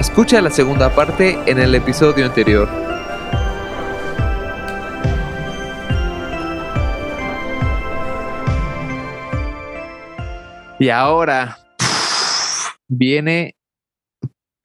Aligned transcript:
Escucha 0.00 0.40
la 0.40 0.50
segunda 0.50 0.94
parte 0.94 1.36
en 1.46 1.58
el 1.58 1.74
episodio 1.74 2.24
anterior. 2.24 2.68
Y 10.78 10.88
ahora 10.90 11.58
viene 12.86 13.56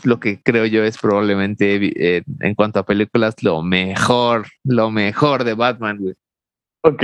lo 0.03 0.19
que 0.19 0.39
creo 0.43 0.67
yo 0.67 0.83
es 0.83 0.99
probablemente 0.99 1.77
eh, 1.77 2.23
en 2.41 2.53
cuanto 2.53 2.79
a 2.79 2.85
películas 2.85 3.41
lo 3.41 3.63
mejor, 3.63 4.45
lo 4.63 4.91
mejor 4.91 5.45
de 5.45 5.55
Batman, 5.55 5.97
güey. 5.97 6.13
Ok. 6.83 7.03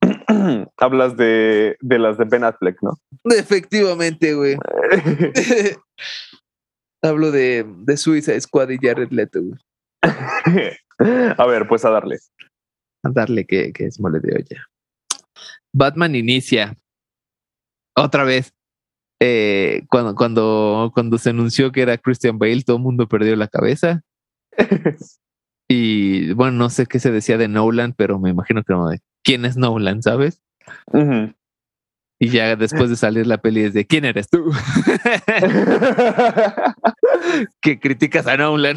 Hablas 0.78 1.16
de, 1.16 1.76
de 1.80 1.98
las 2.00 2.18
de 2.18 2.24
Ben 2.24 2.42
Affleck, 2.42 2.82
¿no? 2.82 2.98
Efectivamente, 3.24 4.34
güey. 4.34 4.56
Hablo 7.02 7.30
de, 7.30 7.64
de 7.66 7.96
Suiza 7.96 8.38
Squad 8.40 8.70
y 8.70 8.78
Jared 8.78 9.10
Leto, 9.10 9.40
a 11.38 11.46
ver, 11.46 11.68
pues 11.68 11.84
a 11.84 11.90
darle. 11.90 12.18
A 13.02 13.10
darle 13.10 13.46
que, 13.46 13.72
que 13.72 13.86
es 13.86 14.00
mole 14.00 14.20
de 14.20 14.34
olla. 14.34 14.66
Batman 15.72 16.16
inicia 16.16 16.76
otra 17.96 18.24
vez 18.24 18.52
eh, 19.20 19.84
cuando, 19.88 20.14
cuando, 20.14 20.90
cuando 20.94 21.18
se 21.18 21.30
anunció 21.30 21.72
que 21.72 21.82
era 21.82 21.98
Christian 21.98 22.38
Bale, 22.38 22.62
todo 22.62 22.76
el 22.76 22.82
mundo 22.82 23.08
perdió 23.08 23.34
la 23.36 23.48
cabeza. 23.48 24.02
y 25.68 26.32
bueno, 26.34 26.52
no 26.52 26.70
sé 26.70 26.86
qué 26.86 26.98
se 26.98 27.10
decía 27.10 27.36
de 27.36 27.48
Nolan, 27.48 27.94
pero 27.94 28.18
me 28.18 28.30
imagino 28.30 28.62
que 28.62 28.72
no 28.72 28.88
de 28.88 29.00
quién 29.24 29.44
es 29.44 29.56
Nolan, 29.56 30.02
¿sabes? 30.02 30.42
Y 32.20 32.30
ya 32.30 32.56
después 32.56 32.90
de 32.90 32.96
salir 32.96 33.26
la 33.26 33.38
peli 33.38 33.62
es 33.62 33.74
de 33.74 33.86
quién 33.86 34.04
eres 34.04 34.28
tú. 34.28 34.50
que 37.60 37.78
criticas 37.78 38.26
a 38.26 38.36
Nolan. 38.36 38.76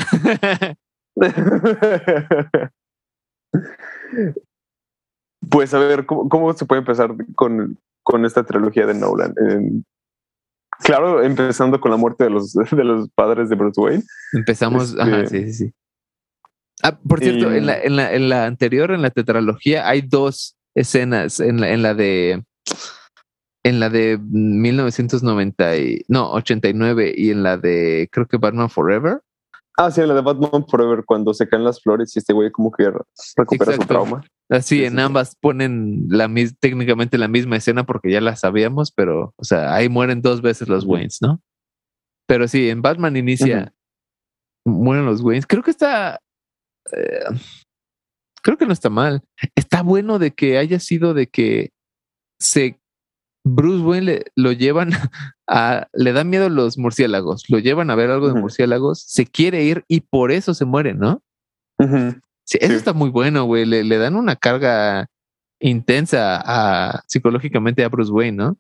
pues 5.50 5.74
a 5.74 5.80
ver, 5.80 6.06
¿cómo, 6.06 6.30
¿cómo, 6.30 6.54
se 6.54 6.66
puede 6.66 6.82
empezar 6.82 7.16
con, 7.36 7.80
con 8.04 8.26
esta 8.26 8.44
trilogía 8.44 8.86
de 8.86 8.94
Nolan? 8.94 9.34
Claro, 10.84 11.24
empezando 11.24 11.80
con 11.80 11.92
la 11.92 11.98
muerte 11.98 12.26
de 12.26 12.30
los, 12.30 12.54
de 12.54 12.84
los 12.84 13.10
padres 13.10 13.50
de 13.50 13.56
Bruce 13.56 13.82
Wayne. 13.82 14.04
Empezamos, 14.34 14.96
ajá, 15.00 15.22
este, 15.22 15.48
sí, 15.48 15.54
sí, 15.54 15.66
sí. 15.66 15.74
Ah, 16.84 16.98
por 16.98 17.20
cierto, 17.20 17.52
en, 17.52 17.66
la, 17.66 17.80
en, 17.80 17.96
la, 17.96 18.14
en 18.14 18.30
la 18.30 18.46
anterior, 18.46 18.92
en 18.92 19.02
la 19.02 19.12
tetralogía, 19.12 19.88
hay 19.88 20.02
dos 20.02 20.58
escenas. 20.76 21.40
En 21.40 21.62
la, 21.62 21.70
en 21.70 21.84
la 21.84 21.94
de. 21.94 22.44
En 23.64 23.80
la 23.80 23.90
de 23.90 24.18
1990, 24.18 25.78
y, 25.78 26.06
no, 26.08 26.32
89 26.32 27.14
y 27.16 27.30
en 27.30 27.44
la 27.44 27.58
de, 27.58 28.10
creo 28.12 28.28
que 28.28 28.38
Batman 28.38 28.70
Forever. 28.70 29.22
Ah, 29.78 29.92
sí, 29.92 30.02
en 30.02 30.08
la 30.08 30.16
de 30.16 30.22
Batman 30.22 30.66
Forever, 30.68 31.04
cuando 31.06 31.34
se 31.34 31.48
caen 31.48 31.64
las 31.64 31.82
flores 31.82 32.16
y 32.16 32.20
este 32.20 32.34
güey 32.34 32.52
como 32.52 32.72
que 32.72 32.92
recupera 33.38 33.74
su 33.74 33.82
trauma. 33.82 34.24
Así, 34.50 34.84
en 34.84 35.00
ambas 35.00 35.36
ponen 35.40 36.08
la 36.10 36.30
técnicamente 36.60 37.18
la 37.18 37.30
misma 37.30 37.56
escena 37.56 37.86
porque 37.86 38.12
ya 38.12 38.20
la 38.20 38.36
sabíamos, 38.36 38.92
pero, 38.92 39.34
o 39.38 39.44
sea, 39.44 39.74
ahí 39.74 39.88
mueren 39.88 40.22
dos 40.22 40.42
veces 40.42 40.68
los 40.68 40.84
Waynes, 40.84 41.20
¿no? 41.22 41.42
Pero 42.28 42.48
sí, 42.48 42.70
en 42.70 42.82
Batman 42.82 43.16
inicia, 43.16 43.74
mueren 44.66 45.06
los 45.06 45.22
Waynes. 45.22 45.48
Creo 45.48 45.64
que 45.64 45.72
está, 45.72 46.20
eh, 46.92 47.24
creo 48.42 48.58
que 48.58 48.66
no 48.66 48.74
está 48.74 48.90
mal. 48.90 49.24
Está 49.56 49.84
bueno 49.84 50.20
de 50.20 50.32
que 50.32 50.58
haya 50.58 50.80
sido 50.80 51.14
de 51.14 51.28
que 51.28 51.72
se 52.40 52.81
Bruce 53.44 53.84
Wayne 53.84 54.24
lo 54.36 54.52
llevan 54.52 54.92
a, 55.48 55.88
le 55.94 56.14
dan 56.14 56.30
miedo 56.30 56.50
los 56.50 56.78
murciélagos, 56.78 57.50
lo 57.50 57.60
llevan 57.60 57.90
a 57.90 57.96
ver 57.96 58.12
algo 58.12 58.28
de 58.32 58.40
murciélagos, 58.40 59.04
se 59.08 59.26
quiere 59.26 59.64
ir 59.64 59.84
y 59.88 60.02
por 60.02 60.32
eso 60.32 60.54
se 60.54 60.66
muere, 60.66 60.94
¿no? 60.94 61.22
Sí, 62.46 62.60
eso 62.62 62.74
está 62.74 62.94
muy 62.94 63.10
bueno, 63.10 63.46
güey. 63.46 63.66
Le, 63.66 63.98
dan 63.98 64.16
una 64.16 64.36
carga 64.36 65.08
intensa 65.60 66.42
a, 66.44 67.02
psicológicamente 67.08 67.84
a 67.84 67.90
Bruce 67.90 68.12
Wayne, 68.12 68.38
¿no? 68.38 68.58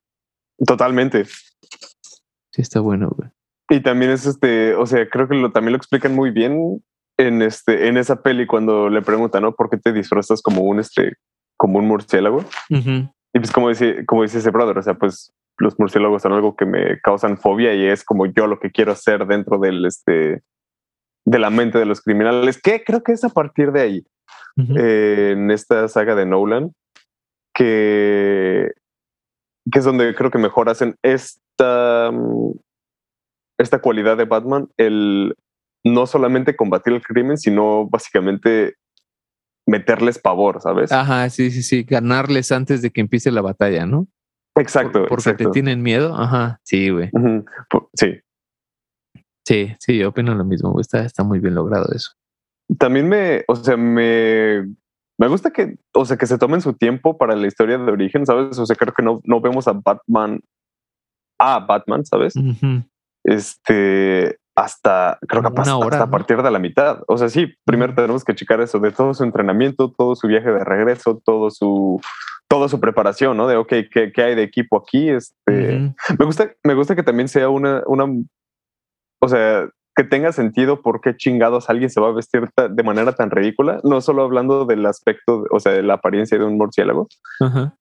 Totalmente. 0.66 1.26
Sí, 1.26 2.62
está 2.62 2.80
bueno, 2.80 3.12
güey. 3.16 3.30
Y 3.70 3.82
también 3.82 4.12
es 4.12 4.26
este, 4.26 4.76
o 4.76 4.86
sea, 4.86 5.08
creo 5.08 5.28
que 5.28 5.36
lo, 5.36 5.52
también 5.52 5.74
lo 5.74 5.78
explican 5.78 6.14
muy 6.14 6.32
bien 6.32 6.84
en 7.18 7.42
este, 7.42 7.88
en 7.88 7.98
esa 7.98 8.22
peli 8.22 8.48
cuando 8.48 8.90
le 8.90 9.02
preguntan, 9.02 9.44
¿no? 9.44 9.54
¿Por 9.54 9.70
qué 9.70 9.78
te 9.78 9.94
disfrazas 9.94 10.42
como 10.42 10.62
un 10.62 10.80
este, 10.80 11.14
como 11.58 11.80
un 11.80 11.88
murciélago? 11.88 12.44
Y 13.34 13.40
pues 13.40 13.52
como 13.52 13.70
dice, 13.70 14.06
como 14.06 14.24
dice 14.24 14.40
ese 14.40 14.52
brother, 14.52 14.78
o 14.78 14.82
sea, 14.82 14.96
pues 14.96 15.34
los 15.58 15.80
murciélagos 15.80 16.22
son 16.22 16.34
algo 16.34 16.56
que 16.56 16.66
me 16.66 17.00
causan 17.02 17.38
fobia 17.38 17.74
y 17.74 17.86
es 17.86 18.04
como 18.04 18.26
yo 18.26 18.48
lo 18.48 18.60
que 18.60 18.72
quiero 18.72 18.92
hacer 18.92 19.26
dentro 19.26 19.60
del 19.60 19.86
este 19.86 20.44
de 21.26 21.40
la 21.40 21.50
mente 21.50 21.78
de 21.78 21.86
los 21.86 22.02
criminales, 22.02 22.60
que 22.60 22.84
creo 22.84 23.04
que 23.04 23.12
es 23.12 23.24
a 23.24 23.30
partir 23.30 23.72
de 23.72 23.82
ahí, 23.82 24.06
eh, 24.76 25.32
en 25.34 25.52
esta 25.52 25.88
saga 25.88 26.16
de 26.16 26.26
Nolan, 26.26 26.74
que, 27.54 28.72
que 29.72 29.80
es 29.80 29.86
donde 29.86 30.16
creo 30.16 30.32
que 30.32 30.40
mejor 30.40 30.70
hacen 30.70 30.96
esta, 31.04 32.12
esta 33.60 33.80
cualidad 33.80 34.18
de 34.18 34.26
Batman, 34.26 34.68
el 34.78 35.36
no 35.84 36.08
solamente 36.08 36.56
combatir 36.56 36.94
el 36.94 37.04
crimen, 37.04 37.38
sino 37.38 37.88
básicamente 37.88 38.76
meterles 39.68 40.20
pavor, 40.20 40.62
¿sabes? 40.62 40.92
Ajá, 40.92 41.30
sí, 41.30 41.52
sí, 41.52 41.64
sí, 41.64 41.84
ganarles 41.84 42.52
antes 42.52 42.82
de 42.82 42.92
que 42.92 43.02
empiece 43.02 43.32
la 43.32 43.42
batalla, 43.42 43.86
¿no? 43.86 44.08
Exacto. 44.56 45.06
porque 45.08 45.34
te 45.34 45.46
tienen 45.48 45.82
miedo, 45.82 46.16
ajá, 46.16 46.60
sí, 46.64 46.90
güey. 46.90 47.10
Sí, 47.94 48.20
Sí, 49.46 49.74
sí, 49.80 49.98
yo 49.98 50.10
opino 50.10 50.36
lo 50.36 50.46
mismo. 50.46 50.80
Está, 50.80 51.04
está 51.04 51.24
muy 51.24 51.40
bien 51.40 51.56
logrado 51.56 51.92
eso. 51.94 52.12
También 52.78 53.10
me, 53.10 53.44
o 53.48 53.56
sea, 53.56 53.76
me, 53.76 54.62
me 55.18 55.28
gusta 55.28 55.52
que, 55.52 55.78
o 55.94 56.06
sea, 56.06 56.18
que 56.18 56.26
se 56.26 56.38
tomen 56.38 56.62
su 56.62 56.74
tiempo 56.74 57.18
para 57.18 57.36
la 57.36 57.48
historia 57.48 57.78
de 57.78 57.92
origen, 57.92 58.26
¿sabes? 58.26 58.58
O 58.58 58.66
sea, 58.66 58.76
creo 58.76 58.94
que 58.94 59.04
no, 59.04 59.20
no 59.26 59.42
vemos 59.42 59.68
a 59.68 59.74
Batman, 59.74 60.40
a 61.40 61.60
Batman, 61.60 62.06
¿sabes? 62.06 62.34
Este, 63.24 64.38
hasta, 64.56 65.18
creo 65.28 65.42
que 65.42 65.52
pasa, 65.52 65.78
hasta 65.78 66.04
a 66.04 66.10
partir 66.10 66.42
de 66.42 66.52
la 66.52 66.60
mitad. 66.60 67.02
O 67.08 67.18
sea, 67.18 67.30
sí, 67.30 67.54
primero 67.66 67.94
tenemos 67.96 68.24
que 68.24 68.36
checar 68.36 68.62
eso 68.62 68.80
de 68.80 68.92
todo 68.92 69.14
su 69.14 69.24
entrenamiento, 69.24 69.92
todo 69.92 70.16
su 70.16 70.28
viaje 70.28 70.52
de 70.52 70.64
regreso, 70.64 71.22
todo 71.24 71.50
su, 71.50 72.02
toda 72.48 72.68
su 72.68 72.80
preparación, 72.80 73.38
¿no? 73.38 73.48
De, 73.48 73.56
ok, 73.56 73.74
¿qué, 73.92 74.12
qué 74.14 74.22
hay 74.22 74.36
de 74.36 74.44
equipo 74.44 74.78
aquí? 74.78 75.10
Este, 75.10 75.94
me 76.20 76.26
gusta, 76.26 76.52
me 76.64 76.74
gusta 76.74 76.96
que 76.96 77.04
también 77.04 77.28
sea 77.28 77.50
una, 77.50 77.84
una 77.88 78.06
o 79.22 79.28
sea, 79.28 79.70
que 79.96 80.04
tenga 80.04 80.32
sentido 80.32 80.82
por 80.82 81.02
qué 81.02 81.16
chingados 81.16 81.70
alguien 81.70 81.90
se 81.90 82.00
va 82.00 82.10
a 82.10 82.14
vestir 82.14 82.50
de 82.70 82.84
manera 82.84 83.14
tan 83.14 83.30
ridícula, 83.30 83.82
no 83.84 84.00
solo 84.00 84.24
hablando 84.24 84.66
del 84.66 84.86
aspecto, 84.86 85.46
o 85.52 85.60
sea, 85.60 85.74
de 85.74 85.84
la 85.84 85.96
apariencia 85.96 86.38
de 86.38 86.46
un 86.46 86.58
murciélago, 86.58 87.08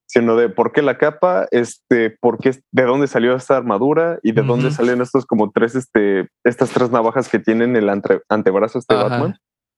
sino 0.06 0.36
de 0.36 0.48
por 0.48 0.72
qué 0.72 0.82
la 0.82 0.98
capa, 0.98 1.46
este, 1.52 2.10
por 2.10 2.38
qué, 2.38 2.56
de 2.72 2.82
dónde 2.82 3.06
salió 3.06 3.34
esta 3.34 3.56
armadura 3.56 4.18
y 4.22 4.32
de 4.32 4.42
dónde 4.42 4.70
salen 4.72 5.00
estos 5.00 5.24
como 5.24 5.52
tres, 5.52 5.76
este, 5.76 6.28
estas 6.44 6.70
tres 6.70 6.90
navajas 6.90 7.28
que 7.28 7.38
tienen 7.38 7.76
el 7.76 7.88
antebrazo 7.88 8.78
este 8.80 8.94
Batman, 8.94 9.36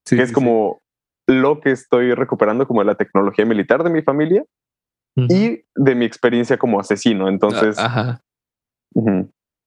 que 0.08 0.22
es 0.22 0.32
como 0.32 0.80
lo 1.26 1.60
que 1.60 1.70
estoy 1.70 2.14
recuperando 2.14 2.66
como 2.66 2.82
la 2.82 2.94
tecnología 2.94 3.44
militar 3.44 3.84
de 3.84 3.90
mi 3.90 4.02
familia 4.02 4.44
y 5.16 5.64
de 5.74 5.94
mi 5.94 6.06
experiencia 6.06 6.56
como 6.56 6.80
asesino. 6.80 7.28
Entonces, 7.28 7.78
Ajá. 7.78 8.22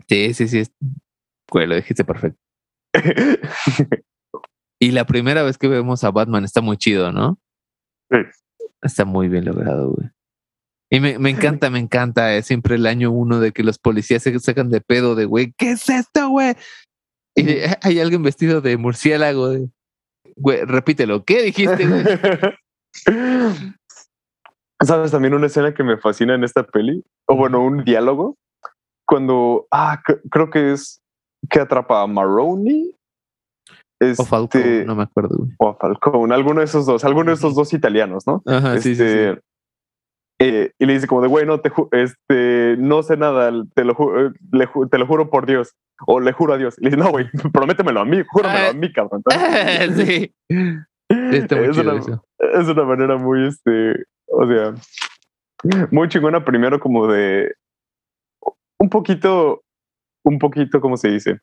sí, 0.07 0.33
sí, 0.33 0.47
sí, 0.47 0.63
Güey, 1.51 1.67
lo 1.67 1.75
dijiste 1.75 2.03
perfecto. 2.03 2.39
y 4.79 4.91
la 4.91 5.05
primera 5.05 5.43
vez 5.43 5.57
que 5.57 5.67
vemos 5.67 6.03
a 6.03 6.11
Batman 6.11 6.43
está 6.43 6.61
muy 6.61 6.77
chido, 6.77 7.11
¿no? 7.11 7.39
Sí. 8.11 8.19
Está 8.81 9.05
muy 9.05 9.29
bien 9.29 9.45
logrado, 9.45 9.91
güey. 9.91 10.09
Y 10.91 10.99
me, 10.99 11.17
me 11.17 11.31
encanta, 11.31 11.69
me 11.69 11.79
encanta 11.79 12.35
es 12.35 12.45
siempre 12.45 12.75
el 12.75 12.85
año 12.85 13.11
uno 13.11 13.39
de 13.39 13.51
que 13.51 13.63
los 13.63 13.79
policías 13.79 14.21
se 14.23 14.39
sacan 14.39 14.69
de 14.69 14.81
pedo 14.81 15.15
de, 15.15 15.25
güey, 15.25 15.53
¿qué 15.57 15.71
es 15.71 15.89
esto, 15.89 16.29
güey? 16.29 16.55
Y 17.35 17.57
hay 17.81 17.99
alguien 17.99 18.23
vestido 18.23 18.61
de 18.61 18.77
murciélago. 18.77 19.51
Güey, 20.37 20.61
repítelo, 20.65 21.25
¿qué 21.25 21.41
dijiste, 21.43 21.87
güey? 21.87 22.03
¿Sabes 24.81 25.11
también 25.11 25.33
una 25.33 25.47
escena 25.47 25.73
que 25.73 25.83
me 25.83 25.97
fascina 25.97 26.35
en 26.35 26.43
esta 26.43 26.63
peli? 26.63 27.03
O 27.27 27.35
bueno, 27.35 27.63
un 27.63 27.83
diálogo. 27.83 28.37
Cuando, 29.07 29.67
ah, 29.71 30.01
creo 30.29 30.49
que 30.49 30.73
es 30.73 31.01
que 31.49 31.59
atrapa 31.59 32.01
a 32.01 32.07
Maroney. 32.07 32.95
Este, 33.99 34.21
o 34.21 34.25
Falcone, 34.25 34.85
no 34.85 34.95
me 34.95 35.03
acuerdo. 35.03 35.47
O 35.57 35.69
a 35.69 35.75
Falcone, 35.75 36.33
alguno 36.33 36.59
de 36.59 36.65
esos 36.65 36.85
dos, 36.85 37.05
alguno 37.05 37.31
de 37.31 37.35
esos 37.35 37.55
dos 37.55 37.73
italianos, 37.73 38.27
¿no? 38.27 38.43
Ajá, 38.45 38.79
sí, 38.79 38.95
sí, 38.95 39.03
este, 39.03 39.41
eh, 40.39 40.71
y 40.77 40.85
le 40.85 40.93
dice 40.93 41.07
como 41.07 41.21
de, 41.21 41.29
güey, 41.29 41.45
no, 41.45 41.61
te 41.61 41.71
este, 41.93 42.75
no 42.77 43.03
sé 43.03 43.15
nada, 43.15 43.51
te 43.73 43.85
lo, 43.85 43.93
eh, 43.93 44.31
te 44.91 44.97
lo 44.97 45.07
juro 45.07 45.29
por 45.29 45.45
Dios, 45.45 45.75
o 46.05 46.19
le 46.19 46.33
juro 46.33 46.53
a 46.53 46.57
Dios. 46.57 46.75
Y 46.77 46.83
le 46.83 46.89
dice, 46.89 47.01
no, 47.01 47.09
güey, 47.09 47.27
prométemelo 47.53 48.01
a 48.01 48.05
mí, 48.05 48.21
júramelo 48.27 48.69
a 48.69 48.73
mí, 48.73 48.91
cabrón. 48.91 49.23
sí. 49.95 50.33
es, 51.09 51.77
una, 51.77 52.19
es 52.53 52.67
una 52.67 52.83
manera 52.83 53.17
muy, 53.17 53.47
este, 53.47 54.03
o 54.27 54.45
sea, 54.45 54.73
muy 55.91 56.09
chingona 56.09 56.43
primero 56.43 56.79
como 56.79 57.07
de 57.07 57.53
un 58.77 58.89
poquito 58.89 59.61
un 60.25 60.39
poquito, 60.39 60.81
¿cómo 60.81 60.97
se 60.97 61.09
dice? 61.09 61.39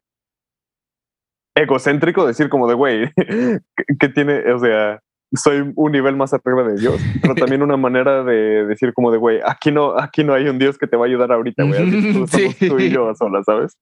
egocéntrico 1.54 2.26
decir 2.26 2.48
como 2.48 2.68
de, 2.68 2.74
güey, 2.74 3.10
que 3.98 4.08
tiene, 4.08 4.50
o 4.52 4.58
sea, 4.58 5.00
soy 5.34 5.72
un 5.74 5.92
nivel 5.92 6.16
más 6.16 6.32
arriba 6.34 6.62
de 6.62 6.78
Dios, 6.78 7.00
pero 7.20 7.34
también 7.34 7.62
una 7.62 7.76
manera 7.76 8.22
de 8.22 8.66
decir 8.66 8.92
como 8.92 9.10
de, 9.10 9.18
güey, 9.18 9.40
aquí 9.44 9.70
no, 9.70 9.98
aquí 9.98 10.24
no 10.24 10.34
hay 10.34 10.48
un 10.48 10.58
Dios 10.58 10.78
que 10.78 10.86
te 10.86 10.96
va 10.96 11.04
a 11.04 11.08
ayudar 11.08 11.32
ahorita, 11.32 11.64
güey. 11.64 11.90
Tú, 12.12 12.26
somos 12.26 12.56
tú 12.58 12.78
y 12.78 12.90
yo 12.90 13.14
sola, 13.14 13.42
¿sabes? 13.44 13.76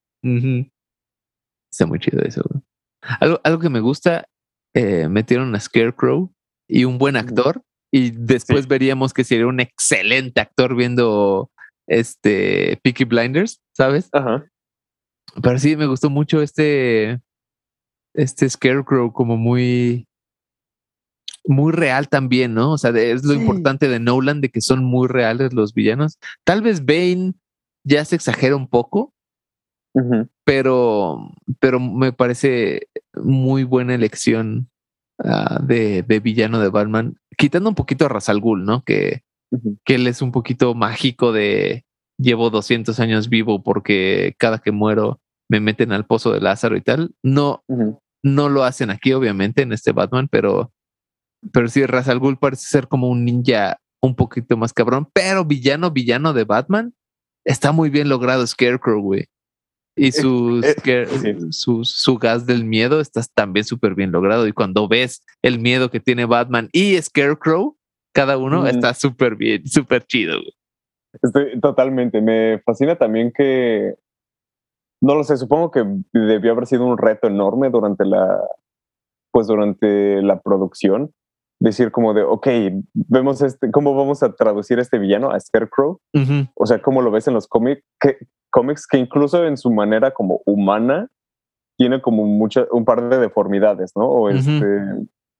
Está 1.73 1.87
muy 1.87 1.99
chido 1.99 2.23
eso. 2.23 2.43
Algo, 3.20 3.41
algo 3.43 3.61
que 3.61 3.70
me 3.70 3.81
gusta, 3.81 4.26
eh, 4.75 5.08
metieron 5.08 5.55
a 5.55 5.61
Scarecrow 5.61 6.32
y 6.69 6.85
un 6.85 6.99
buen 6.99 7.17
actor 7.17 7.62
y 7.93 8.11
después 8.11 8.69
veríamos 8.69 9.12
que 9.12 9.25
sería 9.25 9.46
un 9.46 9.58
excelente 9.58 10.41
actor 10.41 10.76
viendo 10.76 11.50
este 11.88 12.79
Peaky 12.85 13.05
Blinders, 13.05 13.61
¿sabes? 13.76 14.08
Ajá. 14.12 14.44
Pero 15.43 15.59
sí, 15.59 15.77
me 15.77 15.87
gustó 15.87 16.11
mucho 16.11 16.43
este, 16.43 17.21
este 18.15 18.49
Scarecrow 18.49 19.12
como 19.12 19.37
muy 19.37 20.06
muy 21.47 21.73
real 21.73 22.09
también, 22.09 22.55
¿no? 22.55 22.73
O 22.73 22.79
sea, 22.79 22.91
es 22.91 23.25
lo 23.25 23.35
importante 23.35 23.88
de 23.88 23.99
Nolan, 23.99 24.41
de 24.41 24.50
que 24.50 24.61
son 24.61 24.85
muy 24.85 25.09
reales 25.09 25.53
los 25.55 25.73
villanos. 25.73 26.19
Tal 26.44 26.62
vez 26.62 26.85
Bane 26.85 27.32
ya 27.85 28.05
se 28.05 28.17
exagera 28.17 28.56
un 28.56 28.69
poco, 28.69 29.15
pero, 30.44 31.32
pero 31.59 31.81
me 31.81 32.12
parece 32.12 32.88
muy 33.15 33.65
buena 33.65 33.94
elección 33.94 34.71
ah, 35.19 35.61
de, 35.62 36.03
villano 36.23 36.61
de 36.61 36.69
Batman, 36.69 37.17
quitando 37.37 37.69
un 37.69 37.75
poquito 37.75 38.05
a 38.05 38.09
Razal 38.09 38.41
Ghul, 38.41 38.65
¿no? 38.65 38.85
Que, 38.85 39.23
que 39.85 39.94
él 39.97 40.06
es 40.06 40.23
un 40.23 40.32
poquito 40.32 40.75
mágico 40.75 41.32
de 41.32 41.85
llevo 42.19 42.50
200 42.50 43.00
años 43.00 43.29
vivo 43.31 43.62
porque 43.62 44.35
cada 44.38 44.59
que 44.59 44.73
muero 44.73 45.19
me 45.50 45.61
meten 45.61 45.93
al 45.93 46.06
pozo 46.06 46.32
de 46.32 46.41
Lázaro 46.41 46.76
y 46.76 46.81
tal. 46.81 47.11
No, 47.23 47.64
no 48.23 48.49
lo 48.49 48.64
hacen 48.64 48.91
aquí, 48.91 49.12
obviamente, 49.12 49.62
en 49.62 49.73
este 49.73 49.93
Batman, 49.93 50.29
pero 50.29 50.73
pero 51.52 51.69
sí, 51.69 51.85
Ra's 51.87 52.08
al 52.08 52.19
Ghul 52.19 52.38
parece 52.38 52.67
ser 52.67 52.87
como 52.87 53.08
un 53.08 53.25
ninja 53.25 53.79
un 54.02 54.14
poquito 54.14 54.56
más 54.56 54.73
cabrón, 54.73 55.08
pero 55.12 55.44
villano, 55.44 55.91
villano 55.91 56.32
de 56.32 56.44
Batman, 56.44 56.94
está 57.44 57.73
muy 57.73 57.91
bien 57.91 58.08
logrado 58.08 58.47
Scarecrow, 58.47 59.00
güey. 59.00 59.26
Y 59.97 60.08
eh, 60.08 60.12
su, 60.12 60.61
eh, 60.85 61.37
su, 61.50 61.85
su, 61.85 62.17
gas 62.17 62.46
del 62.46 62.64
miedo 62.64 63.00
está 63.00 63.23
también 63.35 63.64
súper 63.64 63.94
bien 63.94 64.12
logrado. 64.12 64.46
Y 64.46 64.53
cuando 64.53 64.88
ves 64.88 65.23
el 65.43 65.58
miedo 65.58 65.91
que 65.91 66.00
tiene 66.00 66.25
Batman 66.25 66.69
y 66.73 66.96
Scarecrow, 67.00 67.76
cada 68.14 68.38
uno 68.38 68.67
está 68.67 68.94
súper 68.94 69.37
bien, 69.37 69.67
súper 69.67 70.05
chido. 70.06 70.38
Güey. 70.38 70.55
Estoy 71.23 71.61
totalmente. 71.61 72.20
Me 72.20 72.61
fascina 72.64 72.96
también 72.96 73.32
que, 73.32 73.94
no 75.00 75.14
lo 75.14 75.25
sé, 75.25 75.37
supongo 75.37 75.70
que 75.70 75.85
debió 76.12 76.52
haber 76.52 76.67
sido 76.67 76.87
un 76.87 76.99
reto 76.99 77.26
enorme 77.26 77.70
durante 77.70 78.05
la, 78.05 78.41
pues 79.32 79.47
durante 79.47 80.23
la 80.23 80.41
producción 80.41 81.12
decir 81.61 81.93
como 81.93 82.14
de, 82.14 82.23
ok, 82.23 82.47
vemos 82.94 83.43
este, 83.43 83.70
¿cómo 83.70 83.94
vamos 83.94 84.23
a 84.23 84.35
traducir 84.35 84.79
este 84.79 84.99
villano 84.99 85.31
a 85.31 85.38
Scarecrow? 85.38 86.00
O 86.55 86.67
sea, 86.67 86.81
¿cómo 86.81 87.02
lo 87.02 87.11
ves 87.11 87.29
en 87.29 87.35
los 87.35 87.47
cómics? 87.47 87.82
Que, 88.00 88.17
cómics 88.50 88.87
que 88.87 88.99
incluso 88.99 89.44
en 89.44 89.56
su 89.56 89.70
manera 89.70 90.12
como 90.12 90.41
humana 90.47 91.08
tiene 91.76 92.00
como 92.00 92.25
mucha, 92.25 92.67
un 92.73 92.85
par 92.85 93.08
de 93.08 93.19
deformidades, 93.19 93.93
¿no? 93.94 94.06
O, 94.06 94.31
este, 94.31 94.64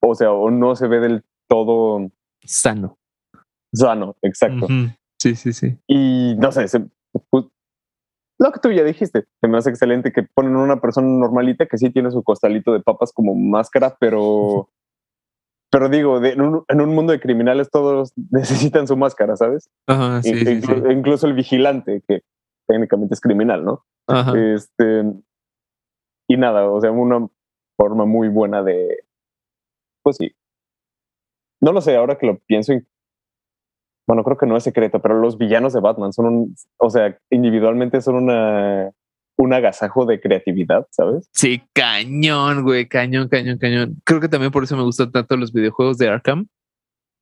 o 0.01 0.15
sea, 0.15 0.33
o 0.33 0.51
no 0.51 0.77
se 0.77 0.89
ve 0.89 1.01
del 1.01 1.25
todo 1.49 2.11
sano. 2.45 2.99
Sano, 3.73 4.17
exacto. 4.23 4.67
Sí, 5.19 5.35
sí, 5.35 5.53
sí. 5.53 5.79
Y 5.87 6.35
no 6.39 6.53
sé, 6.53 6.67
pues, 7.31 7.47
lo 8.41 8.53
que 8.53 8.61
tú 8.61 8.73
ya 8.73 8.83
dijiste, 8.83 9.27
se 9.41 9.49
me 9.49 9.59
hace 9.59 9.69
excelente 9.69 10.13
que 10.13 10.23
ponen 10.23 10.57
una 10.57 10.81
persona 10.81 11.07
normalita 11.07 11.67
que 11.67 11.77
sí 11.77 11.91
tiene 11.91 12.11
su 12.11 12.23
costalito 12.23 12.73
de 12.73 12.81
papas 12.81 13.13
como 13.13 13.35
máscara, 13.35 13.97
pero 14.01 14.71
pero 15.71 15.89
digo, 15.89 16.25
en, 16.25 16.41
un, 16.41 16.95
mundo 16.95 17.13
de 17.13 17.21
criminales 17.21 17.71
todos 17.71 18.13
necesitan 18.31 18.89
su 18.89 18.97
máscara, 18.97 19.37
¿sabes? 19.37 19.71
Ajá, 19.87 20.23
sí, 20.23 20.35
sí, 20.35 20.61
Incluso 20.91 21.27
el 21.27 21.35
vigilante, 21.35 22.03
que 22.09 22.23
técnicamente 22.67 23.15
es 23.15 23.21
criminal, 23.21 23.65
¿no? 23.65 23.85
Ajá. 24.09 24.33
Este, 24.37 25.05
y 26.29 26.37
nada, 26.37 26.69
o 26.69 26.81
sea, 26.81 26.91
una 26.91 27.29
forma 27.77 28.07
muy 28.07 28.29
buena 28.29 28.63
de, 28.63 29.05
pues 30.03 30.17
sí. 30.17 30.33
No 31.61 31.73
lo 31.73 31.83
sé, 31.83 31.95
ahora 31.95 32.17
que 32.17 32.27
lo 32.27 32.39
pienso, 32.39 32.73
bueno, 34.11 34.25
creo 34.25 34.37
que 34.37 34.47
no 34.47 34.57
es 34.57 34.65
secreto, 34.65 35.01
pero 35.01 35.21
los 35.21 35.39
villanos 35.39 35.73
de 35.73 35.79
Batman 35.79 36.13
son 36.13 36.27
un, 36.27 36.57
o 36.79 36.91
sea, 36.91 37.17
individualmente 37.31 38.01
son 38.01 38.17
una 38.17 38.91
un 39.37 39.53
agasajo 39.53 40.05
de 40.05 40.21
creatividad, 40.21 40.85
¿sabes? 40.91 41.29
Sí, 41.33 41.63
cañón, 41.73 42.65
güey, 42.65 42.89
cañón, 42.89 43.29
cañón, 43.29 43.59
cañón. 43.59 44.03
Creo 44.03 44.21
que 44.21 44.29
también 44.29 44.51
por 44.51 44.65
eso 44.65 44.77
me 44.77 44.83
gustan 44.83 45.13
tanto 45.13 45.37
los 45.37 45.53
videojuegos 45.53 45.97
de 45.97 46.09
Arkham, 46.09 46.49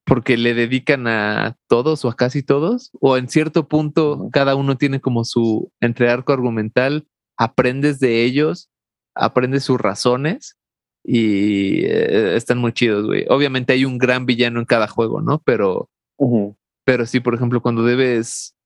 porque 0.06 0.38
le 0.38 0.54
dedican 0.54 1.06
a 1.08 1.58
todos 1.66 2.06
o 2.06 2.08
a 2.08 2.16
casi 2.16 2.42
todos, 2.42 2.90
o 3.02 3.18
en 3.18 3.28
cierto 3.28 3.68
punto 3.68 4.30
cada 4.32 4.54
uno 4.54 4.78
tiene 4.78 4.98
como 4.98 5.24
su 5.24 5.70
entre 5.82 6.08
arco 6.08 6.32
argumental, 6.32 7.06
aprendes 7.36 8.00
de 8.00 8.24
ellos, 8.24 8.70
aprendes 9.14 9.62
sus 9.64 9.78
razones 9.78 10.56
y 11.04 11.84
eh, 11.84 12.34
están 12.34 12.56
muy 12.56 12.72
chidos, 12.72 13.04
güey. 13.04 13.26
Obviamente 13.28 13.74
hay 13.74 13.84
un 13.84 13.98
gran 13.98 14.24
villano 14.24 14.58
en 14.58 14.64
cada 14.64 14.88
juego, 14.88 15.20
¿no? 15.20 15.42
Pero, 15.44 15.90
pero 16.88 17.04
sí, 17.04 17.20
por 17.20 17.34
ejemplo, 17.34 17.60
cuando 17.60 17.84
debes, 17.84 18.56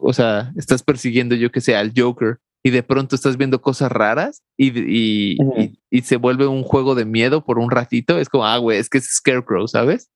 o 0.00 0.12
sea, 0.12 0.52
estás 0.56 0.84
persiguiendo, 0.84 1.34
yo 1.34 1.50
que 1.50 1.60
sé, 1.60 1.74
al 1.74 1.92
Joker 1.96 2.38
y 2.62 2.70
de 2.70 2.84
pronto 2.84 3.16
estás 3.16 3.36
viendo 3.36 3.60
cosas 3.60 3.90
raras 3.90 4.44
y, 4.56 5.36
y, 5.90 6.02
se 6.02 6.14
vuelve 6.14 6.46
un 6.46 6.62
juego 6.62 6.94
de 6.94 7.04
miedo 7.06 7.44
por 7.44 7.58
un 7.58 7.72
ratito, 7.72 8.20
es 8.20 8.28
como, 8.28 8.46
ah, 8.46 8.56
güey, 8.58 8.78
es 8.78 8.88
que 8.88 8.98
es 8.98 9.12
Scarecrow, 9.12 9.66
¿sabes? 9.66 10.08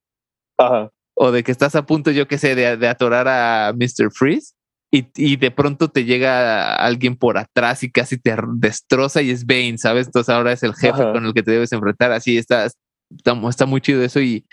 Ajá. 0.57 0.93
O 1.17 1.33
de 1.33 1.43
que 1.43 1.51
estás 1.51 1.75
a 1.75 1.85
punto, 1.87 2.13
yo 2.13 2.29
qué 2.29 2.39
sé, 2.39 2.55
de, 2.55 2.77
de, 2.77 2.87
atorar 2.87 3.27
a 3.27 3.73
Mr. 3.73 4.13
Freeze 4.13 4.55
y, 4.93 5.09
y, 5.17 5.35
de 5.35 5.51
pronto 5.51 5.89
te 5.89 6.05
llega 6.05 6.77
alguien 6.77 7.17
por 7.17 7.37
atrás 7.37 7.83
y 7.83 7.91
casi 7.91 8.17
te 8.17 8.33
destroza 8.59 9.23
y 9.23 9.31
es 9.33 9.45
Bane, 9.45 9.79
¿sabes? 9.79 10.07
Entonces 10.07 10.33
ahora 10.33 10.53
es 10.53 10.63
el 10.63 10.77
jefe 10.77 11.03
con 11.03 11.27
el 11.27 11.35
que 11.35 11.43
te 11.43 11.51
debes 11.51 11.73
enfrentar. 11.73 12.13
Así 12.13 12.39
está, 12.39 12.67
está, 13.11 13.49
está 13.49 13.67
muy 13.67 13.81
chido 13.81 14.05
eso 14.05 14.21
y, 14.21 14.47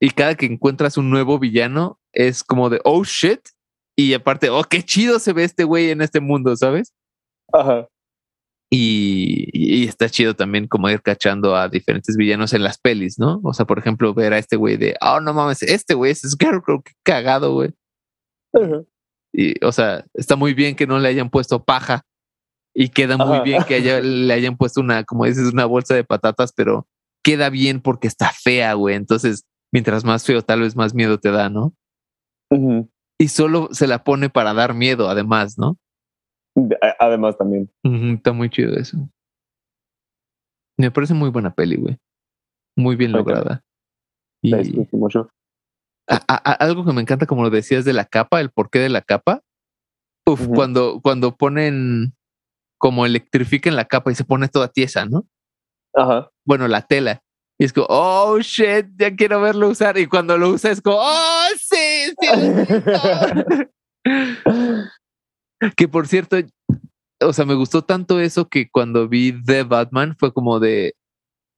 y 0.00 0.10
cada 0.10 0.34
que 0.34 0.46
encuentras 0.46 0.98
un 0.98 1.08
nuevo 1.08 1.38
villano 1.38 2.00
es 2.16 2.42
como 2.42 2.70
de, 2.70 2.80
oh 2.84 3.04
shit, 3.04 3.40
y 3.94 4.14
aparte, 4.14 4.50
oh, 4.50 4.64
qué 4.64 4.82
chido 4.82 5.18
se 5.18 5.32
ve 5.32 5.44
este 5.44 5.64
güey 5.64 5.90
en 5.90 6.00
este 6.00 6.20
mundo, 6.20 6.56
¿sabes? 6.56 6.92
Ajá. 7.52 7.88
Y, 8.70 9.86
está 9.86 10.08
chido 10.08 10.34
también 10.34 10.66
como 10.66 10.90
ir 10.90 11.00
cachando 11.00 11.54
a 11.54 11.68
diferentes 11.68 12.16
villanos 12.16 12.52
en 12.52 12.64
las 12.64 12.78
pelis, 12.78 13.18
¿no? 13.18 13.40
O 13.44 13.52
sea, 13.52 13.64
por 13.64 13.78
ejemplo, 13.78 14.12
ver 14.12 14.32
a 14.32 14.38
este 14.38 14.56
güey 14.56 14.76
de, 14.76 14.96
oh, 15.00 15.20
no 15.20 15.32
mames, 15.32 15.62
este 15.62 15.94
güey 15.94 16.12
es 16.12 16.22
Scarecrow, 16.22 16.82
qué 16.82 16.92
cagado, 17.04 17.52
güey. 17.52 17.72
Y, 19.32 19.62
o 19.64 19.70
sea, 19.70 20.04
está 20.14 20.34
muy 20.36 20.54
bien 20.54 20.74
que 20.74 20.86
no 20.86 20.98
le 20.98 21.08
hayan 21.08 21.30
puesto 21.30 21.62
paja 21.62 22.02
y 22.74 22.88
queda 22.88 23.16
muy 23.18 23.40
bien 23.40 23.62
que 23.64 23.80
le 24.02 24.32
hayan 24.32 24.56
puesto 24.56 24.80
una, 24.80 25.04
como 25.04 25.26
dices, 25.26 25.52
una 25.52 25.66
bolsa 25.66 25.94
de 25.94 26.04
patatas, 26.04 26.52
pero 26.52 26.88
queda 27.22 27.50
bien 27.50 27.80
porque 27.80 28.08
está 28.08 28.32
fea, 28.32 28.72
güey. 28.74 28.96
Entonces, 28.96 29.44
mientras 29.72 30.04
más 30.04 30.24
feo, 30.24 30.42
tal 30.42 30.60
vez 30.60 30.74
más 30.74 30.94
miedo 30.94 31.18
te 31.18 31.30
da, 31.30 31.50
¿no? 31.50 31.74
Y 33.18 33.28
solo 33.28 33.68
se 33.72 33.86
la 33.86 34.04
pone 34.04 34.30
para 34.30 34.54
dar 34.54 34.74
miedo, 34.74 35.08
además, 35.08 35.58
¿no? 35.58 35.78
Además 36.98 37.36
también. 37.36 37.70
está 37.82 38.32
muy 38.32 38.50
chido 38.50 38.76
eso. 38.76 38.98
Me 40.78 40.90
parece 40.90 41.14
muy 41.14 41.30
buena 41.30 41.54
peli, 41.54 41.76
güey. 41.76 41.98
Muy 42.76 42.96
bien 42.96 43.12
lograda. 43.12 43.62
Y 44.42 44.52
algo 46.06 46.84
que 46.84 46.92
me 46.92 47.00
encanta, 47.00 47.26
como 47.26 47.42
lo 47.42 47.50
decías, 47.50 47.84
de 47.84 47.92
la 47.92 48.04
capa, 48.04 48.40
el 48.40 48.50
porqué 48.50 48.78
de 48.78 48.90
la 48.90 49.00
capa. 49.00 49.42
Uf, 50.26 50.46
cuando, 50.48 51.00
cuando 51.02 51.36
ponen 51.36 52.14
como 52.78 53.06
electrifican 53.06 53.76
la 53.76 53.86
capa 53.86 54.12
y 54.12 54.14
se 54.14 54.24
pone 54.24 54.48
toda 54.48 54.68
tiesa, 54.68 55.06
¿no? 55.06 55.26
Ajá. 55.94 56.30
Bueno, 56.44 56.68
la 56.68 56.82
tela. 56.82 57.22
Y 57.58 57.64
es 57.64 57.72
como, 57.72 57.86
oh 57.88 58.38
shit, 58.40 58.86
ya 58.96 59.14
quiero 59.16 59.40
verlo 59.40 59.68
usar. 59.68 59.96
Y 59.98 60.06
cuando 60.06 60.36
lo 60.36 60.50
usa 60.50 60.70
es 60.70 60.82
como, 60.82 60.98
oh. 61.00 61.48
que 65.76 65.88
por 65.88 66.06
cierto, 66.06 66.36
o 67.20 67.32
sea, 67.32 67.44
me 67.44 67.54
gustó 67.54 67.82
tanto 67.82 68.20
eso 68.20 68.48
que 68.48 68.68
cuando 68.70 69.08
vi 69.08 69.32
The 69.44 69.64
Batman 69.64 70.16
fue 70.18 70.32
como 70.32 70.60
de. 70.60 70.94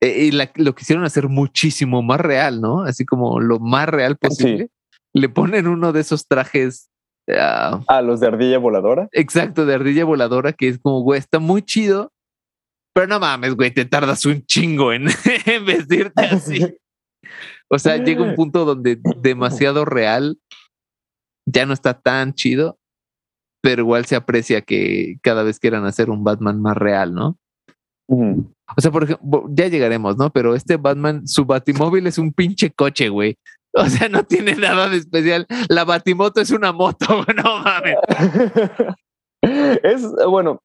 Eh, 0.01 0.27
y 0.27 0.63
lo 0.63 0.75
quisieron 0.75 1.05
hacer 1.05 1.29
muchísimo 1.29 2.03
más 2.03 2.21
real, 2.21 2.61
¿no? 2.61 2.83
Así 2.83 3.05
como 3.05 3.41
lo 3.41 3.59
más 3.59 3.89
real 3.89 4.17
posible. 4.17 4.69
Le 5.13 5.29
ponen 5.29 5.67
uno 5.67 5.93
de 5.93 6.01
esos 6.01 6.29
trajes. 6.29 6.89
a 7.29 7.83
ah, 7.89 8.03
los 8.03 8.21
de 8.21 8.29
ardilla 8.29 8.59
voladora. 8.59 9.09
Exacto, 9.13 9.67
de 9.67 9.75
ardilla 9.75 10.05
voladora, 10.05 10.53
que 10.53 10.69
es 10.69 10.79
como, 10.79 11.01
güey, 11.01 11.19
está 11.19 11.41
muy 11.41 11.63
chido, 11.63 12.13
pero 12.99 13.07
no 13.07 13.21
mames, 13.21 13.55
güey, 13.55 13.71
te 13.71 13.85
tardas 13.85 14.27
un 14.27 14.45
chingo 14.45 14.93
en, 14.93 15.05
vestirte 15.65 16.21
así. 16.21 16.77
O 17.71 17.79
sea, 17.79 17.97
llega 17.99 18.23
un 18.23 18.35
punto 18.35 18.65
donde 18.65 18.99
demasiado 19.21 19.85
real 19.85 20.39
ya 21.47 21.67
no 21.67 21.73
está 21.73 21.95
tan 21.95 22.35
chido, 22.35 22.79
pero 23.63 23.83
igual 23.83 24.07
se 24.07 24.17
aprecia 24.17 24.63
que 24.63 25.17
cada 25.23 25.43
vez 25.43 25.59
quieran 25.59 25.85
hacer 25.85 26.11
un 26.11 26.25
Batman 26.25 26.61
más 26.61 26.77
real, 26.77 27.15
¿no? 27.15 27.39
O 28.11 28.81
sea, 28.81 28.91
por 28.91 29.05
ejemplo, 29.05 29.45
ya 29.51 29.69
llegaremos, 29.69 30.17
¿no? 30.17 30.31
Pero 30.31 30.55
este 30.55 30.77
Batman, 30.77 31.27
su 31.27 31.45
batimóvil 31.45 32.07
es 32.07 32.19
un 32.19 32.33
pinche 32.33 32.71
coche, 32.71 33.09
güey. 33.09 33.37
O 33.75 33.85
sea, 33.87 34.09
no 34.09 34.25
tiene 34.25 34.55
nada 34.57 34.89
de 34.89 34.97
especial. 34.97 35.47
La 35.69 35.85
batimoto 35.85 36.41
es 36.41 36.51
una 36.51 36.73
moto, 36.73 37.07
no 37.37 37.63
mames. 37.63 37.97
es, 39.83 40.11
bueno, 40.27 40.63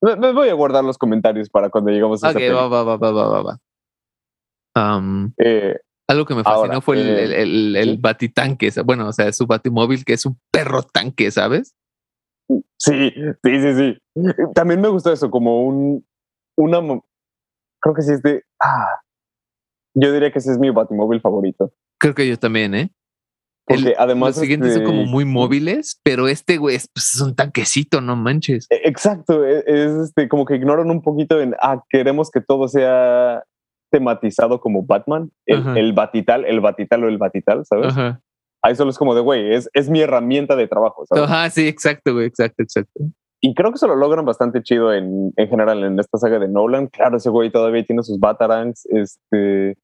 me, 0.00 0.32
voy 0.32 0.48
a 0.48 0.54
guardar 0.54 0.84
los 0.84 0.98
comentarios 0.98 1.48
para 1.48 1.70
cuando 1.70 1.90
lleguemos 1.90 2.22
a 2.22 2.30
Ok, 2.30 2.36
va, 2.54 2.68
va, 2.68 2.84
va, 2.84 2.96
va, 2.96 3.10
va, 3.10 3.42
va. 3.42 3.58
Um, 4.76 5.32
eh, 5.38 5.78
algo 6.08 6.26
que 6.26 6.34
me 6.34 6.44
fascinó 6.44 6.80
fue 6.80 7.00
el, 7.00 7.08
eh, 7.08 7.42
el, 7.42 7.76
el, 7.76 7.98
batitanque. 7.98 8.70
Bueno, 8.84 9.08
o 9.08 9.12
sea, 9.12 9.32
su 9.32 9.46
batimóvil 9.46 10.04
que 10.04 10.14
es 10.14 10.26
un 10.26 10.38
perro 10.50 10.82
tanque, 10.82 11.30
¿sabes? 11.30 11.74
Sí, 12.78 13.12
sí, 13.42 13.60
sí, 13.60 13.74
sí. 13.74 13.98
También 14.54 14.80
me 14.80 14.88
gustó 14.88 15.12
eso, 15.12 15.30
como 15.30 15.64
un, 15.64 16.06
una, 16.56 16.78
creo 17.80 17.94
que 17.94 18.02
sí 18.02 18.12
es 18.12 18.22
de, 18.22 18.42
ah, 18.60 19.00
yo 19.94 20.12
diría 20.12 20.30
que 20.30 20.38
ese 20.38 20.52
es 20.52 20.58
mi 20.58 20.70
batimóvil 20.70 21.20
favorito. 21.20 21.72
Creo 21.98 22.14
que 22.14 22.28
yo 22.28 22.38
también, 22.38 22.74
¿eh? 22.74 22.90
Porque 23.66 23.94
además. 23.96 24.30
Los 24.30 24.40
siguientes 24.40 24.74
son 24.74 24.84
como 24.84 25.00
este 25.00 25.10
muy 25.10 25.24
móviles, 25.24 25.98
pero 26.02 26.28
este 26.28 26.58
güey 26.58 26.76
es, 26.76 26.88
pues, 26.92 27.18
un 27.22 27.34
tanquecito, 27.34 28.02
no 28.02 28.14
manches. 28.14 28.66
E, 28.68 28.82
exacto, 28.84 29.44
e, 29.44 29.64
es, 29.66 30.08
este, 30.08 30.28
como 30.28 30.44
que 30.44 30.56
ignoran 30.56 30.90
un 30.90 31.00
poquito 31.00 31.40
en, 31.40 31.54
ah, 31.62 31.82
queremos 31.88 32.30
que 32.30 32.42
todo 32.42 32.68
sea 32.68 33.42
tematizado 33.94 34.58
como 34.58 34.84
Batman, 34.84 35.30
el, 35.46 35.64
el 35.76 35.92
batital, 35.92 36.44
el 36.46 36.60
batital 36.60 37.04
o 37.04 37.08
el 37.08 37.16
batital, 37.16 37.64
¿sabes? 37.64 37.96
Ajá. 37.96 38.20
Ahí 38.60 38.74
solo 38.74 38.90
es 38.90 38.98
como 38.98 39.14
de, 39.14 39.20
güey, 39.20 39.54
es, 39.54 39.70
es 39.72 39.88
mi 39.88 40.00
herramienta 40.00 40.56
de 40.56 40.66
trabajo, 40.66 41.06
¿sabes? 41.06 41.22
Ajá, 41.22 41.48
sí, 41.50 41.68
exacto, 41.68 42.12
güey, 42.12 42.26
exacto, 42.26 42.64
exacto. 42.64 43.04
Y 43.40 43.54
creo 43.54 43.70
que 43.70 43.78
se 43.78 43.86
lo 43.86 43.94
logran 43.94 44.24
bastante 44.24 44.64
chido 44.64 44.92
en, 44.92 45.32
en 45.36 45.48
general 45.48 45.84
en 45.84 45.96
esta 46.00 46.18
saga 46.18 46.40
de 46.40 46.48
Nolan. 46.48 46.88
Claro, 46.88 47.18
ese 47.18 47.30
güey 47.30 47.52
todavía 47.52 47.84
tiene 47.84 48.02
sus 48.02 48.18
Batarangs, 48.18 48.84
este 48.86 49.76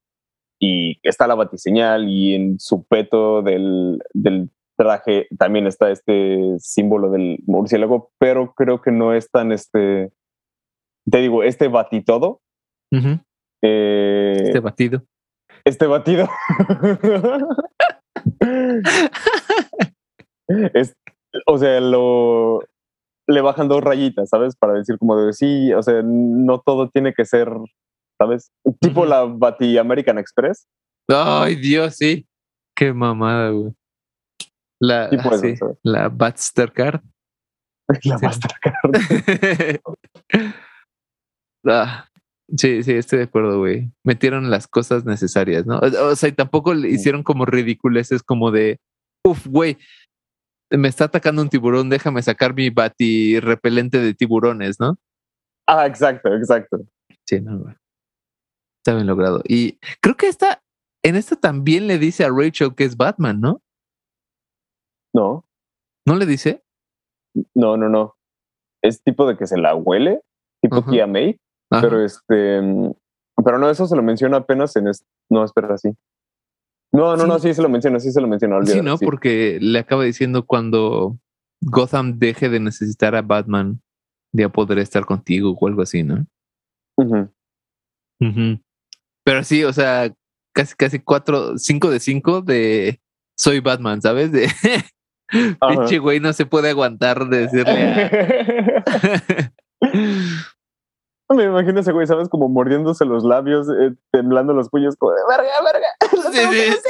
y 0.59 0.99
está 1.03 1.25
la 1.25 1.35
batiseñal 1.35 2.09
y 2.09 2.35
en 2.35 2.59
su 2.59 2.83
peto 2.83 3.41
del, 3.41 4.03
del 4.13 4.49
traje 4.77 5.27
también 5.39 5.67
está 5.67 5.89
este 5.89 6.55
símbolo 6.59 7.11
del 7.11 7.39
murciélago, 7.47 8.11
pero 8.19 8.53
creo 8.55 8.81
que 8.81 8.91
no 8.91 9.13
es 9.13 9.31
tan 9.31 9.53
este, 9.53 10.11
te 11.09 11.17
digo, 11.19 11.43
este 11.43 11.69
batitodo. 11.69 12.41
Eh, 13.61 14.37
este 14.43 14.59
batido. 14.59 15.03
Este 15.63 15.87
batido. 15.87 16.27
es, 20.73 20.95
o 21.45 21.57
sea, 21.57 21.79
lo 21.79 22.61
le 23.27 23.41
bajan 23.41 23.67
dos 23.67 23.83
rayitas, 23.83 24.29
¿sabes? 24.29 24.55
Para 24.55 24.73
decir 24.73 24.97
como 24.97 25.17
de 25.17 25.33
sí, 25.33 25.73
o 25.73 25.81
sea, 25.81 26.01
no 26.03 26.59
todo 26.59 26.89
tiene 26.89 27.13
que 27.13 27.25
ser 27.25 27.49
¿sabes? 28.21 28.51
Tipo 28.79 29.05
la 29.05 29.23
Bati 29.23 29.79
American 29.79 30.19
Express. 30.19 30.67
Ay, 31.07 31.55
Dios, 31.55 31.95
sí. 31.95 32.27
Qué 32.75 32.93
mamada, 32.93 33.49
güey. 33.49 33.73
La, 34.79 35.09
sí, 35.09 35.55
la 35.83 36.09
Batstercard. 36.09 37.01
La 41.63 41.67
ah, 41.67 42.09
sí, 42.57 42.83
sí, 42.83 42.93
estoy 42.93 43.19
de 43.19 43.25
acuerdo, 43.25 43.59
güey. 43.59 43.91
Metieron 44.03 44.49
las 44.49 44.67
cosas 44.67 45.05
necesarias, 45.05 45.65
¿no? 45.65 45.79
O, 45.79 46.15
sea, 46.15 46.29
y 46.29 46.33
tampoco 46.33 46.73
le 46.73 46.89
hicieron 46.89 47.23
como 47.23 47.45
ridiculeces 47.45 48.23
como 48.23 48.51
de, 48.51 48.79
uf, 49.23 49.47
güey, 49.47 49.77
me 50.69 50.87
está 50.87 51.05
atacando 51.05 51.41
un 51.41 51.49
tiburón, 51.49 51.89
déjame 51.89 52.21
sacar 52.21 52.53
mi 52.53 52.69
bati 52.69 53.39
repelente 53.39 53.99
de 53.99 54.13
tiburones, 54.13 54.79
¿no? 54.79 54.97
Ah, 55.67 55.85
exacto, 55.85 56.33
exacto. 56.35 56.79
Sí, 57.27 57.39
no, 57.41 57.59
güey. 57.59 57.75
Está 58.79 58.95
bien 58.95 59.07
logrado. 59.07 59.41
Y 59.47 59.77
creo 60.01 60.15
que 60.15 60.27
esta, 60.27 60.63
en 61.03 61.15
esta 61.15 61.35
también 61.35 61.87
le 61.87 61.99
dice 61.99 62.23
a 62.25 62.29
Rachel 62.29 62.73
que 62.75 62.83
es 62.83 62.97
Batman, 62.97 63.39
¿no? 63.39 63.61
No. 65.13 65.45
¿No 66.05 66.15
le 66.15 66.25
dice? 66.25 66.63
No, 67.53 67.77
no, 67.77 67.89
no. 67.89 68.15
Es 68.81 69.03
tipo 69.03 69.27
de 69.27 69.37
que 69.37 69.45
se 69.45 69.57
la 69.57 69.75
huele, 69.75 70.21
tipo 70.61 70.83
Kia 70.85 71.05
May, 71.05 71.39
pero 71.79 72.03
este, 72.03 72.61
pero 73.43 73.57
no, 73.57 73.69
eso 73.69 73.87
se 73.87 73.95
lo 73.95 74.03
menciona 74.03 74.37
apenas 74.37 74.75
en 74.75 74.87
este, 74.87 75.05
no, 75.29 75.43
espera, 75.43 75.77
sí. 75.77 75.89
No, 76.91 77.15
no, 77.15 77.25
no, 77.25 77.39
sí 77.39 77.53
se 77.53 77.61
lo 77.61 77.69
menciona, 77.69 77.99
sí 77.99 78.11
se 78.11 78.19
lo 78.19 78.27
menciona. 78.27 78.65
sí, 78.65 78.81
no, 78.81 78.97
porque 78.97 79.59
le 79.61 79.79
acaba 79.79 80.03
diciendo 80.03 80.45
cuando 80.45 81.17
Gotham 81.61 82.19
deje 82.19 82.49
de 82.49 82.59
necesitar 82.59 83.15
a 83.15 83.21
Batman, 83.21 83.81
ya 84.33 84.49
podré 84.49 84.81
estar 84.81 85.05
contigo 85.05 85.55
o 85.57 85.67
algo 85.67 85.81
así, 85.83 86.03
¿no? 86.03 86.25
Pero 89.23 89.43
sí, 89.43 89.63
o 89.63 89.71
sea, 89.71 90.13
casi, 90.53 90.75
casi 90.75 90.99
cuatro, 90.99 91.57
cinco 91.57 91.89
de 91.89 91.99
cinco 91.99 92.41
de 92.41 92.99
soy 93.37 93.61
Batman, 93.61 94.01
¿sabes? 94.01 94.31
De 94.31 94.47
pinche 95.69 95.99
güey 95.99 96.19
no 96.19 96.33
se 96.33 96.45
puede 96.45 96.69
aguantar 96.69 97.29
de 97.29 97.47
decirle. 97.47 98.11
Me 101.35 101.45
imagino 101.45 101.79
ese 101.79 101.91
güey, 101.91 102.07
¿sabes? 102.07 102.29
Como 102.29 102.49
mordiéndose 102.49 103.05
los 103.05 103.23
labios, 103.23 103.67
eh, 103.69 103.93
temblando 104.11 104.53
los 104.53 104.69
puños, 104.69 104.95
como 104.97 105.13
de 105.13 105.21
verga, 105.29 105.51
verga. 105.63 105.87
Sí, 106.31 106.39
sí. 106.83 106.89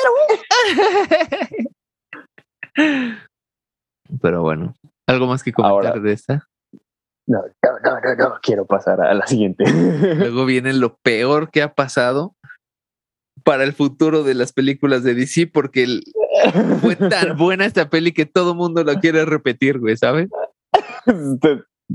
Pero 4.21 4.41
bueno, 4.41 4.75
¿algo 5.07 5.27
más 5.27 5.43
que 5.43 5.51
comentar 5.51 6.01
de 6.01 6.13
esta? 6.13 6.48
No, 7.27 7.39
no, 7.63 7.79
no, 7.83 8.15
no, 8.15 8.39
quiero 8.41 8.65
pasar 8.65 9.01
a 9.01 9.13
la 9.13 9.27
siguiente. 9.27 9.63
Luego 9.69 10.45
viene 10.45 10.74
lo 10.74 10.98
peor 10.98 11.50
que 11.50 11.62
ha 11.62 11.74
pasado 11.74 12.36
para 13.43 13.63
el 13.63 13.74
futuro 13.74 14.24
de 14.24 14.33
las 14.33 14.53
películas 14.53 15.03
de 15.03 15.15
DC, 15.15 15.48
porque 15.48 16.01
fue 16.81 16.95
tan 16.95 17.38
buena 17.38 17.65
esta 17.65 17.89
peli 17.89 18.12
que 18.12 18.25
todo 18.25 18.55
mundo 18.55 18.83
la 18.83 19.00
quiere 19.00 19.25
repetir, 19.25 19.79
güey, 19.79 19.98
¿sabes? 19.98 20.29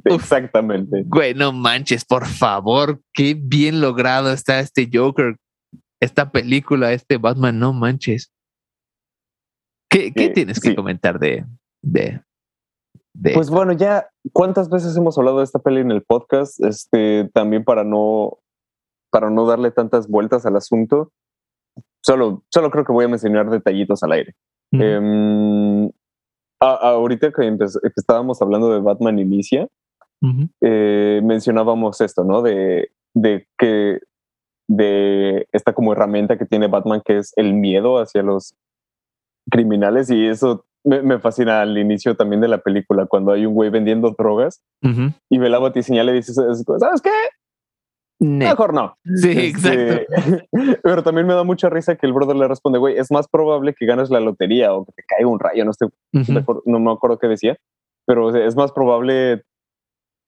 Exactamente. 0.05 1.05
güey, 1.07 1.35
no 1.35 1.53
manches, 1.53 2.05
por 2.05 2.27
favor, 2.27 3.01
qué 3.13 3.35
bien 3.39 3.81
logrado 3.81 4.33
está 4.33 4.61
este 4.61 4.89
Joker, 4.93 5.37
esta 6.01 6.31
película, 6.31 6.93
este 6.93 7.19
Batman, 7.19 7.59
no 7.59 7.73
manches. 7.73 8.33
¿Qué, 9.89 10.13
qué 10.13 10.29
tienes 10.31 10.61
que 10.61 10.75
comentar 10.75 11.19
de, 11.19 11.47
de, 11.81 12.21
pues 13.35 13.51
bueno, 13.51 13.73
ya 13.73 14.09
cuántas 14.33 14.69
veces 14.69 14.97
hemos 14.97 15.17
hablado 15.17 15.39
de 15.39 15.45
esta 15.45 15.59
peli 15.59 15.81
en 15.81 15.91
el 15.91 16.03
podcast, 16.03 16.63
este, 16.63 17.31
también 17.33 17.65
para 17.65 17.85
no, 17.85 18.39
para 19.11 19.31
no 19.31 19.47
darle 19.47 19.71
tantas 19.71 20.09
vueltas 20.09 20.45
al 20.45 20.57
asunto, 20.57 21.13
solo, 22.05 22.45
solo 22.53 22.71
creo 22.71 22.85
que 22.85 22.93
voy 22.93 23.07
a 23.07 23.09
mencionar 23.09 23.49
detallitos 23.51 24.03
al 24.03 24.13
aire. 24.13 24.35
Em, 24.73 25.91
ahorita 26.61 27.33
que, 27.33 27.57
estábamos 27.97 28.43
hablando 28.43 28.71
de 28.71 28.81
Batman 28.81 29.19
Inicia, 29.19 29.69
eh, 30.61 31.21
mencionábamos 31.23 32.01
esto, 32.01 32.25
¿no? 32.25 32.43
De, 32.43 32.91
de 33.15 33.47
que 33.59 34.01
de 34.69 35.47
esta 35.53 35.73
como 35.73 35.93
herramienta 35.93 36.39
que 36.39 36.47
tiene 36.47 36.67
Batman 36.67 37.03
que 37.05 37.19
es 37.19 37.33
el 37.37 37.55
miedo 37.55 37.99
hacia 37.99 38.23
los 38.23 38.57
criminales 39.51 40.11
y 40.11 40.27
eso 40.27 40.67
me, 40.85 41.19
fascina 41.19 41.63
al 41.63 41.77
inicio 41.79 42.17
también 42.17 42.41
de 42.41 42.49
la 42.49 42.59
película, 42.59 43.07
cuando 43.07 43.33
hay 43.33 43.45
un 43.45 43.55
güey 43.55 43.71
vendiendo 43.71 44.15
drogas 44.17 44.63
y 45.29 45.39
ve 45.39 45.49
la 45.49 45.59
batiseñal 45.59 46.09
y 46.11 46.13
dice, 46.13 46.33
¿sabes 46.33 47.03
qué? 47.03 47.11
Mejor 48.19 48.73
no. 48.73 48.97
Sí, 49.17 49.31
este, 49.31 50.03
exacto. 50.03 50.45
Pero 50.83 51.03
también 51.03 51.27
me 51.27 51.35
da 51.35 51.43
mucha 51.43 51.69
risa 51.69 51.97
que 51.97 52.07
el 52.07 52.13
brother 52.13 52.37
le 52.37 52.49
responde, 52.49 52.79
güey, 52.79 52.97
es 52.97 53.11
más 53.11 53.29
probable 53.29 53.75
que 53.75 53.85
ganes 53.85 54.11
la 54.11 54.21
lotería 54.21 54.73
o 54.73 54.87
que 54.87 54.93
te 54.93 55.03
caiga 55.03 55.29
un 55.29 55.41
rayo, 55.41 55.65
no, 55.65 55.73
sé, 55.73 55.87
no 56.65 56.81
me 56.81 56.93
acuerdo 56.93 57.19
qué 57.19 57.27
decía, 57.27 57.59
pero 58.07 58.35
es 58.35 58.57
más 58.57 58.73
probable 58.73 59.43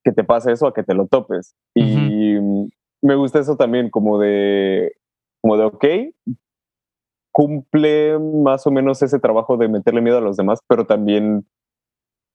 que 0.08 0.12
te 0.14 0.24
pase 0.24 0.52
eso 0.52 0.66
a 0.66 0.72
que 0.72 0.82
te 0.82 0.94
lo 0.94 1.06
topes. 1.06 1.54
Y 1.74 2.38
me 3.02 3.14
gusta 3.14 3.40
eso 3.40 3.56
también, 3.56 3.90
como 3.90 4.18
de, 4.18 4.96
como 5.42 5.58
de, 5.58 5.64
ok, 5.64 5.84
cumple 7.30 8.18
más 8.18 8.66
o 8.66 8.70
menos 8.70 9.02
ese 9.02 9.18
trabajo 9.18 9.58
de 9.58 9.68
meterle 9.68 10.00
miedo 10.00 10.16
a 10.16 10.22
los 10.22 10.38
demás, 10.38 10.60
pero 10.66 10.86
también 10.86 11.46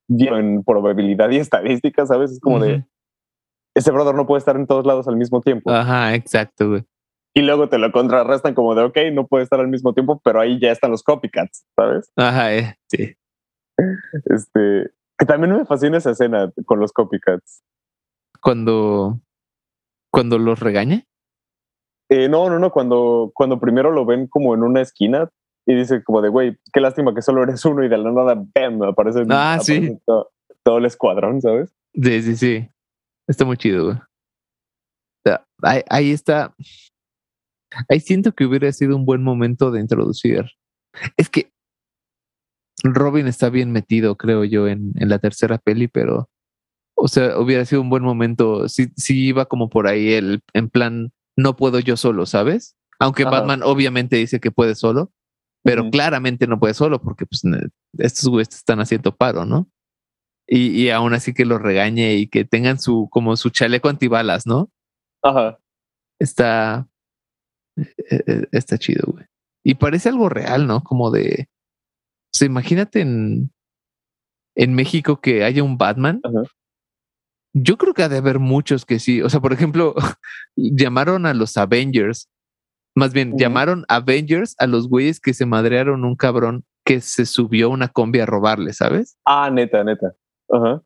en 0.07 0.63
probabilidad 0.63 1.31
y 1.31 1.37
estadística, 1.37 2.05
¿sabes? 2.05 2.33
Es 2.33 2.39
como 2.39 2.59
de, 2.59 2.85
ese 3.75 3.89
brother 3.89 4.13
no 4.13 4.27
puede 4.27 4.39
estar 4.39 4.55
en 4.55 4.67
todos 4.67 4.85
lados 4.85 5.07
al 5.07 5.17
mismo 5.17 5.41
tiempo. 5.41 5.71
Ajá, 5.71 6.13
exacto, 6.13 6.69
güey. 6.69 6.83
Y 7.33 7.41
luego 7.41 7.69
te 7.69 7.79
lo 7.79 7.91
contrarrestan 7.91 8.53
como 8.53 8.75
de, 8.75 8.83
ok, 8.83 8.97
no 9.11 9.25
puede 9.25 9.45
estar 9.45 9.59
al 9.59 9.67
mismo 9.67 9.95
tiempo, 9.95 10.21
pero 10.23 10.39
ahí 10.39 10.59
ya 10.59 10.71
están 10.71 10.91
los 10.91 11.01
copycats, 11.01 11.65
¿sabes? 11.75 12.11
Ajá, 12.15 12.53
eh, 12.53 12.77
sí. 12.87 13.15
Este, 14.25 14.91
que 15.23 15.27
también 15.27 15.55
me 15.55 15.65
fascina 15.65 15.97
esa 15.97 16.11
escena 16.11 16.51
con 16.65 16.81
los 16.81 16.91
copycats. 16.91 17.63
Cuando, 18.41 19.21
cuando 20.11 20.37
los 20.37 20.59
regaña. 20.59 21.05
Eh, 22.09 22.27
no, 22.27 22.49
no, 22.49 22.59
no, 22.59 22.71
cuando, 22.71 23.31
cuando 23.33 23.57
primero 23.57 23.91
lo 23.91 24.05
ven 24.05 24.27
como 24.27 24.53
en 24.53 24.63
una 24.63 24.81
esquina 24.81 25.29
y 25.65 25.75
dice 25.75 26.03
como 26.03 26.21
de, 26.21 26.27
güey, 26.27 26.57
qué 26.73 26.81
lástima 26.81 27.15
que 27.15 27.21
solo 27.21 27.41
eres 27.41 27.63
uno 27.63 27.85
y 27.85 27.87
de 27.87 27.97
la 27.97 28.11
nada, 28.11 28.35
¡bam! 28.35 28.83
Aparece, 28.83 29.23
ah, 29.29 29.59
sí. 29.61 29.97
todo, 30.05 30.77
el 30.77 30.85
escuadrón, 30.85 31.41
¿sabes? 31.41 31.73
Sí, 31.93 32.21
sí, 32.21 32.35
sí. 32.35 32.69
Está 33.25 33.45
muy 33.45 33.55
chido, 33.55 33.85
güey. 33.85 33.97
ahí, 35.61 35.81
ahí 35.89 36.11
está. 36.11 36.53
Ahí 37.87 38.01
siento 38.01 38.33
que 38.33 38.43
hubiera 38.43 38.69
sido 38.73 38.97
un 38.97 39.05
buen 39.05 39.23
momento 39.23 39.71
de 39.71 39.79
introducir. 39.79 40.51
Es 41.15 41.29
que 41.29 41.53
Robin 42.83 43.27
está 43.27 43.49
bien 43.49 43.71
metido, 43.71 44.17
creo 44.17 44.43
yo, 44.43 44.67
en, 44.67 44.91
en 44.95 45.09
la 45.09 45.19
tercera 45.19 45.57
peli, 45.57 45.87
pero, 45.87 46.29
o 46.95 47.07
sea, 47.07 47.39
hubiera 47.39 47.65
sido 47.65 47.81
un 47.81 47.89
buen 47.89 48.03
momento. 48.03 48.67
Si, 48.67 48.87
si 48.95 49.25
iba 49.27 49.45
como 49.45 49.69
por 49.69 49.87
ahí 49.87 50.13
el, 50.13 50.41
en 50.53 50.69
plan, 50.69 51.11
no 51.37 51.55
puedo 51.55 51.79
yo 51.79 51.97
solo, 51.97 52.25
¿sabes? 52.25 52.75
Aunque 52.99 53.23
Batman 53.23 53.63
obviamente 53.63 54.17
dice 54.17 54.39
que 54.39 54.51
puede 54.51 54.75
solo, 54.75 55.11
pero 55.63 55.89
claramente 55.89 56.47
no 56.47 56.59
puede 56.59 56.73
solo 56.73 57.01
porque 57.01 57.25
pues, 57.25 57.41
estos 57.97 58.29
güeyes 58.29 58.53
están 58.53 58.79
haciendo 58.79 59.15
paro, 59.15 59.45
¿no? 59.45 59.69
Y, 60.47 60.69
y, 60.69 60.89
aún 60.89 61.13
así 61.13 61.33
que 61.33 61.45
lo 61.45 61.57
regañe 61.57 62.15
y 62.15 62.27
que 62.27 62.43
tengan 62.43 62.79
su 62.79 63.07
como 63.09 63.37
su 63.37 63.49
chaleco 63.49 63.87
antibalas, 63.89 64.45
¿no? 64.45 64.69
Ajá. 65.21 65.57
Está 66.19 66.87
e, 67.77 68.23
e, 68.27 68.47
está 68.51 68.77
chido, 68.77 69.11
güey. 69.11 69.25
Y 69.63 69.75
parece 69.75 70.09
algo 70.09 70.27
real, 70.27 70.67
¿no? 70.67 70.83
Como 70.83 71.11
de 71.11 71.47
o 72.33 72.37
sea, 72.37 72.45
imagínate 72.47 73.01
en 73.01 73.51
en 74.55 74.73
México 74.75 75.19
que 75.19 75.43
haya 75.43 75.63
un 75.63 75.77
Batman. 75.77 76.21
Ajá. 76.23 76.43
Yo 77.55 77.77
creo 77.77 77.93
que 77.93 78.03
ha 78.03 78.09
de 78.09 78.17
haber 78.17 78.39
muchos 78.39 78.85
que 78.85 78.99
sí. 78.99 79.21
O 79.21 79.29
sea, 79.29 79.39
por 79.39 79.51
ejemplo, 79.53 79.95
llamaron 80.55 81.25
a 81.25 81.33
los 81.33 81.57
Avengers 81.57 82.29
más 82.95 83.11
bien, 83.11 83.37
llamaron 83.39 83.85
Avengers 83.87 84.55
a 84.59 84.67
los 84.67 84.87
güeyes 84.87 85.19
que 85.19 85.33
se 85.33 85.47
madrearon 85.47 86.05
un 86.05 86.15
cabrón 86.15 86.63
que 86.85 87.01
se 87.01 87.25
subió 87.25 87.65
a 87.65 87.69
una 87.69 87.87
combi 87.87 88.19
a 88.19 88.25
robarle, 88.27 88.71
¿sabes? 88.73 89.17
Ah, 89.25 89.49
neta, 89.49 89.83
neta. 89.83 90.13
Ajá. 90.49 90.83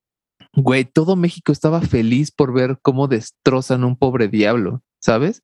Güey, 0.56 0.86
todo 0.86 1.18
México 1.18 1.52
estaba 1.52 1.82
feliz 1.82 2.32
por 2.32 2.54
ver 2.54 2.80
cómo 2.82 3.10
destrozan 3.10 3.84
un 3.84 3.98
pobre 3.98 4.30
diablo, 4.30 4.82
¿sabes? 5.02 5.44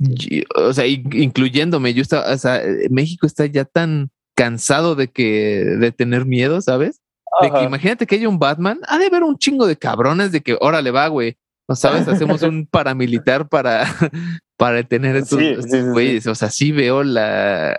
Y- 0.00 0.42
o 0.56 0.72
sea, 0.72 0.86
in- 0.86 1.08
incluyéndome, 1.14 1.94
yo 1.94 2.02
estaba, 2.02 2.32
o 2.32 2.36
sea, 2.38 2.60
eh, 2.64 2.88
México 2.90 3.26
está 3.28 3.46
ya 3.46 3.64
tan 3.64 4.10
cansado 4.40 4.94
de 4.94 5.08
que, 5.08 5.66
de 5.78 5.92
tener 5.92 6.24
miedo, 6.24 6.62
¿sabes? 6.62 7.02
De 7.42 7.50
que 7.50 7.62
imagínate 7.62 8.06
que 8.06 8.14
haya 8.14 8.26
un 8.26 8.38
Batman, 8.38 8.80
ha 8.88 8.96
de 8.96 9.04
haber 9.04 9.22
un 9.22 9.36
chingo 9.36 9.66
de 9.66 9.76
cabrones 9.76 10.32
de 10.32 10.40
que, 10.40 10.56
órale, 10.58 10.90
va, 10.90 11.08
güey. 11.08 11.36
¿No 11.68 11.76
sabes? 11.76 12.08
Hacemos 12.08 12.40
un 12.40 12.66
paramilitar 12.66 13.50
para, 13.50 13.84
para 14.56 14.76
detener 14.76 15.16
estos, 15.16 15.38
Sí, 15.38 15.44
sí, 15.44 15.50
estos 15.50 15.70
sí, 15.70 15.82
sí. 15.82 15.88
güeyes. 15.90 16.26
O 16.26 16.34
sea, 16.34 16.48
sí 16.48 16.72
veo 16.72 17.02
la 17.02 17.76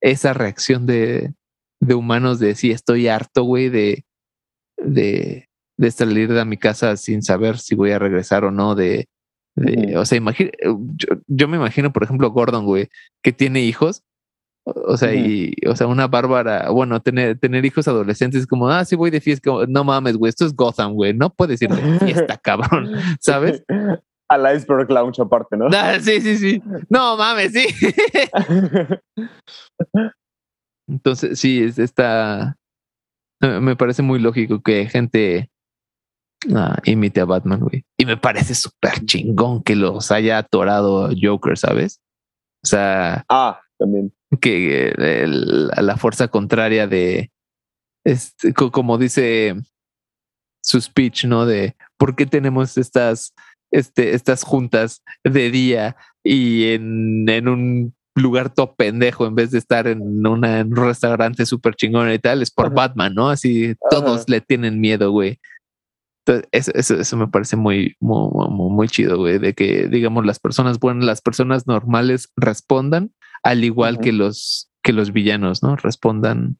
esa 0.00 0.32
reacción 0.32 0.86
de, 0.86 1.34
de 1.80 1.94
humanos 1.94 2.38
de 2.38 2.54
sí, 2.54 2.70
estoy 2.70 3.08
harto, 3.08 3.42
güey, 3.42 3.68
de, 3.68 4.04
de, 4.76 5.48
de 5.76 5.90
salir 5.90 6.32
de 6.32 6.44
mi 6.44 6.56
casa 6.56 6.96
sin 6.96 7.22
saber 7.24 7.58
si 7.58 7.74
voy 7.74 7.90
a 7.90 7.98
regresar 7.98 8.44
o 8.44 8.52
no. 8.52 8.76
De, 8.76 9.08
de 9.56 9.98
o 9.98 10.04
sea, 10.04 10.16
imagina, 10.18 10.52
yo, 10.62 11.08
yo 11.26 11.48
me 11.48 11.56
imagino, 11.56 11.92
por 11.92 12.04
ejemplo, 12.04 12.30
Gordon, 12.30 12.64
güey, 12.64 12.88
que 13.24 13.32
tiene 13.32 13.62
hijos. 13.62 14.04
O 14.74 14.96
sea, 14.96 15.14
y, 15.14 15.54
o 15.66 15.74
sea, 15.76 15.86
una 15.86 16.06
bárbara, 16.06 16.70
bueno, 16.70 17.00
tener, 17.00 17.38
tener 17.38 17.64
hijos 17.64 17.88
adolescentes 17.88 18.46
como, 18.46 18.68
ah, 18.68 18.84
sí 18.84 18.96
voy 18.96 19.10
de 19.10 19.20
fiesta, 19.20 19.50
no 19.68 19.84
mames, 19.84 20.16
güey, 20.16 20.30
esto 20.30 20.46
es 20.46 20.54
Gotham, 20.54 20.94
güey, 20.94 21.14
no 21.14 21.30
puedes 21.30 21.60
ir 21.62 21.70
de 21.70 21.98
fiesta, 22.00 22.36
cabrón, 22.42 22.92
¿sabes? 23.20 23.62
Al 24.28 24.56
Iceberg 24.56 24.90
Lounge 24.90 25.20
aparte, 25.20 25.56
¿no? 25.56 25.68
Ah, 25.72 25.98
sí, 26.00 26.20
sí, 26.20 26.36
sí, 26.36 26.62
no 26.88 27.16
mames, 27.16 27.52
sí. 27.52 27.66
Entonces, 30.88 31.38
sí, 31.38 31.62
es 31.62 31.78
esta, 31.78 32.56
eh, 33.40 33.60
me 33.60 33.76
parece 33.76 34.02
muy 34.02 34.18
lógico 34.18 34.60
que 34.60 34.86
gente 34.88 35.50
ah, 36.54 36.78
imite 36.84 37.20
a 37.20 37.24
Batman, 37.24 37.60
güey. 37.60 37.84
Y 37.96 38.06
me 38.06 38.16
parece 38.16 38.54
súper 38.54 39.04
chingón 39.04 39.62
que 39.62 39.76
los 39.76 40.10
haya 40.10 40.38
atorado 40.38 41.10
Joker, 41.20 41.56
¿sabes? 41.56 42.00
O 42.62 42.66
sea, 42.66 43.24
ah, 43.28 43.60
también. 43.78 44.12
Que 44.40 44.88
eh, 44.88 45.22
el- 45.24 45.68
la 45.68 45.96
fuerza 45.96 46.28
contraria 46.28 46.86
de, 46.86 47.30
este, 48.04 48.52
co- 48.54 48.70
como 48.70 48.98
dice 48.98 49.56
su 50.62 50.80
speech, 50.80 51.24
¿no? 51.24 51.46
De 51.46 51.74
por 51.96 52.14
qué 52.14 52.26
tenemos 52.26 52.76
estas, 52.78 53.34
este, 53.72 54.14
estas 54.14 54.42
juntas 54.42 55.02
de 55.24 55.50
día 55.50 55.96
y 56.22 56.72
en, 56.72 57.28
en 57.28 57.48
un 57.48 57.94
lugar 58.14 58.52
todo 58.52 58.74
pendejo 58.74 59.26
en 59.26 59.34
vez 59.34 59.50
de 59.52 59.58
estar 59.58 59.86
en, 59.86 60.26
una, 60.26 60.60
en 60.60 60.66
un 60.68 60.76
restaurante 60.86 61.46
súper 61.46 61.74
chingón 61.74 62.10
y 62.12 62.18
tal, 62.18 62.42
es 62.42 62.50
por 62.50 62.66
Ajá. 62.66 62.74
Batman, 62.74 63.14
¿no? 63.14 63.30
Así 63.30 63.74
todos 63.90 64.16
Ajá. 64.20 64.24
le 64.28 64.40
tienen 64.40 64.80
miedo, 64.80 65.10
güey. 65.10 65.38
Entonces, 66.26 66.48
eso, 66.52 66.72
eso, 66.74 67.00
eso 67.00 67.16
me 67.16 67.28
parece 67.28 67.56
muy, 67.56 67.96
muy, 67.98 68.28
muy, 68.50 68.70
muy 68.70 68.88
chido, 68.88 69.16
güey, 69.16 69.38
de 69.38 69.54
que, 69.54 69.88
digamos, 69.88 70.26
las 70.26 70.38
personas 70.38 70.78
buenas, 70.78 71.04
las 71.04 71.22
personas 71.22 71.66
normales 71.66 72.30
respondan, 72.36 73.12
al 73.42 73.64
igual 73.64 74.00
que 74.00 74.12
los, 74.12 74.70
que 74.82 74.92
los 74.92 75.12
villanos, 75.12 75.62
¿no? 75.62 75.76
Respondan 75.76 76.58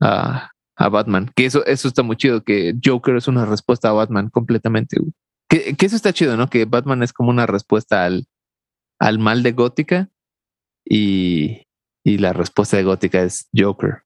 a, 0.00 0.50
a 0.76 0.88
Batman. 0.88 1.30
Que 1.34 1.46
eso, 1.46 1.64
eso 1.66 1.88
está 1.88 2.02
muy 2.02 2.16
chido, 2.16 2.42
que 2.44 2.74
Joker 2.84 3.16
es 3.16 3.28
una 3.28 3.44
respuesta 3.46 3.88
a 3.88 3.92
Batman 3.92 4.28
completamente. 4.30 4.96
Que, 5.48 5.74
que 5.76 5.86
eso 5.86 5.96
está 5.96 6.12
chido, 6.12 6.36
¿no? 6.36 6.48
Que 6.48 6.64
Batman 6.64 7.02
es 7.02 7.12
como 7.12 7.30
una 7.30 7.46
respuesta 7.46 8.04
al, 8.04 8.26
al 8.98 9.18
mal 9.18 9.42
de 9.42 9.52
Gótica 9.52 10.10
y, 10.84 11.62
y 12.04 12.18
la 12.18 12.32
respuesta 12.32 12.76
de 12.76 12.84
Gótica 12.84 13.22
es 13.22 13.48
Joker. 13.56 14.02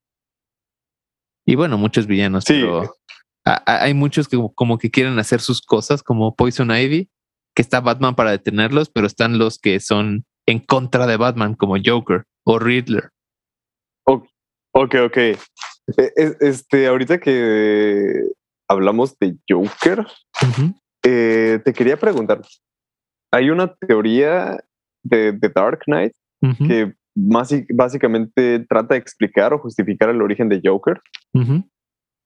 Y 1.45 1.55
bueno, 1.55 1.77
muchos 1.77 2.07
villanos, 2.07 2.43
Sí. 2.45 2.53
pero 2.53 2.81
a- 3.45 3.63
a- 3.65 3.83
hay 3.83 3.93
muchos 3.93 4.27
que 4.27 4.37
como 4.55 4.77
que 4.77 4.91
quieren 4.91 5.17
hacer 5.19 5.39
sus 5.39 5.61
cosas, 5.61 6.03
como 6.03 6.35
Poison 6.35 6.71
Ivy, 6.71 7.09
que 7.55 7.61
está 7.61 7.79
Batman 7.79 8.15
para 8.15 8.31
detenerlos, 8.31 8.89
pero 8.89 9.07
están 9.07 9.37
los 9.37 9.57
que 9.57 9.79
son 9.79 10.25
en 10.47 10.59
contra 10.59 11.05
de 11.05 11.17
Batman, 11.17 11.53
como 11.55 11.75
Joker 11.83 12.23
o 12.45 12.57
Riddler. 12.59 13.09
Ok, 14.73 14.93
ok. 15.05 15.17
E- 15.17 15.37
es- 16.15 16.37
Este, 16.41 16.87
ahorita 16.87 17.19
que 17.19 18.13
hablamos 18.69 19.17
de 19.19 19.35
Joker, 19.49 20.05
eh, 21.03 21.59
te 21.65 21.73
quería 21.73 21.97
preguntar. 21.97 22.41
Hay 23.31 23.49
una 23.49 23.73
teoría 23.75 24.57
de, 25.03 25.31
de 25.31 25.49
Dark 25.49 25.79
Knight 25.87 26.13
que 26.67 26.93
basi- 27.15 27.65
básicamente 27.73 28.59
trata 28.69 28.93
de 28.93 28.99
explicar 28.99 29.53
o 29.53 29.59
justificar 29.59 30.09
el 30.09 30.21
origen 30.21 30.47
de 30.49 30.61
Joker. 30.63 31.01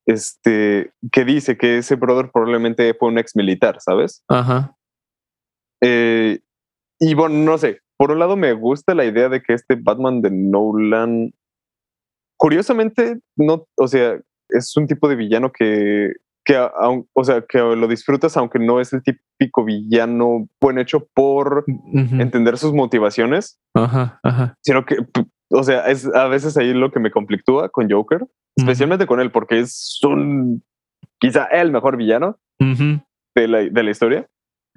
Este, 0.05 0.91
que 1.11 1.23
dice 1.23 1.57
que 1.57 1.77
ese 1.77 1.95
brother 1.95 2.31
probablemente 2.33 2.93
fue 2.95 3.07
un 3.09 3.17
ex 3.19 3.35
militar, 3.35 3.77
¿sabes? 3.79 4.23
Ajá. 4.27 4.75
Eh, 5.81 6.39
y 6.99 7.13
bueno, 7.13 7.35
no 7.37 7.57
sé. 7.57 7.79
Por 8.01 8.09
un 8.11 8.17
lado, 8.17 8.35
me 8.35 8.53
gusta 8.53 8.95
la 8.95 9.05
idea 9.05 9.29
de 9.29 9.43
que 9.43 9.53
este 9.53 9.75
Batman 9.75 10.23
de 10.23 10.31
Nolan, 10.31 11.31
curiosamente, 12.35 13.19
no, 13.35 13.67
o 13.77 13.87
sea, 13.87 14.19
es 14.49 14.75
un 14.75 14.87
tipo 14.87 15.07
de 15.07 15.15
villano 15.15 15.51
que, 15.51 16.13
que 16.43 16.55
a- 16.55 16.71
o 17.13 17.23
sea, 17.23 17.41
que 17.47 17.59
lo 17.59 17.87
disfrutas, 17.87 18.35
aunque 18.37 18.57
no 18.57 18.81
es 18.81 18.91
el 18.93 19.03
típico 19.03 19.63
villano 19.63 20.47
buen 20.59 20.79
hecho 20.79 21.07
por 21.13 21.63
Ujú. 21.67 22.15
entender 22.19 22.57
sus 22.57 22.73
motivaciones, 22.73 23.59
Ajá, 23.75 24.19
ajá. 24.23 24.57
sino 24.61 24.83
que, 24.83 24.97
o 25.51 25.63
sea, 25.63 25.87
es 25.87 26.07
a 26.15 26.27
veces 26.27 26.57
ahí 26.57 26.73
lo 26.73 26.91
que 26.91 26.99
me 26.99 27.11
conflictúa 27.11 27.69
con 27.69 27.87
Joker, 27.87 28.25
especialmente 28.55 29.05
con 29.05 29.19
él, 29.19 29.31
porque 29.31 29.59
es 29.59 29.99
un, 30.03 30.63
quizá 31.19 31.45
el 31.45 31.71
mejor 31.71 31.97
villano, 31.97 32.39
Ujú. 32.59 32.99
de 33.35 33.47
la, 33.47 33.59
de 33.59 33.83
la 33.83 33.91
historia. 33.91 34.27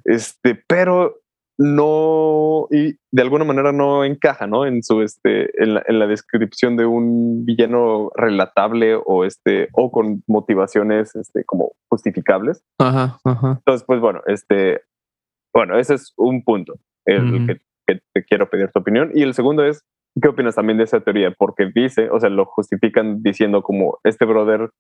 Este, 0.05 0.63
pero 0.69 1.23
no, 1.57 2.67
y 2.71 2.97
de 3.13 3.23
alguna 3.23 3.45
manera 3.45 3.73
no 3.73 4.05
encaja, 4.05 4.47
¿no? 4.47 4.67
En 4.67 4.83
su, 4.83 5.03
este, 5.03 5.63
en 5.63 5.75
la, 5.75 5.83
en 5.87 5.99
la 5.99 6.07
descripción 6.07 6.77
de 6.77 6.87
un 6.87 7.45
villano 7.45 8.11
relatable 8.17 8.97
o 8.97 9.25
este, 9.25 9.69
o 9.73 9.93
con 9.93 10.25
motivaciones, 10.27 11.15
este, 11.15 11.45
como 11.45 11.73
justificables. 11.89 12.65
Ajá, 12.79 13.19
ajá. 13.25 13.57
Entonces, 13.59 13.85
pues 13.87 14.01
bueno, 14.01 14.21
este, 14.27 14.83
bueno, 15.55 15.79
ese 15.79 15.95
es 15.95 16.13
un 16.17 16.43
punto, 16.43 16.75
el 17.05 17.35
Ujú. 17.35 17.47
que, 17.47 17.61
que 17.87 18.01
te 18.13 18.25
quiero 18.25 18.51
pedir 18.51 18.71
tu 18.73 18.81
opinión. 18.81 19.13
Y 19.15 19.23
el 19.23 19.35
segundo 19.35 19.65
es, 19.65 19.85
¿qué 20.21 20.29
opinas 20.29 20.57
también 20.57 20.79
de 20.79 20.85
esa 20.85 21.01
teoría? 21.01 21.31
Porque 21.31 21.71
dice, 21.73 22.11
o 22.11 22.19
sea, 22.19 22.31
lo 22.31 22.47
justifican 22.47 23.23
diciendo 23.23 23.63
como 23.63 23.99
este 24.03 24.25
brother 24.25 24.71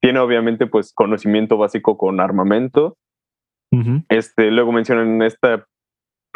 tiene 0.00 0.18
obviamente 0.18 0.66
pues 0.66 0.92
conocimiento 0.94 1.58
básico 1.58 1.96
con 1.96 2.20
armamento, 2.20 2.96
Ujú. 3.70 4.02
este, 4.08 4.50
luego 4.50 4.72
mencionan 4.72 5.22
esta 5.22 5.66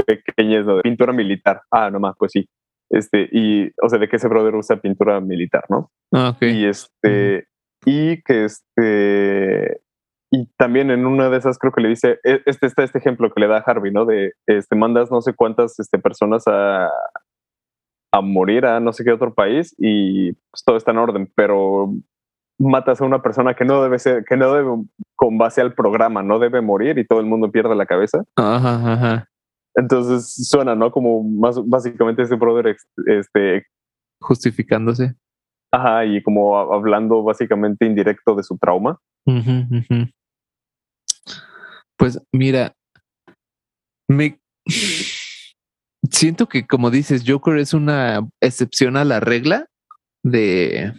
pequeñez 0.05 0.67
de 0.67 0.81
pintura 0.83 1.13
militar. 1.13 1.63
Ah, 1.71 1.91
nomás, 1.91 2.15
pues 2.19 2.33
sí. 2.33 2.49
Este, 2.91 3.29
y, 3.33 3.71
o 3.83 3.89
sea, 3.89 3.99
de 3.99 4.09
que 4.09 4.17
ese 4.17 4.29
brother 4.29 4.55
usa 4.55 4.77
pintura 4.77 5.21
militar, 5.21 5.65
¿no? 5.69 5.91
Ah, 6.13 6.31
ok. 6.35 6.43
Y 6.43 6.67
este, 6.67 7.49
y 7.85 8.23
que 8.23 8.45
este, 8.45 9.81
y 10.31 10.47
también 10.57 10.91
en 10.91 11.07
una 11.07 11.29
de 11.29 11.39
esas 11.39 11.59
creo 11.59 11.73
que 11.73 11.81
le 11.81 11.89
dice, 11.89 12.19
e- 12.25 12.43
este 12.47 12.67
está 12.67 12.85
este 12.85 12.99
ejemplo 12.99 13.33
que 13.33 13.41
le 13.41 13.49
da 13.49 13.59
Harvey, 13.59 13.93
¿no? 13.93 14.05
De, 14.05 14.33
este, 14.47 14.77
mandas 14.77 15.11
no 15.11 15.21
sé 15.21 15.35
cuántas 15.35 15.79
este, 15.79 15.99
personas 15.99 16.45
a, 16.47 16.91
a 18.13 18.21
morir 18.21 18.67
a 18.67 18.81
no 18.81 18.93
sé 18.93 19.05
qué 19.05 19.13
otro 19.13 19.35
país 19.35 19.75
y 19.79 20.33
pues, 20.33 20.65
todo 20.65 20.77
está 20.77 20.93
en 20.93 20.99
orden, 20.99 21.33
pero 21.35 21.93
matas 22.59 23.01
a 23.01 23.05
una 23.05 23.21
persona 23.23 23.55
que 23.55 23.65
no 23.65 23.83
debe 23.83 23.99
ser, 23.99 24.25
que 24.25 24.37
no 24.37 24.53
debe, 24.53 24.71
con 25.15 25.39
base 25.39 25.61
al 25.61 25.75
programa, 25.75 26.23
no 26.23 26.39
debe 26.39 26.61
morir 26.61 26.99
y 26.99 27.07
todo 27.07 27.21
el 27.21 27.27
mundo 27.27 27.51
pierde 27.51 27.75
la 27.75 27.87
cabeza. 27.87 28.23
Ajá, 28.37 28.93
ajá. 28.93 29.29
Entonces 29.77 30.49
suena, 30.49 30.75
¿no? 30.75 30.91
Como 30.91 31.23
más 31.23 31.57
básicamente 31.67 32.23
ese 32.23 32.37
brother 32.37 32.77
este 33.07 33.67
justificándose. 34.21 35.15
Ajá, 35.73 36.07
y 36.07 36.23
como 36.23 36.57
hablando 36.57 37.23
básicamente 37.23 37.85
indirecto 37.85 38.35
de 38.35 38.43
su 38.43 38.57
trauma. 38.57 38.99
Pues 41.99 42.21
mira, 42.33 42.73
me 44.09 44.39
siento 46.11 46.49
que 46.49 46.67
como 46.67 46.91
dices, 46.91 47.25
Joker 47.27 47.59
es 47.59 47.75
una 47.75 48.27
excepción 48.41 48.97
a 48.97 49.05
la 49.05 49.21
regla 49.21 49.67
de 50.25 50.95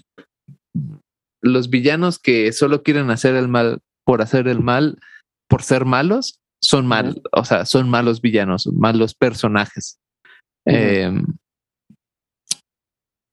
los 1.41 1.69
villanos 1.69 2.19
que 2.19 2.51
solo 2.51 2.83
quieren 2.83 3.09
hacer 3.09 3.35
el 3.35 3.47
mal 3.47 3.79
por 4.05 4.21
hacer 4.21 4.47
el 4.47 4.61
mal, 4.61 4.99
por 5.49 5.63
ser 5.63 5.85
malos, 5.85 6.39
son 6.61 6.87
mal, 6.87 7.21
o 7.31 7.45
sea, 7.45 7.65
son 7.65 7.89
malos 7.89 8.21
villanos, 8.21 8.67
malos 8.67 9.13
personajes. 9.13 9.99
Em, 10.65 11.25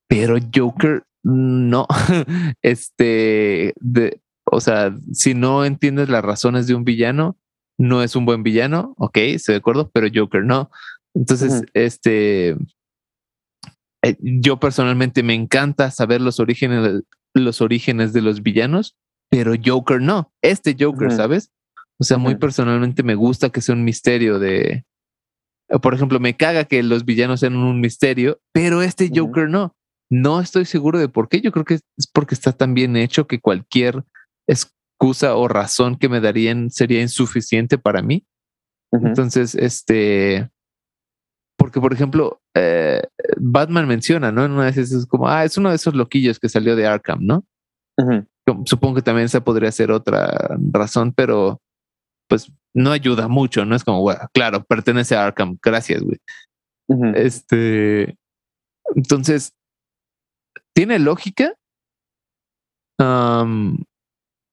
pero 0.08 0.36
Joker 0.54 1.04
no, 1.24 1.86
este, 2.62 3.74
de, 3.80 4.20
o 4.44 4.60
sea, 4.60 4.94
si 5.12 5.34
no 5.34 5.64
entiendes 5.64 6.08
las 6.08 6.24
razones 6.24 6.66
de 6.66 6.74
un 6.74 6.84
villano, 6.84 7.36
no 7.78 8.02
es 8.02 8.14
un 8.14 8.24
buen 8.24 8.42
villano, 8.42 8.94
ok, 8.98 9.16
estoy 9.18 9.54
de 9.54 9.58
acuerdo, 9.58 9.90
pero 9.92 10.08
Joker 10.14 10.44
no. 10.44 10.70
Entonces, 11.14 11.64
este, 11.74 12.56
eh, 14.04 14.16
yo 14.20 14.60
personalmente 14.60 15.22
me 15.22 15.34
encanta 15.34 15.90
saber 15.90 16.20
los 16.20 16.40
orígenes, 16.40 17.02
los 17.34 17.60
orígenes 17.60 18.12
de 18.12 18.20
los 18.20 18.42
villanos, 18.42 18.96
pero 19.30 19.54
Joker 19.64 20.00
no. 20.00 20.32
Este 20.42 20.76
Joker, 20.78 21.10
¿sabes? 21.10 21.50
O 22.00 22.04
sea, 22.04 22.18
muy 22.18 22.34
personalmente 22.36 23.02
me 23.02 23.14
gusta 23.14 23.50
que 23.50 23.60
sea 23.60 23.74
un 23.74 23.84
misterio 23.84 24.38
de, 24.38 24.84
por 25.82 25.94
ejemplo, 25.94 26.20
me 26.20 26.36
caga 26.36 26.64
que 26.64 26.82
los 26.82 27.04
villanos 27.04 27.40
sean 27.40 27.56
un 27.56 27.80
misterio, 27.80 28.40
pero 28.52 28.82
este 28.82 29.10
Joker 29.14 29.48
no. 29.48 29.74
No 30.10 30.40
estoy 30.40 30.64
seguro 30.64 30.98
de 30.98 31.08
por 31.08 31.28
qué. 31.28 31.40
Yo 31.40 31.50
creo 31.50 31.64
que 31.64 31.74
es 31.74 32.06
porque 32.12 32.34
está 32.34 32.52
tan 32.52 32.74
bien 32.74 32.96
hecho 32.96 33.26
que 33.26 33.40
cualquier 33.40 34.04
excusa 34.46 35.34
o 35.34 35.48
razón 35.48 35.96
que 35.96 36.08
me 36.08 36.20
darían 36.20 36.70
sería 36.70 37.00
insuficiente 37.00 37.78
para 37.78 38.02
mí. 38.02 38.26
Entonces, 38.92 39.56
este, 39.56 40.48
porque 41.56 41.80
por 41.80 41.92
ejemplo, 41.92 42.40
eh, 42.54 43.02
Batman 43.38 43.88
menciona, 43.88 44.30
¿no? 44.30 44.44
En 44.44 44.52
una 44.52 44.66
vez 44.66 44.76
es 44.76 45.06
como, 45.06 45.28
ah, 45.28 45.44
es 45.44 45.56
uno 45.56 45.70
de 45.70 45.76
esos 45.76 45.94
loquillos 45.94 46.38
que 46.38 46.48
salió 46.48 46.76
de 46.76 46.86
Arkham, 46.86 47.18
¿no? 47.22 47.44
Supongo 48.66 48.96
que 48.96 49.02
también 49.02 49.26
esa 49.26 49.42
podría 49.42 49.72
ser 49.72 49.90
otra 49.90 50.56
razón, 50.70 51.12
pero 51.12 51.60
pues 52.28 52.50
no 52.74 52.90
ayuda 52.90 53.28
mucho, 53.28 53.64
¿no? 53.64 53.76
Es 53.76 53.84
como, 53.84 54.00
bueno, 54.00 54.20
claro, 54.32 54.64
pertenece 54.64 55.14
a 55.14 55.26
Arkham, 55.26 55.58
gracias, 55.62 56.02
güey. 56.02 56.18
Este, 57.14 58.16
entonces, 58.94 59.52
tiene 60.74 60.98
lógica, 60.98 61.54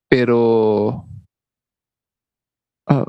pero 0.10 1.06
ah, 2.88 3.06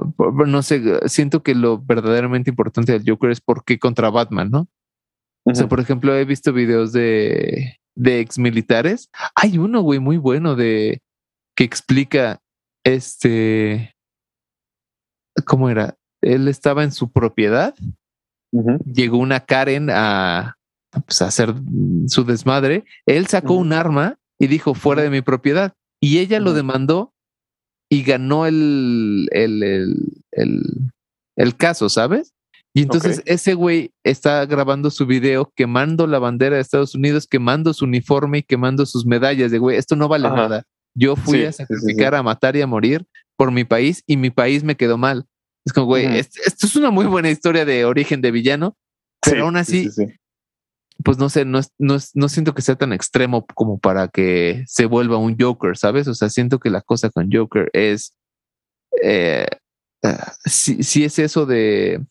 no 0.47 0.63
sé, 0.63 1.09
siento 1.09 1.43
que 1.43 1.55
lo 1.55 1.79
verdaderamente 1.79 2.51
importante 2.51 2.93
del 2.93 3.05
Joker 3.07 3.31
es 3.31 3.41
por 3.41 3.65
qué 3.65 3.79
contra 3.79 4.11
Batman, 4.11 4.51
¿no? 4.51 4.69
O 5.45 5.55
sea, 5.55 5.69
por 5.69 5.81
ejemplo, 5.81 6.15
he 6.15 6.25
visto 6.25 6.53
videos 6.53 6.93
de, 6.93 7.81
de 7.97 8.21
ex 8.21 8.39
militares. 8.39 9.11
Hay 9.35 9.59
uno, 9.59 9.81
güey, 9.83 9.99
muy 9.99 10.17
bueno 10.17 10.55
de 10.55 11.03
que 11.57 11.65
explica 11.65 12.41
este. 12.85 13.92
¿Cómo 15.45 15.71
era? 15.71 15.97
Él 16.23 16.49
estaba 16.49 16.85
en 16.85 16.93
su 16.93 17.11
propiedad. 17.11 17.75
Llegó 18.85 19.19
una 19.19 19.41
Karen 19.41 19.89
a, 19.91 20.57
pues, 21.07 21.23
a 21.23 21.27
hacer 21.27 21.55
su 22.07 22.25
desmadre. 22.25 22.85
Él 23.07 23.27
sacó 23.27 23.55
un 23.55 23.73
arma 23.73 24.19
y 24.39 24.47
dijo 24.47 24.75
fuera 24.75 25.03
de 25.03 25.11
mi 25.11 25.23
propiedad. 25.23 25.73
Y 26.01 26.19
ella 26.19 26.41
lo 26.41 26.53
demandó 26.53 27.13
y 27.89 28.03
ganó 28.03 28.47
el, 28.47 29.29
el, 29.33 29.63
el, 30.33 30.93
el, 31.37 31.57
caso, 31.57 31.89
¿sabes? 31.89 32.33
Y 32.75 32.83
entonces 32.83 33.23
ese 33.27 33.53
güey 33.55 33.93
está 34.03 34.47
grabando 34.47 34.91
su 34.91 35.07
video 35.07 35.53
quemando 35.55 36.07
la 36.07 36.19
bandera 36.19 36.57
de 36.57 36.63
Estados 36.63 36.95
Unidos, 36.95 37.27
quemando 37.27 37.75
su 37.75 37.85
uniforme 37.85 38.39
y 38.39 38.43
quemando 38.43 38.87
sus 38.87 39.05
medallas 39.05 39.51
de 39.51 39.59
güey, 39.59 39.77
esto 39.77 39.95
no 39.95 40.09
vale 40.09 40.29
nada. 40.31 40.65
Yo 40.95 41.17
fui 41.17 41.45
a 41.45 41.53
sacrificar, 41.53 42.15
a 42.15 42.23
matar 42.23 42.57
y 42.57 42.63
a 42.63 42.67
morir 42.67 43.07
por 43.37 43.51
mi 43.51 43.65
país 43.65 44.03
y 44.07 44.17
mi 44.17 44.31
país 44.31 44.65
me 44.65 44.77
quedó 44.77 44.99
mal. 44.99 45.27
Es 45.65 45.73
como, 45.73 45.87
güey, 45.87 46.07
esto, 46.17 46.41
es 46.45 46.77
una 46.77 46.91
muy 46.91 47.07
buena 47.07 47.31
historia 47.31 47.65
de 47.65 47.85
origen 47.85 48.21
de 48.21 48.31
villano, 48.31 48.77
pero 49.21 49.45
aún 49.45 49.57
así 49.57 49.89
pues 51.03 51.19
no 51.19 51.29
sé, 51.29 51.45
no, 51.45 51.61
no, 51.79 51.97
no 52.15 52.29
siento 52.29 52.55
que 52.55 52.63
sea 52.63 52.77
tan 52.77 52.93
extremo 52.93 53.47
como 53.55 53.79
para 53.79 54.09
que 54.09 54.65
se 54.67 54.87
vuelva 54.87 55.17
un 55.17 55.37
Joker, 55.39 55.77
¿sabes? 55.77 56.09
O 56.09 56.15
sea, 56.15 56.29
siento 56.29 56.59
que 56.59 56.71
la 56.71 56.81
cosa 56.81 57.11
con 57.11 57.31
Joker 57.33 57.71
es, 57.73 58.17
eh, 59.03 59.47
ah, 60.03 60.33
si, 60.45 61.05
es 61.05 61.19
eso 61.19 61.47
de, 61.47 62.05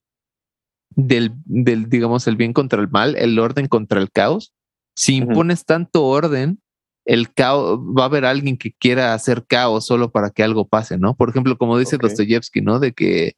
del, 0.96 1.34
del, 1.46 1.90
digamos, 1.90 2.28
el 2.28 2.36
bien 2.36 2.54
contra 2.54 2.82
el 2.82 2.90
mal, 2.90 3.16
el 3.16 3.38
orden 3.40 3.68
contra 3.68 4.00
el 4.00 4.12
caos, 4.12 4.54
si 4.96 5.16
impones 5.16 5.66
tanto 5.66 6.06
orden, 6.06 6.62
el 7.06 7.34
caos, 7.34 7.80
va 7.80 8.04
a 8.04 8.06
haber 8.06 8.26
alguien 8.26 8.58
que 8.58 8.74
quiera 8.74 9.14
hacer 9.14 9.46
caos 9.48 9.86
solo 9.86 10.12
para 10.12 10.30
que 10.30 10.44
algo 10.44 10.68
pase, 10.68 10.98
¿no? 10.98 11.16
Por 11.16 11.30
ejemplo, 11.30 11.58
como 11.58 11.78
dice 11.78 11.98
Dostoyevsky, 11.98 12.62
¿no? 12.62 12.80
De 12.80 12.94
que 12.94 13.34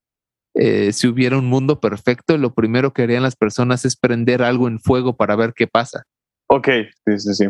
eh, 0.55 0.91
si 0.93 1.07
hubiera 1.07 1.37
un 1.37 1.45
mundo 1.45 1.79
perfecto, 1.79 2.37
lo 2.37 2.53
primero 2.53 2.93
que 2.93 3.03
harían 3.03 3.23
las 3.23 3.35
personas 3.35 3.85
es 3.85 3.95
prender 3.95 4.43
algo 4.43 4.67
en 4.67 4.79
fuego 4.79 5.15
para 5.15 5.35
ver 5.35 5.53
qué 5.53 5.67
pasa. 5.67 6.03
Ok, 6.47 6.67
sí, 7.05 7.19
sí, 7.19 7.33
sí. 7.33 7.45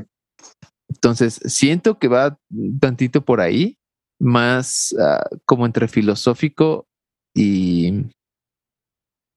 Entonces, 0.87 1.41
siento 1.45 1.97
que 1.97 2.07
va 2.07 2.37
tantito 2.79 3.25
por 3.25 3.41
ahí, 3.41 3.77
más 4.19 4.95
ah, 4.99 5.27
como 5.45 5.65
entre 5.65 5.87
filosófico 5.87 6.87
y... 7.35 8.05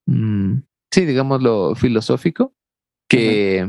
Mm, 0.06 0.58
sí, 0.92 1.04
digámoslo 1.04 1.74
filosófico, 1.74 2.52
que, 3.08 3.68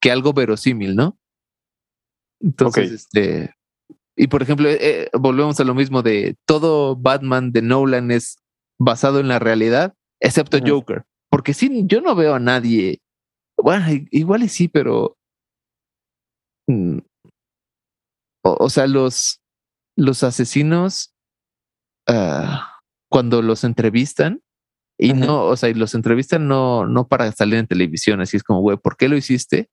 que 0.00 0.10
algo 0.10 0.32
verosímil, 0.32 0.96
¿no? 0.96 1.18
Entonces, 2.44 2.92
este... 2.92 3.54
Y 4.16 4.28
por 4.28 4.42
ejemplo, 4.42 4.68
eh, 4.68 5.10
volvemos 5.12 5.58
a 5.58 5.64
lo 5.64 5.74
mismo 5.74 6.02
de 6.02 6.36
todo 6.46 6.94
Batman 6.94 7.50
de 7.50 7.62
Nolan 7.62 8.12
es 8.12 8.36
basado 8.78 9.18
en 9.18 9.26
la 9.26 9.40
realidad, 9.40 9.94
excepto 10.20 10.58
Joker. 10.64 11.04
Porque 11.30 11.52
sí, 11.52 11.82
yo 11.86 12.00
no 12.00 12.14
veo 12.14 12.34
a 12.34 12.38
nadie. 12.38 13.00
Bueno, 13.56 13.86
igual 14.10 14.44
y 14.44 14.48
sí, 14.48 14.68
pero. 14.68 15.16
Mm, 16.68 16.98
o, 18.44 18.70
sea, 18.70 18.86
los, 18.86 19.40
los 19.96 20.22
asesinos, 20.22 21.12
ah, 22.06 22.80
cuando 23.10 23.42
los 23.42 23.64
entrevistan, 23.64 24.42
y 24.96 25.12
no, 25.12 25.44
o 25.44 25.56
sea, 25.56 25.70
y 25.70 25.74
los 25.74 25.94
entrevistan 25.94 26.46
no, 26.46 26.86
no 26.86 27.08
para 27.08 27.32
salir 27.32 27.56
en 27.56 27.66
televisión, 27.66 28.20
así 28.20 28.36
es 28.36 28.44
como, 28.44 28.60
güey, 28.60 28.76
¿por 28.76 28.96
qué 28.96 29.08
lo 29.08 29.16
hiciste? 29.16 29.70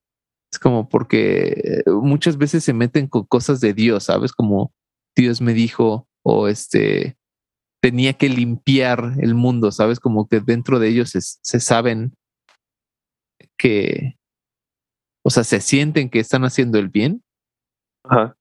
Es 0.51 0.59
como 0.59 0.89
porque 0.89 1.81
muchas 1.87 2.37
veces 2.37 2.63
se 2.63 2.73
meten 2.73 3.07
con 3.07 3.25
cosas 3.25 3.61
de 3.61 3.73
Dios, 3.73 4.05
¿sabes? 4.05 4.33
Como 4.33 4.73
Dios 5.15 5.41
me 5.41 5.53
dijo, 5.53 6.07
o 6.23 6.47
este, 6.47 7.17
tenía 7.81 8.13
que 8.13 8.29
limpiar 8.29 9.15
el 9.19 9.33
mundo, 9.33 9.71
¿sabes? 9.71 9.99
Como 9.99 10.27
que 10.27 10.39
dentro 10.39 10.79
de 10.79 10.89
ellos 10.89 11.09
se, 11.09 11.59
saben 11.59 12.13
que, 13.57 14.17
o 15.23 15.29
sea, 15.29 15.43
se 15.43 15.59
sienten 15.59 16.09
que 16.09 16.19
están 16.19 16.43
haciendo 16.45 16.77
el 16.79 16.89
bien. 16.89 17.23
Ajá. 18.03 18.35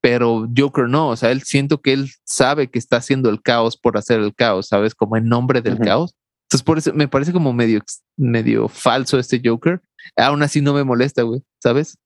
Pero 0.00 0.48
Joker 0.56 0.88
no, 0.88 1.10
o 1.10 1.16
sea, 1.16 1.30
él 1.30 1.42
siento 1.42 1.80
que 1.80 1.92
él 1.92 2.10
sabe 2.24 2.68
que 2.68 2.78
está 2.78 2.96
haciendo 2.96 3.30
el 3.30 3.40
caos 3.40 3.76
por 3.76 3.96
hacer 3.96 4.20
el 4.20 4.34
caos, 4.34 4.66
¿sabes? 4.68 4.94
Como 4.94 5.16
en 5.16 5.28
nombre 5.28 5.62
del 5.62 5.78
caos. 5.78 6.16
Entonces, 6.52 6.66
por 6.66 6.76
eso 6.76 6.92
me 6.92 7.08
parece 7.08 7.32
como 7.32 7.54
medio, 7.54 7.80
medio 8.18 8.68
falso 8.68 9.18
este 9.18 9.40
Joker. 9.42 9.80
Aún 10.18 10.42
así 10.42 10.60
no 10.60 10.74
me 10.74 10.84
molesta, 10.84 11.22
güey, 11.22 11.42
¿sabes? 11.62 11.96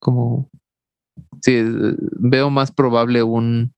Como, 0.00 0.50
sí, 1.40 1.62
veo 2.18 2.50
más 2.50 2.72
probable 2.72 3.22
un, 3.22 3.72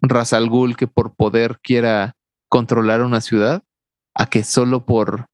Razal 0.00 0.48
Ghul 0.48 0.78
que 0.78 0.86
por 0.86 1.14
poder 1.14 1.58
quiera 1.62 2.14
controlar 2.48 3.02
una 3.02 3.20
ciudad 3.20 3.62
a 4.14 4.30
que 4.30 4.42
solo 4.42 4.86
por, 4.86 5.26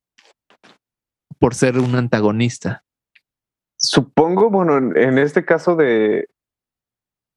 por 1.38 1.54
ser 1.54 1.78
un 1.78 1.94
antagonista. 1.94 2.82
Supongo, 3.76 4.50
bueno, 4.50 4.76
en 4.96 5.18
este 5.18 5.44
caso 5.44 5.76
de, 5.76 6.28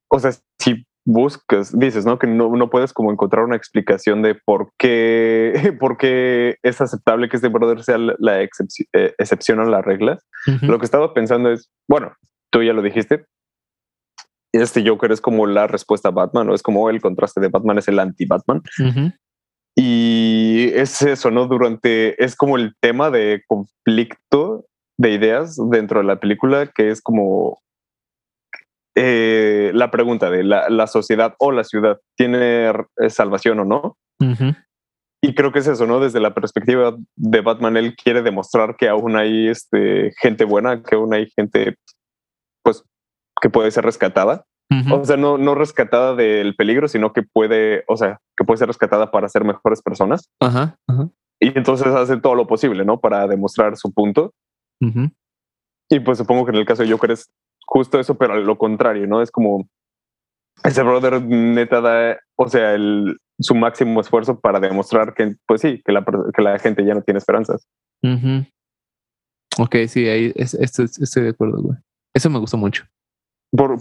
o 0.10 0.18
sea, 0.18 0.32
si 0.58 0.88
buscas, 1.06 1.78
dices, 1.78 2.06
¿no? 2.06 2.18
Que 2.18 2.28
no, 2.28 2.50
no 2.56 2.70
puedes 2.70 2.92
como 2.92 3.12
encontrar 3.12 3.46
una 3.46 3.56
explicación 3.56 4.22
de 4.24 4.36
por 4.36 4.72
qué, 4.78 5.54
por 5.80 5.98
qué 5.98 6.58
es 6.64 6.82
aceptable 6.82 7.30
que 7.30 7.38
este 7.38 7.50
brother 7.50 7.84
sea 7.84 7.98
la, 7.98 8.42
eh, 8.42 8.50
excepción 9.18 9.60
a 9.60 9.66
las 9.66 9.86
reglas. 9.86 10.26
Lo 10.62 10.80
que 10.80 10.86
estaba 10.86 11.14
pensando 11.14 11.52
es, 11.52 11.72
bueno, 11.88 12.14
tú 12.52 12.62
ya 12.62 12.74
lo 12.74 12.82
dijiste, 12.82 13.26
este 14.52 14.88
Joker 14.88 15.12
es 15.12 15.22
como 15.22 15.48
la 15.48 15.68
respuesta 15.68 16.10
a 16.10 16.12
Batman, 16.12 16.50
o 16.50 16.56
es 16.56 16.64
como 16.64 16.90
el 16.90 17.02
contraste 17.02 17.42
de 17.42 17.50
Batman 17.50 17.78
es 17.78 17.88
el 17.88 18.00
anti-Batman. 18.00 18.62
Y 19.78 20.72
es 20.74 21.02
eso, 21.02 21.32
¿no? 21.32 21.48
Durante, 21.48 22.24
es 22.24 22.36
como 22.36 22.58
el 22.58 22.74
tema 22.80 23.12
de 23.12 23.44
conflicto 23.48 24.66
de 24.98 25.12
ideas 25.12 25.58
dentro 25.70 26.00
de 26.00 26.06
la 26.06 26.20
película, 26.20 26.72
que 26.74 26.90
es 26.90 27.02
como 27.02 27.60
eh, 28.96 29.72
la 29.74 29.92
pregunta 29.92 30.30
de 30.30 30.44
la, 30.44 30.88
sociedad 30.88 31.36
o 31.40 31.52
la 31.52 31.64
ciudad 31.64 32.00
tiene 32.16 32.70
eh, 32.70 33.10
salvación 33.10 33.60
o 33.60 33.66
no. 33.66 33.98
Y 35.22 35.34
creo 35.34 35.52
que 35.52 35.60
es 35.60 35.68
eso, 35.68 35.86
¿no? 35.86 36.00
Desde 36.00 36.20
la 36.20 36.34
perspectiva 36.34 36.96
de 37.16 37.42
Batman, 37.42 37.78
él 37.78 37.96
quiere 37.96 38.22
demostrar 38.22 38.76
que 38.78 38.88
aún 38.88 39.16
hay 39.16 39.48
este, 39.48 40.14
gente 40.22 40.46
buena, 40.46 40.84
que 40.84 40.96
aún 40.96 41.14
hay 41.14 41.30
gente, 41.36 41.78
pues, 42.64 42.84
que 43.42 43.50
puede 43.50 43.72
ser 43.72 43.84
rescatada. 43.86 44.46
O 44.92 45.06
sea, 45.06 45.16
no, 45.16 45.38
no 45.38 45.56
rescatada 45.56 46.16
del 46.16 46.56
peligro, 46.56 46.88
sino 46.88 47.14
que 47.14 47.24
puede, 47.24 47.84
o 47.88 47.98
sea, 47.98 48.20
que 48.36 48.44
puede 48.44 48.58
ser 48.58 48.68
rescatada 48.68 49.12
para 49.12 49.30
ser 49.30 49.44
mejores 49.44 49.82
personas. 49.82 50.30
Ajá, 50.40 50.78
Y 51.40 51.58
entonces 51.58 51.88
hace 51.88 52.18
todo 52.18 52.36
lo 52.36 52.48
posible, 52.48 52.84
¿no? 52.84 53.00
Para 53.00 53.28
demostrar 53.28 53.78
su 53.78 53.94
punto. 53.94 54.34
Y 55.90 56.00
pues 56.00 56.18
supongo 56.18 56.46
que 56.46 56.52
en 56.52 56.58
el 56.58 56.66
caso 56.66 56.84
de 56.84 56.92
Joker 56.92 57.12
es 57.12 57.32
justo 57.66 58.00
eso, 58.00 58.16
pero 58.16 58.40
lo 58.40 58.58
contrario, 58.58 59.08
¿no? 59.08 59.22
Es 59.22 59.32
como 59.32 59.68
ese 60.64 60.84
brother 60.84 61.22
neta 61.22 61.82
da, 61.82 62.18
o 62.36 62.48
sea, 62.48 62.74
el, 62.74 63.18
su 63.40 63.56
máximo 63.56 64.02
esfuerzo 64.02 64.40
para 64.40 64.60
demostrar 64.60 65.14
que, 65.14 65.36
pues 65.48 65.62
sí, 65.62 65.82
que 65.86 65.92
la, 65.92 66.06
que 66.34 66.42
la 66.42 66.58
gente 66.60 66.86
ya 66.86 66.94
no 66.94 67.02
tiene 67.02 67.18
esperanzas. 67.18 67.68
Ok, 69.58 69.76
sí, 69.88 70.08
ahí 70.08 70.34
estoy, 70.36 70.86
estoy 70.86 71.24
de 71.24 71.30
acuerdo, 71.30 71.62
güey. 71.62 71.78
Eso 72.14 72.30
me 72.30 72.40
gustó 72.40 72.58
mucho 72.58 72.86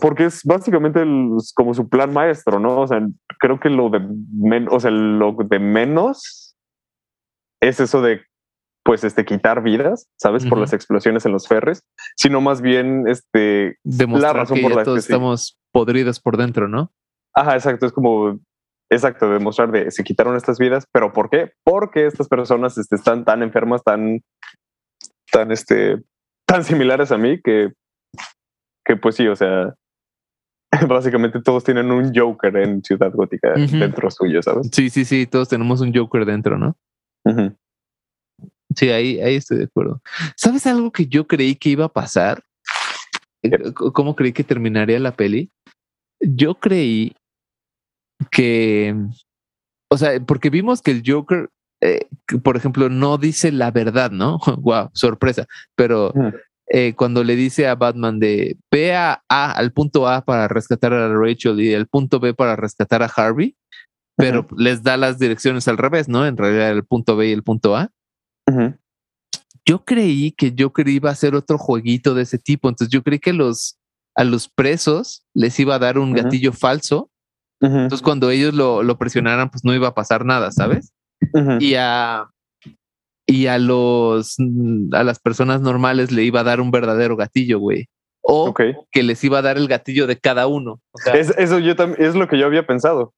porque 0.00 0.26
es 0.26 0.42
básicamente 0.44 1.04
como 1.54 1.74
su 1.74 1.88
plan 1.88 2.12
maestro, 2.12 2.60
¿no? 2.60 2.80
O 2.80 2.86
sea, 2.86 3.06
creo 3.38 3.58
que 3.60 3.70
lo 3.70 3.90
de, 3.90 4.66
o 4.70 4.80
sea, 4.80 4.90
lo 4.90 5.32
de 5.32 5.58
menos 5.58 6.56
es 7.60 7.80
eso 7.80 8.02
de, 8.02 8.22
pues, 8.84 9.02
este, 9.04 9.24
quitar 9.24 9.62
vidas, 9.62 10.08
¿sabes? 10.20 10.46
Por 10.46 10.58
las 10.58 10.72
explosiones 10.72 11.26
en 11.26 11.32
los 11.32 11.48
ferres, 11.48 11.82
sino 12.16 12.40
más 12.40 12.60
bien, 12.60 13.08
este, 13.08 13.78
Demostrar 13.82 14.34
la 14.34 14.40
razón 14.42 14.60
por 14.60 14.74
la 14.76 14.84
que 14.84 14.98
estamos 14.98 15.58
podridos 15.72 16.20
por 16.20 16.36
dentro, 16.36 16.68
¿no? 16.68 16.92
Ajá, 17.34 17.54
exacto, 17.54 17.86
es 17.86 17.92
como, 17.92 18.38
exacto, 18.90 19.28
demostrar 19.30 19.72
de, 19.72 19.90
se 19.90 20.04
quitaron 20.04 20.36
estas 20.36 20.58
vidas, 20.58 20.86
pero 20.92 21.12
¿por 21.12 21.30
qué? 21.30 21.52
Porque 21.64 22.06
estas 22.06 22.28
personas 22.28 22.78
este, 22.78 22.94
están 22.94 23.24
tan 23.24 23.42
enfermas, 23.42 23.82
tan, 23.82 24.20
tan, 25.32 25.50
este, 25.50 26.02
tan 26.46 26.62
similares 26.62 27.10
a 27.10 27.18
mí 27.18 27.40
que 27.42 27.72
que 28.84 28.96
pues 28.96 29.16
sí, 29.16 29.26
o 29.26 29.34
sea, 29.34 29.74
básicamente 30.88 31.40
todos 31.40 31.64
tienen 31.64 31.90
un 31.90 32.12
Joker 32.14 32.56
en 32.56 32.82
Ciudad 32.82 33.12
Gótica 33.12 33.54
dentro 33.54 34.10
suyo, 34.10 34.42
¿sabes? 34.42 34.68
Sí, 34.72 34.90
sí, 34.90 35.04
sí, 35.04 35.26
todos 35.26 35.48
tenemos 35.48 35.80
un 35.80 35.94
Joker 35.94 36.24
dentro, 36.24 36.58
¿no? 36.58 36.76
Sí, 38.76 38.90
ahí, 38.90 39.20
ahí 39.20 39.36
estoy 39.36 39.58
de 39.58 39.64
acuerdo. 39.64 40.00
¿Sabes 40.36 40.66
algo 40.66 40.90
que 40.92 41.06
yo 41.06 41.26
creí 41.26 41.54
que 41.56 41.70
iba 41.70 41.86
a 41.86 41.92
pasar? 41.92 42.42
¿Cómo 43.74 44.16
creí 44.16 44.32
que 44.32 44.44
terminaría 44.44 44.98
la 44.98 45.14
peli? 45.14 45.50
Yo 46.20 46.54
creí 46.54 47.14
que, 48.30 48.94
o 49.90 49.98
sea, 49.98 50.18
porque 50.20 50.50
vimos 50.50 50.80
que 50.80 50.92
el 50.92 51.02
Joker, 51.04 51.50
eh, 51.82 52.06
por 52.42 52.56
ejemplo, 52.56 52.88
no 52.88 53.18
dice 53.18 53.52
la 53.52 53.70
verdad, 53.70 54.10
¿no? 54.10 54.38
wow, 54.58 54.90
sorpresa. 54.94 55.46
Pero 55.76 56.12
eh, 56.68 56.94
cuando 56.96 57.22
le 57.22 57.36
dice 57.36 57.68
a 57.68 57.74
Batman 57.74 58.18
de 58.18 58.56
ve 58.70 58.94
a, 58.94 59.22
al 59.28 59.72
punto 59.72 60.08
A 60.08 60.24
para 60.24 60.48
rescatar 60.48 60.94
a 60.94 61.14
Rachel 61.14 61.60
y 61.60 61.72
el 61.72 61.86
punto 61.86 62.20
B 62.20 62.32
para 62.32 62.56
rescatar 62.56 63.02
a 63.02 63.06
Harvey, 63.14 63.54
pero 64.16 64.46
les 64.56 64.82
da 64.82 64.96
las 64.96 65.18
direcciones 65.18 65.68
al 65.68 65.76
revés, 65.76 66.08
¿no? 66.08 66.26
En 66.26 66.36
realidad 66.36 66.70
el 66.70 66.84
punto 66.84 67.16
B 67.16 67.28
y 67.28 67.32
el 67.32 67.42
punto 67.42 67.76
A. 67.76 67.90
Yo 69.66 69.84
creí 69.84 70.32
que 70.32 70.54
Joker 70.56 70.88
iba 70.88 71.08
a 71.08 71.12
hacer 71.12 71.34
otro 71.34 71.56
jueguito 71.56 72.14
de 72.14 72.22
ese 72.22 72.38
tipo, 72.38 72.68
entonces 72.68 72.92
yo 72.92 73.02
creí 73.02 73.18
que 73.18 73.32
los 73.32 73.78
a 74.14 74.24
los 74.24 74.48
presos 74.48 75.24
les 75.34 75.58
iba 75.58 75.74
a 75.74 75.78
dar 75.78 75.98
un 75.98 76.12
gatillo 76.12 76.52
falso. 76.52 77.10
Entonces 77.60 78.02
cuando 78.02 78.30
ellos 78.30 78.52
lo, 78.52 78.82
lo, 78.82 78.98
presionaran, 78.98 79.48
pues 79.48 79.64
no 79.64 79.74
iba 79.74 79.88
a 79.88 79.94
pasar 79.94 80.26
nada, 80.26 80.52
¿sabes? 80.52 80.92
Y 81.60 81.74
a 81.76 82.28
y 83.26 83.46
a 83.46 83.58
los 83.58 84.36
a 84.92 85.02
las 85.02 85.18
personas 85.18 85.62
normales 85.62 86.12
le 86.12 86.24
iba 86.24 86.40
a 86.40 86.44
dar 86.44 86.60
un 86.60 86.70
verdadero 86.70 87.16
gatillo, 87.16 87.58
güey. 87.58 87.88
O 88.22 88.54
que 88.54 89.02
les 89.02 89.22
iba 89.24 89.38
a 89.38 89.42
dar 89.42 89.56
el 89.56 89.68
gatillo 89.68 90.06
de 90.06 90.18
cada 90.18 90.46
uno. 90.46 90.80
es, 91.14 91.30
eso 91.38 91.58
yo 91.58 91.76
también 91.76 92.02
es 92.02 92.14
lo 92.14 92.28
que 92.28 92.38
yo 92.38 92.46
había 92.46 92.66
pensado. 92.66 93.14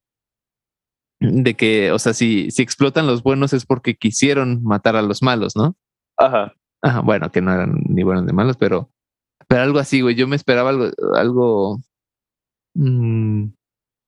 De 1.21 1.55
que, 1.55 1.93
o 1.93 1.99
sea, 1.99 2.13
si, 2.13 2.51
si 2.51 2.63
explotan 2.63 3.07
los 3.07 3.23
buenos 3.23 3.53
es 3.53 3.65
porque 3.65 3.95
quisieron 3.95 4.63
matar 4.63 4.97
a 4.97 5.03
los 5.03 5.23
malos, 5.23 5.57
¿no? 5.57 5.77
Ajá. 6.19 6.55
Ajá, 6.83 7.01
bueno, 7.01 7.31
que 7.33 7.41
no 7.41 7.53
eran 7.53 7.75
ni 7.89 8.03
buenos 8.03 8.25
ni 8.25 8.33
malos, 8.33 8.57
pero, 8.59 8.91
pero 9.49 9.63
algo 9.63 9.79
así, 9.79 10.03
güey. 10.03 10.15
Yo 10.15 10.29
me 10.29 10.37
esperaba 10.37 10.71
algo, 10.71 10.91
algo 11.15 11.81
mm, 12.75 13.47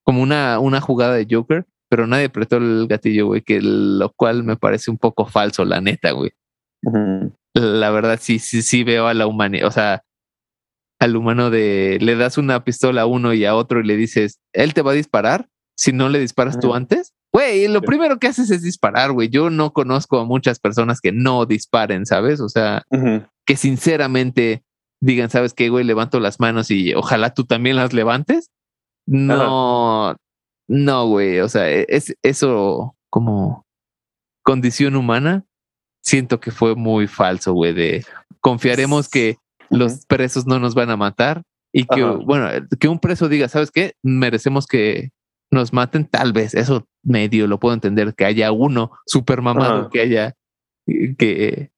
como 0.05 0.23
una, 0.23 0.59
una 0.59 0.81
jugada 0.81 1.15
de 1.15 1.27
Joker 1.31 1.67
pero 1.89 2.07
nadie 2.07 2.27
apretó 2.27 2.59
el 2.59 2.87
gatillo, 2.87 3.27
güey, 3.27 3.43
que 3.43 3.61
lo 3.63 4.13
cual 4.13 4.45
me 4.45 4.57
parece 4.57 4.91
un 4.91 4.99
poco 4.99 5.27
falso, 5.27 5.65
la 5.65 5.81
neta, 5.81 6.13
güey. 6.13 6.33
La 7.55 7.91
verdad, 7.91 8.19
sí, 8.21 8.39
sí, 8.39 8.63
sí 8.63 8.85
veo 8.85 9.07
a 9.07 9.15
la 9.15 9.27
humanidad, 9.27 9.67
o 9.67 9.71
sea, 9.71 10.03
al 11.01 11.17
humano 11.17 11.51
de 11.51 11.99
le 12.01 12.17
das 12.17 12.39
una 12.39 12.65
pistola 12.65 13.03
a 13.03 13.07
uno 13.07 13.33
y 13.33 13.45
a 13.45 13.55
otro 13.55 13.81
y 13.81 13.85
le 13.85 13.97
dices, 13.97 14.41
él 14.53 14.75
te 14.75 14.83
va 14.83 14.93
a 14.93 14.95
disparar 14.95 15.49
si 15.79 15.93
no 15.93 16.09
le 16.09 16.19
disparas 16.19 16.59
tú 16.59 16.75
antes. 16.75 17.15
Güey, 17.33 17.69
lo 17.69 17.83
primero 17.83 18.19
que 18.19 18.27
haces 18.27 18.51
es 18.51 18.63
disparar, 18.63 19.13
güey. 19.13 19.29
Yo 19.29 19.49
no 19.49 19.73
conozco 19.73 20.19
a 20.19 20.25
muchas 20.25 20.59
personas 20.59 21.01
que 21.01 21.13
no 21.13 21.47
disparen, 21.47 22.05
¿sabes? 22.05 22.41
O 22.41 22.49
sea, 22.49 22.83
que 23.47 23.57
sinceramente 23.57 24.65
digan, 25.01 25.31
¿sabes 25.31 25.55
qué, 25.55 25.69
güey? 25.69 25.85
Levanto 25.85 26.19
las 26.19 26.41
manos 26.41 26.71
y 26.73 26.95
ojalá 26.95 27.33
tú 27.33 27.45
también 27.45 27.77
las 27.77 27.93
levantes. 27.93 28.51
No, 29.07 30.17
no, 30.67 31.07
güey, 31.07 31.41
o 31.41 31.49
sea, 31.49 31.71
e, 31.71 31.87
es 31.89 32.15
eso 32.23 32.97
como 33.09 33.65
condición 34.43 34.97
humana. 34.97 35.45
Siento 36.03 36.41
que 36.41 36.51
fue 36.51 36.75
muy 36.75 37.07
falso, 37.07 37.53
güey, 37.53 37.73
de 37.73 38.05
confiaremos 38.41 39.09
que 39.09 39.37
los 39.71 40.05
presos 40.07 40.47
no 40.47 40.59
nos 40.59 40.75
van 40.75 40.91
a 40.91 40.97
matar 40.97 41.43
y 41.73 41.85
que, 41.85 42.03
bueno, 42.03 42.49
que 42.81 42.89
un 42.89 42.99
preso 42.99 43.29
diga, 43.29 43.49
¿sabes 43.49 43.71
qué? 43.71 43.95
Merecemos 44.03 44.67
que 44.67 45.11
nos 45.51 45.73
maten, 45.73 46.07
tal 46.07 46.33
vez, 46.33 46.55
eso 46.55 46.87
medio 47.03 47.47
lo 47.47 47.59
puedo 47.59 47.75
entender, 47.75 48.15
que 48.15 48.25
haya 48.25 48.53
uno 48.53 48.93
super 49.07 49.43
mamado, 49.43 49.91
que 49.91 50.01
haya, 50.01 50.35
que, 50.87 51.71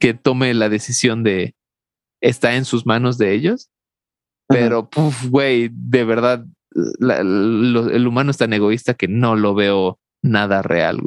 que 0.00 0.14
tome 0.14 0.52
la 0.54 0.68
decisión 0.68 1.22
de, 1.22 1.54
está 2.20 2.54
en 2.56 2.64
sus 2.64 2.86
manos 2.86 3.18
de 3.18 3.32
ellos, 3.32 3.70
pero, 4.48 4.88
güey, 5.28 5.70
de 5.72 6.04
verdad, 6.04 6.44
el 6.70 8.06
humano 8.06 8.30
es 8.30 8.38
tan 8.38 8.52
egoísta 8.52 8.94
que 8.94 9.08
no 9.08 9.36
lo 9.36 9.54
veo 9.54 9.98
nada 10.22 10.62
real. 10.62 11.00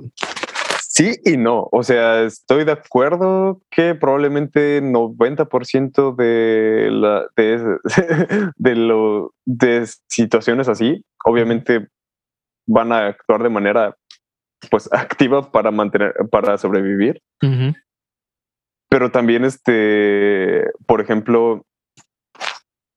Sí 0.94 1.16
y 1.24 1.38
no. 1.38 1.70
O 1.72 1.84
sea, 1.84 2.24
estoy 2.24 2.66
de 2.66 2.74
acuerdo 2.74 3.62
que 3.72 3.96
probablemente 3.96 4.82
90% 4.84 6.16
de, 6.16 6.90
la, 6.92 7.28
de, 7.38 7.78
de, 8.58 8.76
lo, 8.76 9.34
de 9.46 9.88
situaciones 10.08 10.68
así, 10.68 11.06
obviamente 11.26 11.88
van 12.68 12.92
a 12.92 13.08
actuar 13.08 13.44
de 13.44 13.50
manera 13.50 13.96
pues 14.70 14.90
activa 14.94 15.52
para 15.52 15.72
mantener, 15.72 16.14
para 16.32 16.58
sobrevivir. 16.58 17.22
Pero 18.90 19.10
también, 19.10 19.46
este, 19.46 20.66
por 20.86 21.00
ejemplo, 21.02 21.66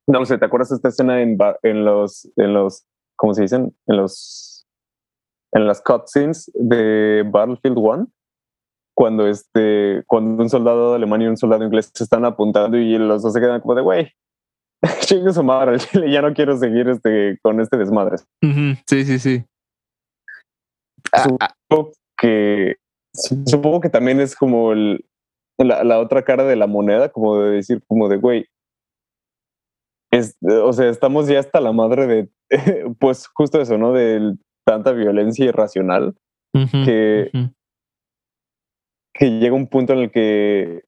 no 0.08 0.26
sé, 0.26 0.38
¿te 0.38 0.44
acuerdas 0.44 0.70
de 0.70 0.76
esta 0.76 0.88
escena 0.88 1.22
en, 1.22 1.38
en 1.62 1.84
los, 1.84 2.30
en 2.36 2.52
los, 2.52 2.84
¿cómo 3.16 3.32
se 3.32 3.42
dicen? 3.42 3.74
En 3.86 3.96
los, 3.96 4.66
en 5.52 5.66
las 5.66 5.80
cutscenes 5.80 6.50
de 6.54 7.24
Battlefield 7.30 7.78
1? 7.78 8.08
Cuando 8.96 9.26
este, 9.26 10.04
cuando 10.06 10.42
un 10.42 10.50
soldado 10.50 10.90
de 10.90 10.96
Alemania 10.96 11.26
y 11.26 11.30
un 11.30 11.36
soldado 11.36 11.64
inglés 11.64 11.90
se 11.92 12.04
están 12.04 12.24
apuntando 12.24 12.76
y 12.76 12.96
los 12.98 13.22
dos 13.22 13.32
se 13.32 13.40
quedan 13.40 13.60
como 13.60 13.74
de, 13.74 13.82
güey, 13.82 14.12
chingue 15.00 15.32
su 15.32 15.42
madre, 15.42 15.78
ya 16.10 16.22
no 16.22 16.32
quiero 16.34 16.56
seguir 16.56 16.88
este, 16.88 17.38
con 17.42 17.60
este 17.60 17.76
desmadre. 17.76 18.16
Sí, 18.86 19.04
sí, 19.04 19.18
sí. 19.18 19.44
Supongo 21.22 21.38
ah, 21.40 21.92
que, 22.18 22.76
supongo 23.46 23.80
que 23.80 23.90
también 23.90 24.20
es 24.20 24.34
como 24.34 24.72
el, 24.72 25.04
la, 25.58 25.84
la, 25.84 25.98
otra 25.98 26.22
cara 26.22 26.44
de 26.44 26.56
la 26.56 26.66
moneda, 26.66 27.10
como 27.10 27.38
de 27.38 27.50
decir, 27.50 27.82
como 27.86 28.08
de, 28.08 28.16
güey, 28.16 28.46
o 30.42 30.72
sea, 30.72 30.88
estamos 30.88 31.28
ya 31.28 31.40
hasta 31.40 31.60
la 31.60 31.72
madre 31.72 32.06
de, 32.06 32.28
pues 32.98 33.26
justo 33.28 33.60
eso, 33.60 33.78
¿no? 33.78 33.92
De 33.92 34.36
tanta 34.66 34.92
violencia 34.92 35.44
irracional 35.44 36.14
que, 36.84 37.30
que 39.12 39.30
llega 39.40 39.54
un 39.54 39.66
punto 39.66 39.92
en 39.92 39.98
el 39.98 40.10
que, 40.10 40.84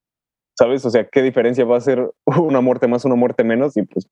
¿sabes? 0.57 0.85
O 0.85 0.89
sea, 0.89 1.07
¿qué 1.07 1.21
diferencia 1.21 1.65
va 1.65 1.77
a 1.77 1.81
ser 1.81 2.11
una 2.25 2.61
muerte 2.61 2.87
más, 2.87 3.05
una 3.05 3.15
muerte 3.15 3.43
menos? 3.43 3.77
Y 3.77 3.83
pues 3.83 4.07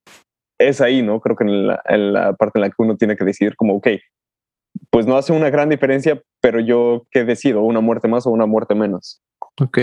es 0.59 0.81
ahí, 0.81 1.01
¿no? 1.01 1.19
Creo 1.19 1.35
que 1.35 1.43
en 1.43 1.67
la, 1.67 1.81
en 1.85 2.13
la 2.13 2.33
parte 2.33 2.59
en 2.59 2.61
la 2.61 2.69
que 2.69 2.75
uno 2.77 2.95
tiene 2.95 3.15
que 3.15 3.25
decidir 3.25 3.55
como, 3.55 3.75
ok, 3.75 3.87
pues 4.89 5.05
no 5.05 5.17
hace 5.17 5.33
una 5.33 5.49
gran 5.49 5.69
diferencia, 5.69 6.21
pero 6.41 6.59
yo 6.59 7.07
qué 7.11 7.23
decido, 7.23 7.61
una 7.61 7.81
muerte 7.81 8.07
más 8.07 8.25
o 8.27 8.31
una 8.31 8.45
muerte 8.45 8.75
menos. 8.75 9.21
Ok. 9.61 9.79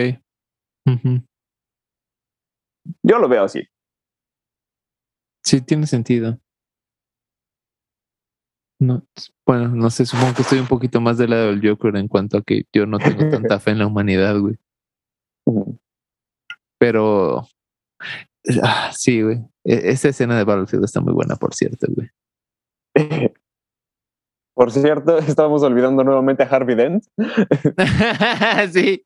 Yo 3.02 3.18
lo 3.18 3.28
veo 3.28 3.44
así. 3.44 3.64
Sí, 5.44 5.60
tiene 5.60 5.86
sentido. 5.86 6.38
No, 8.80 9.04
bueno, 9.46 9.68
no 9.68 9.90
sé, 9.90 10.06
supongo 10.06 10.34
que 10.34 10.42
estoy 10.42 10.58
un 10.58 10.66
poquito 10.66 11.00
más 11.00 11.16
del 11.16 11.30
lado 11.30 11.46
del 11.48 11.66
Joker 11.66 11.94
en 11.96 12.08
cuanto 12.08 12.38
a 12.38 12.42
que 12.42 12.64
yo 12.72 12.84
no 12.84 12.98
tengo 12.98 13.28
tanta 13.30 13.60
fe 13.60 13.70
en 13.70 13.78
la 13.78 13.86
humanidad, 13.86 14.36
güey. 14.38 14.56
Pero 16.82 17.46
ah, 18.60 18.90
sí, 18.92 19.22
güey. 19.22 19.38
E, 19.62 19.92
esa 19.92 20.08
escena 20.08 20.36
de 20.36 20.42
Battlefield 20.42 20.84
está 20.84 21.00
muy 21.00 21.12
buena, 21.12 21.36
por 21.36 21.54
cierto, 21.54 21.86
güey. 21.94 22.08
Por 24.54 24.70
cierto, 24.70 25.16
estábamos 25.16 25.62
olvidando 25.62 26.04
nuevamente 26.04 26.42
a 26.42 26.46
Harvey 26.46 26.74
Dent. 26.76 27.04
sí. 28.72 29.02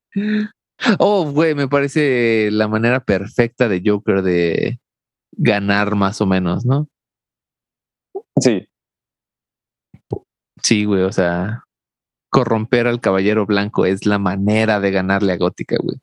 Oh, 0.98 1.30
güey, 1.30 1.54
me 1.54 1.68
parece 1.68 2.48
la 2.50 2.66
manera 2.66 2.98
perfecta 2.98 3.68
de 3.68 3.80
Joker 3.84 4.22
de 4.22 4.80
ganar 5.32 5.94
más 5.94 6.20
o 6.20 6.26
menos, 6.26 6.66
¿no? 6.66 6.88
Sí. 8.40 8.66
Sí, 10.62 10.84
güey, 10.84 11.02
o 11.02 11.12
sea, 11.12 11.62
corromper 12.28 12.88
al 12.88 13.00
caballero 13.00 13.46
blanco 13.46 13.86
es 13.86 14.04
la 14.04 14.18
manera 14.18 14.80
de 14.80 14.90
ganarle 14.90 15.32
a 15.32 15.36
Gótica, 15.36 15.76
güey. 15.80 16.00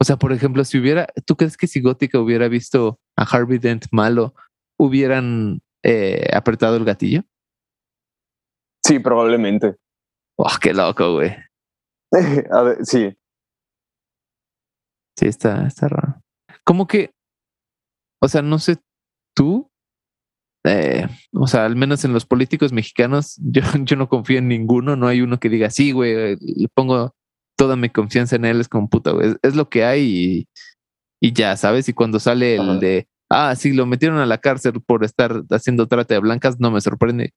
O 0.00 0.04
sea, 0.04 0.16
por 0.16 0.32
ejemplo, 0.32 0.64
si 0.64 0.78
hubiera, 0.78 1.06
¿tú 1.26 1.36
crees 1.36 1.58
que 1.58 1.66
si 1.66 1.82
Gótica 1.82 2.18
hubiera 2.18 2.48
visto 2.48 2.98
a 3.16 3.24
Harvey 3.24 3.58
Dent 3.58 3.84
malo, 3.92 4.34
hubieran 4.78 5.60
eh, 5.82 6.26
apretado 6.32 6.76
el 6.76 6.86
gatillo? 6.86 7.22
Sí, 8.82 8.98
probablemente. 8.98 9.76
Oh, 10.38 10.48
qué 10.58 10.72
loco, 10.72 11.14
güey. 11.16 11.36
a 12.50 12.62
ver, 12.62 12.78
sí. 12.86 13.14
Sí, 15.18 15.26
está, 15.26 15.66
está 15.66 15.88
raro. 15.88 16.22
Como 16.64 16.86
que, 16.86 17.12
o 18.22 18.28
sea, 18.28 18.40
no 18.40 18.58
sé 18.58 18.78
tú, 19.36 19.70
eh, 20.64 21.06
o 21.34 21.46
sea, 21.46 21.66
al 21.66 21.76
menos 21.76 22.06
en 22.06 22.14
los 22.14 22.24
políticos 22.24 22.72
mexicanos, 22.72 23.36
yo, 23.44 23.60
yo 23.84 23.96
no 23.96 24.08
confío 24.08 24.38
en 24.38 24.48
ninguno, 24.48 24.96
no 24.96 25.08
hay 25.08 25.20
uno 25.20 25.38
que 25.38 25.50
diga, 25.50 25.68
sí, 25.68 25.92
güey, 25.92 26.36
le 26.40 26.68
pongo 26.72 27.14
toda 27.60 27.76
mi 27.76 27.90
confianza 27.90 28.36
en 28.36 28.46
él, 28.46 28.58
es 28.58 28.70
como 28.70 28.88
puta, 28.88 29.10
güey, 29.10 29.36
es, 29.42 29.54
lo 29.54 29.68
que 29.68 29.84
hay 29.84 30.00
y, 30.00 30.48
y, 31.20 31.34
ya, 31.34 31.58
¿sabes? 31.58 31.90
Y 31.90 31.92
cuando 31.92 32.18
sale 32.18 32.54
el 32.54 32.80
de, 32.80 33.06
ah, 33.28 33.54
sí, 33.54 33.74
lo 33.74 33.84
metieron 33.84 34.16
a 34.16 34.24
la 34.24 34.38
cárcel 34.38 34.80
por 34.80 35.04
estar 35.04 35.42
haciendo 35.50 35.86
trata 35.86 36.14
de 36.14 36.20
blancas, 36.20 36.58
no 36.58 36.70
me 36.70 36.80
sorprende. 36.80 37.34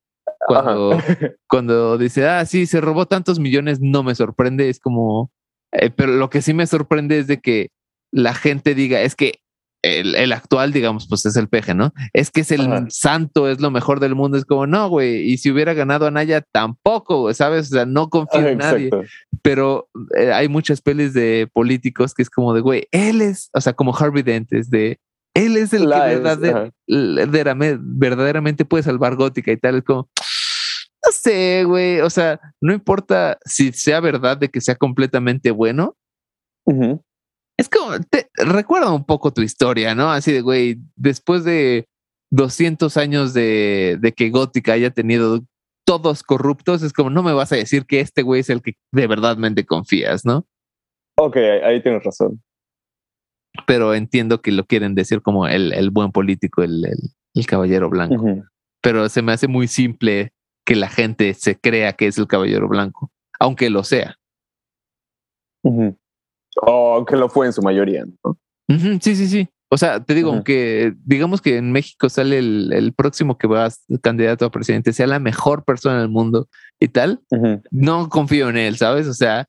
Cuando, 0.48 0.98
cuando 1.50 1.98
dice, 1.98 2.26
ah, 2.26 2.46
sí, 2.46 2.68
se 2.68 2.80
robó 2.80 3.06
tantos 3.06 3.38
millones, 3.38 3.82
no 3.82 4.02
me 4.02 4.16
sorprende, 4.16 4.70
es 4.70 4.80
como, 4.80 5.30
eh, 5.74 5.90
pero 5.90 6.14
lo 6.14 6.30
que 6.30 6.42
sí 6.42 6.54
me 6.54 6.68
sorprende 6.68 7.20
es 7.20 7.28
de 7.28 7.42
que 7.42 7.72
la 8.10 8.34
gente 8.34 8.76
diga, 8.76 9.02
es 9.02 9.16
que 9.16 9.42
el, 9.84 10.32
actual, 10.32 10.72
digamos, 10.72 11.08
pues 11.08 11.26
es 11.26 11.36
el 11.36 11.50
peje, 11.50 11.74
¿no? 11.76 11.94
Es 12.14 12.32
que 12.32 12.42
es 12.42 12.52
el 12.52 12.90
santo, 12.90 13.50
es 13.50 13.60
lo 13.60 13.70
mejor 13.70 14.00
del 14.00 14.16
mundo. 14.16 14.38
Es 14.38 14.46
como, 14.46 14.66
no, 14.66 14.88
güey. 14.90 15.30
Y 15.30 15.38
si 15.38 15.52
hubiera 15.52 15.74
ganado 15.74 16.08
a 16.08 16.12
Naya, 16.12 16.42
tampoco, 16.52 17.34
¿sabes? 17.34 17.68
O 17.68 17.76
sea, 17.76 17.86
no 17.86 18.10
confío 18.10 18.48
en 18.48 18.60
nadie. 18.60 18.90
Pero 19.42 19.90
eh, 20.18 20.32
hay 20.32 20.48
muchas 20.48 20.82
pelis 20.82 21.14
de 21.14 21.50
políticos 21.52 22.14
que 22.14 22.22
es 22.22 22.30
como 22.30 22.54
de, 22.54 22.62
güey, 22.62 22.88
él 22.92 23.22
es, 23.22 23.50
o 23.54 23.60
sea, 23.60 23.74
como 23.74 23.96
Harvey 23.96 24.24
Dent, 24.24 24.54
es 24.54 24.70
de, 24.70 25.00
él 25.34 25.58
es 25.58 25.74
el 25.74 25.90
que 25.90 26.72
verdaderamente 26.88 28.66
puede 28.66 28.84
salvar 28.84 29.16
Gótica 29.18 29.52
y 29.52 29.58
tal. 29.58 29.76
Es 29.76 29.84
como, 29.84 30.10
no 31.06 31.12
sé, 31.12 31.66
güey. 31.66 32.00
O 32.00 32.10
sea, 32.10 32.40
no 32.62 32.72
importa 32.74 33.38
si 33.44 33.74
sea 33.74 34.00
verdad 34.00 34.38
de 34.38 34.50
que 34.50 34.62
sea 34.62 34.76
completamente 34.76 35.52
bueno 35.52 35.98
es 37.64 37.70
como, 37.70 37.98
te 38.10 38.30
recuerda 38.36 38.92
un 38.92 39.06
poco 39.06 39.32
tu 39.32 39.42
historia, 39.42 39.96
¿no? 39.96 40.12
Así 40.12 40.32
de, 40.32 40.42
güey, 40.42 40.78
después 40.96 41.44
de 41.44 41.88
200 42.32 42.98
años 42.98 43.34
de, 43.34 43.98
de 44.02 44.12
que 44.12 44.30
Gótica 44.30 44.74
haya 44.74 44.92
tenido 44.92 45.40
todos 45.86 46.24
corruptos, 46.24 46.84
es 46.84 46.94
como, 46.94 47.10
no 47.10 47.24
me 47.24 47.34
vas 47.34 47.52
a 47.52 47.56
decir 47.56 47.86
que 47.86 48.00
este 48.00 48.22
güey 48.22 48.42
es 48.42 48.50
el 48.50 48.62
que 48.62 48.74
de 48.92 49.08
verdadmente 49.08 49.66
confías, 49.66 50.26
¿no? 50.26 50.46
Ok, 51.18 51.38
ahí 51.38 51.82
tienes 51.82 52.04
razón. 52.04 52.42
Pero 53.68 53.94
entiendo 53.94 54.42
que 54.42 54.52
lo 54.52 54.66
quieren 54.66 54.96
decir 54.96 55.22
como 55.22 55.48
el, 55.48 55.74
el 55.74 55.90
buen 55.90 56.12
político, 56.12 56.64
el, 56.64 56.86
el, 56.86 57.46
caballero 57.46 57.90
blanco. 57.90 58.44
Pero 58.82 59.08
se 59.10 59.22
me 59.22 59.32
hace 59.32 59.48
muy 59.48 59.68
simple 59.68 60.34
que 60.66 60.76
la 60.76 60.90
gente 60.90 61.34
se 61.34 61.60
crea 61.60 61.94
que 61.94 62.08
es 62.08 62.18
el 62.18 62.28
caballero 62.28 62.68
blanco, 62.68 63.12
aunque 63.40 63.70
lo 63.70 63.84
sea. 63.84 64.18
O 66.62 67.06
que 67.06 67.16
lo 67.16 67.30
fue 67.30 67.48
en 67.48 67.54
su 67.54 67.62
mayoría, 67.62 68.06
¿no? 68.24 68.38
sí, 69.02 69.16
sí, 69.16 69.28
sí. 69.28 69.48
O 69.70 69.78
sea, 69.78 70.04
te 70.04 70.14
digo, 70.14 70.30
aunque 70.30 70.94
digamos 71.04 71.42
que 71.42 71.58
en 71.58 71.72
México 71.72 72.08
sale 72.08 72.38
el, 72.38 72.94
próximo 72.96 73.40
que 73.40 73.48
va 73.48 73.66
a 73.66 73.72
candidato 74.02 74.46
a 74.46 74.52
presidente, 74.52 74.94
sea 74.94 75.08
la 75.08 75.20
mejor 75.20 75.64
persona 75.64 76.00
del 76.00 76.10
mundo 76.10 76.48
y 76.80 76.90
tal, 76.90 77.22
no 77.72 78.08
confío 78.10 78.50
en 78.50 78.58
él, 78.58 78.78
¿sabes? 78.78 79.08
O 79.08 79.14
sea, 79.14 79.48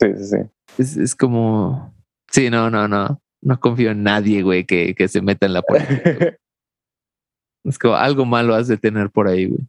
sí, 0.00 0.08
sí, 0.16 0.24
sí. 0.24 0.36
Es, 0.78 0.96
es 0.96 1.14
como, 1.14 1.94
sí, 2.28 2.50
no, 2.50 2.70
no, 2.70 2.88
no, 2.88 3.20
no 3.40 3.60
confío 3.60 3.92
en 3.92 4.02
nadie, 4.02 4.42
güey, 4.42 4.64
que, 4.64 4.94
que 4.96 5.06
se 5.06 5.22
meta 5.22 5.46
en 5.46 5.52
la 5.52 5.62
política. 5.62 6.36
es 7.64 7.78
como 7.78 7.94
algo 7.94 8.24
malo 8.24 8.52
has 8.52 8.66
de 8.66 8.78
tener 8.78 9.10
por 9.10 9.28
ahí, 9.28 9.46
güey. 9.46 9.60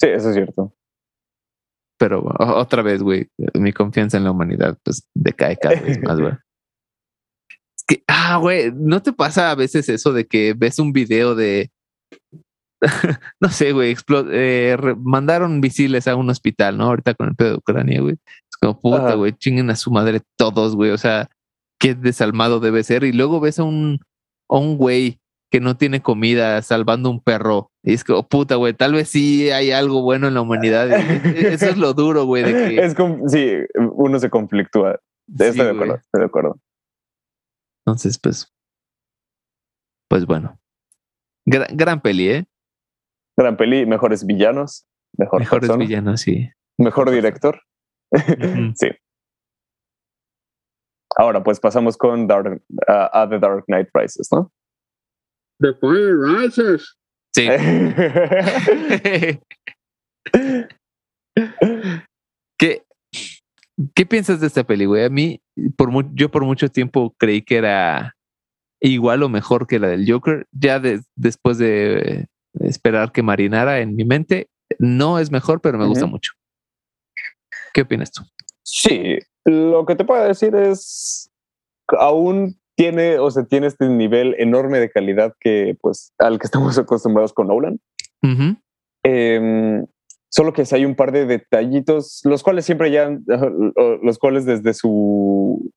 Sí, 0.00 0.08
eso 0.08 0.30
es 0.30 0.34
cierto 0.34 0.72
pero 2.04 2.22
otra 2.38 2.82
vez, 2.82 3.02
güey, 3.02 3.30
mi 3.54 3.72
confianza 3.72 4.18
en 4.18 4.24
la 4.24 4.30
humanidad 4.30 4.76
pues 4.84 5.08
decae 5.14 5.56
cada 5.56 5.80
vez 5.80 6.02
más, 6.02 6.20
güey. 6.20 6.32
Es 7.78 7.84
que, 7.86 8.04
ah, 8.06 8.36
güey, 8.36 8.70
¿no 8.74 9.02
te 9.02 9.14
pasa 9.14 9.50
a 9.50 9.54
veces 9.54 9.88
eso 9.88 10.12
de 10.12 10.26
que 10.26 10.54
ves 10.54 10.78
un 10.78 10.92
video 10.92 11.34
de, 11.34 11.70
no 13.40 13.48
sé, 13.48 13.72
güey, 13.72 13.96
eh, 14.32 14.76
mandaron 14.98 15.60
misiles 15.60 16.06
a 16.06 16.14
un 16.14 16.28
hospital, 16.28 16.76
¿no? 16.76 16.84
Ahorita 16.84 17.14
con 17.14 17.28
el 17.28 17.36
pedo 17.36 17.50
de 17.52 17.56
Ucrania, 17.56 18.02
güey. 18.02 18.16
Es 18.26 18.56
como, 18.60 18.78
puta, 18.78 19.14
güey, 19.14 19.32
chinguen 19.32 19.70
a 19.70 19.76
su 19.76 19.90
madre 19.90 20.20
todos, 20.36 20.76
güey, 20.76 20.90
o 20.90 20.98
sea, 20.98 21.30
qué 21.80 21.94
desalmado 21.94 22.60
debe 22.60 22.84
ser. 22.84 23.04
Y 23.04 23.12
luego 23.12 23.40
ves 23.40 23.58
a 23.58 23.64
un, 23.64 24.00
a 24.50 24.58
un 24.58 24.76
güey 24.76 25.20
que 25.54 25.60
no 25.60 25.76
tiene 25.76 26.02
comida 26.02 26.60
salvando 26.62 27.08
un 27.08 27.20
perro. 27.20 27.70
Y 27.84 27.94
es 27.94 28.02
como, 28.02 28.26
puta, 28.26 28.56
güey, 28.56 28.74
tal 28.74 28.94
vez 28.94 29.08
sí 29.08 29.52
hay 29.52 29.70
algo 29.70 30.02
bueno 30.02 30.26
en 30.26 30.34
la 30.34 30.40
humanidad. 30.40 30.90
Eso 31.36 31.66
es 31.66 31.76
lo 31.76 31.94
duro, 31.94 32.24
güey. 32.24 32.42
Es 32.76 32.96
como, 32.96 33.28
sí, 33.28 33.58
uno 33.92 34.18
se 34.18 34.30
conflictúa. 34.30 34.98
estoy 35.28 35.64
de 35.64 35.70
acuerdo, 35.70 35.94
estoy 35.94 36.20
de 36.22 36.26
acuerdo. 36.26 36.60
Entonces, 37.86 38.18
pues, 38.18 38.52
pues 40.08 40.26
bueno. 40.26 40.58
Gran, 41.46 42.00
peli, 42.00 42.30
¿eh? 42.30 42.46
Gran 43.38 43.56
peli, 43.56 43.86
mejores 43.86 44.26
villanos. 44.26 44.88
Mejor 45.16 45.38
mejores 45.38 45.76
villanos, 45.76 46.22
sí. 46.22 46.50
Mejor 46.78 47.12
director. 47.12 47.62
sí. 48.74 48.88
Ahora, 51.16 51.44
pues 51.44 51.60
pasamos 51.60 51.96
con 51.96 52.26
Dark, 52.26 52.60
a 52.88 53.28
The 53.30 53.38
Dark 53.38 53.66
Knight 53.66 53.90
Rises, 53.94 54.26
¿no? 54.32 54.50
The 55.64 55.72
Fire 55.80 56.18
Rises. 56.18 56.94
Sí. 57.34 57.48
¿Qué, 62.58 62.84
¿Qué 63.94 64.06
piensas 64.06 64.40
de 64.40 64.46
esta 64.46 64.64
peli, 64.64 64.84
güey? 64.84 65.04
A 65.04 65.08
mí, 65.08 65.40
por 65.76 65.90
yo 66.14 66.30
por 66.30 66.44
mucho 66.44 66.68
tiempo 66.68 67.14
creí 67.18 67.40
que 67.40 67.56
era 67.56 68.14
igual 68.80 69.22
o 69.22 69.30
mejor 69.30 69.66
que 69.66 69.78
la 69.78 69.88
del 69.88 70.04
Joker. 70.06 70.46
Ya 70.52 70.82
después 71.16 71.56
de 71.56 72.26
esperar 72.60 73.10
que 73.10 73.22
marinara 73.22 73.80
en 73.80 73.96
mi 73.96 74.04
mente, 74.04 74.50
no 74.78 75.18
es 75.18 75.30
mejor, 75.30 75.62
pero 75.62 75.78
me 75.78 75.86
gusta 75.86 76.04
mucho. 76.04 76.32
¿Qué 77.72 77.80
opinas 77.80 78.12
tú? 78.12 78.22
Sí, 78.62 79.18
lo 79.46 79.86
que 79.86 79.96
te 79.96 80.04
puedo 80.04 80.22
decir 80.24 80.54
es, 80.54 81.30
aún 81.88 82.60
tiene, 82.76 83.18
o 83.18 83.30
sea, 83.30 83.44
tiene 83.44 83.66
este 83.66 83.88
nivel 83.88 84.34
enorme 84.38 84.80
de 84.80 84.90
calidad 84.90 85.34
que, 85.40 85.76
pues, 85.80 86.12
al 86.18 86.38
que 86.38 86.46
estamos 86.46 86.78
acostumbrados 86.78 87.32
con 87.32 87.48
Nolan. 87.48 87.80
Em, 89.02 89.86
solo 90.30 90.52
que 90.52 90.64
hay 90.72 90.84
un 90.84 90.94
par 90.94 91.12
de 91.12 91.26
detallitos, 91.26 92.22
los 92.24 92.42
cuales 92.42 92.64
siempre 92.64 92.90
ya, 92.90 93.10
los 94.02 94.18
cuales 94.18 94.46
desde 94.46 94.72
su 94.74 95.70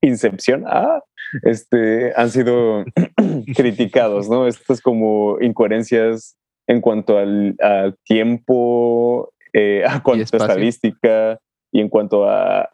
incepción, 0.00 0.64
ah, 0.66 1.02
este, 1.42 2.12
han 2.16 2.30
sido 2.30 2.84
criticados, 3.56 4.28
¿no? 4.28 4.46
Estas 4.46 4.80
como 4.80 5.38
incoherencias 5.40 6.36
en 6.68 6.80
cuanto 6.80 7.18
al, 7.18 7.56
tiempo, 8.04 9.32
eh, 9.52 9.84
a 9.86 10.02
cuanto 10.02 10.36
a 10.36 10.38
estadística 10.38 11.38
y 11.72 11.80
en 11.80 11.88
cuanto 11.88 12.28
a 12.28 12.70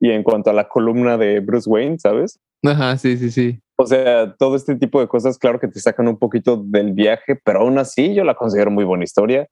y 0.00 0.10
en 0.10 0.22
cuanto 0.22 0.50
a 0.50 0.52
la 0.52 0.68
columna 0.68 1.16
de 1.16 1.40
Bruce 1.40 1.68
Wayne, 1.68 1.98
¿sabes? 1.98 2.38
Ajá, 2.64 2.96
sí, 2.96 3.16
sí, 3.16 3.30
sí. 3.30 3.60
O 3.78 3.86
sea, 3.86 4.34
todo 4.36 4.56
este 4.56 4.76
tipo 4.76 5.00
de 5.00 5.08
cosas, 5.08 5.38
claro 5.38 5.60
que 5.60 5.68
te 5.68 5.80
sacan 5.80 6.08
un 6.08 6.18
poquito 6.18 6.56
del 6.56 6.92
viaje, 6.92 7.38
pero 7.44 7.60
aún 7.60 7.78
así 7.78 8.14
yo 8.14 8.24
la 8.24 8.34
considero 8.34 8.70
muy 8.70 8.84
buena 8.84 9.04
historia. 9.04 9.48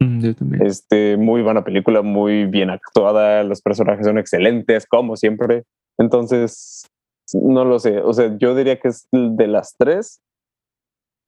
Mm, 0.00 0.20
yo 0.20 0.34
también. 0.34 0.66
Este, 0.66 1.16
muy 1.16 1.42
buena 1.42 1.64
película, 1.64 2.02
muy 2.02 2.46
bien 2.46 2.70
actuada, 2.70 3.44
los 3.44 3.62
personajes 3.62 4.06
son 4.06 4.18
excelentes, 4.18 4.86
como 4.86 5.16
siempre. 5.16 5.64
Entonces, 5.98 6.86
no 7.34 7.64
lo 7.64 7.78
sé. 7.78 8.00
O 8.00 8.12
sea, 8.12 8.36
yo 8.38 8.54
diría 8.54 8.80
que 8.80 8.88
es 8.88 9.06
de 9.12 9.46
las 9.46 9.74
tres 9.76 10.20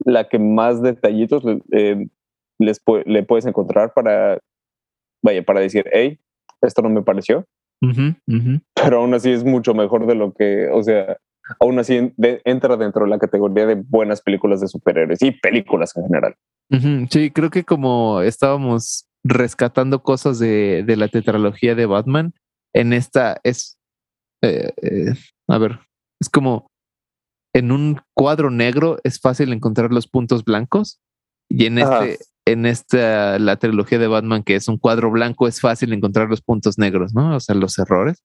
la 0.05 0.29
que 0.29 0.39
más 0.39 0.83
detallitos 0.83 1.43
eh, 1.73 2.07
les 2.59 2.81
le 3.05 3.23
puedes 3.23 3.47
encontrar 3.47 3.93
para, 3.93 4.39
vaya, 5.23 5.43
para 5.43 5.61
decir, 5.61 5.85
hey, 5.93 6.19
esto 6.63 6.83
no 6.83 6.89
me 6.89 7.03
pareció. 7.03 7.45
Pero 7.81 8.99
aún 8.99 9.15
así 9.15 9.31
es 9.31 9.45
mucho 9.45 9.75
mejor 9.75 10.07
de 10.07 10.15
lo 10.15 10.33
que, 10.33 10.69
o 10.69 10.83
sea, 10.83 11.17
aún 11.59 11.79
así 11.79 12.13
entra 12.45 12.77
dentro 12.77 13.05
de 13.05 13.11
la 13.11 13.19
categoría 13.19 13.67
de 13.67 13.75
buenas 13.75 14.23
películas 14.23 14.61
de 14.61 14.69
superhéroes 14.69 15.23
y 15.23 15.33
películas 15.33 15.97
en 15.97 16.05
general. 16.05 16.35
Sí, 17.11 17.31
creo 17.31 17.51
que 17.51 17.65
como 17.65 18.21
estábamos 18.21 19.07
rescatando 19.25 20.03
cosas 20.03 20.39
de, 20.39 20.85
de 20.87 20.97
la 20.97 21.09
tetralogía 21.09 21.75
de 21.75 21.87
Batman, 21.87 22.33
en 22.75 22.93
esta 22.93 23.41
es, 23.43 23.79
eh, 24.43 24.73
eh, 24.83 25.15
a 25.49 25.59
ver, 25.59 25.81
es 26.21 26.29
como 26.29 26.71
en 27.55 27.73
un 27.73 28.01
cuadro 28.15 28.51
negro 28.51 28.99
es 29.03 29.21
fácil 29.21 29.53
encontrar 29.53 29.93
los 29.93 30.07
puntos 30.07 30.45
blancos 30.45 31.01
y 31.49 31.67
en 31.67 31.79
este, 31.79 32.19
en 32.53 32.67
esta, 32.67 33.39
la 33.39 33.57
trilogía 33.57 33.99
de 33.99 34.07
Batman, 34.07 34.43
que 34.43 34.55
es 34.55 34.69
un 34.69 34.79
cuadro 34.79 35.11
blanco, 35.11 35.49
es 35.49 35.61
fácil 35.61 35.93
encontrar 35.93 36.29
los 36.29 36.43
puntos 36.43 36.79
negros, 36.79 37.15
¿no? 37.15 37.37
O 37.37 37.41
sea, 37.41 37.55
los 37.55 37.79
errores. 37.79 38.23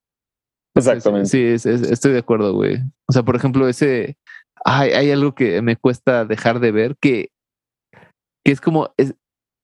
Exactamente. 0.74 1.28
Sí, 1.28 1.68
estoy 1.68 2.12
de 2.12 2.18
acuerdo, 2.18 2.52
güey. 2.54 2.78
O 3.08 3.12
sea, 3.12 3.22
por 3.22 3.36
ejemplo, 3.36 3.68
ese, 3.68 4.16
hay, 4.64 4.92
hay 4.92 5.10
algo 5.10 5.34
que 5.34 5.62
me 5.62 5.76
cuesta 5.76 6.24
dejar 6.24 6.60
de 6.60 6.72
ver 6.72 6.96
que, 7.00 7.30
que 8.44 8.52
es 8.52 8.60
como 8.60 8.92
es 8.96 9.14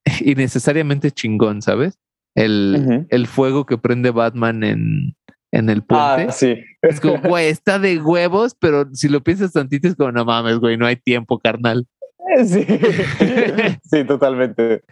innecesariamente 0.21 1.11
chingón, 1.11 1.63
¿sabes? 1.63 1.99
El, 2.35 3.07
el 3.11 3.27
fuego 3.27 3.67
que 3.67 3.77
prende 3.77 4.11
Batman 4.11 4.65
en, 4.65 5.15
en 5.53 5.69
el 5.69 5.83
puente. 5.83 6.27
Ah, 6.29 6.33
sí. 6.33 6.57
Es 6.81 7.01
como, 7.01 7.19
güey, 7.29 7.49
está 7.49 7.79
de 7.79 8.01
huevos, 8.01 8.57
pero 8.59 8.89
si 8.95 9.09
lo 9.09 9.23
piensas 9.23 9.53
tantito 9.53 9.87
es 9.87 9.95
como, 9.95 10.13
no 10.13 10.25
mames, 10.25 10.59
güey, 10.59 10.77
no 10.77 10.87
hay 10.87 10.97
tiempo, 10.97 11.39
carnal. 11.39 11.87
Sí, 12.47 12.65
sí, 13.91 14.05
totalmente. 14.05 14.83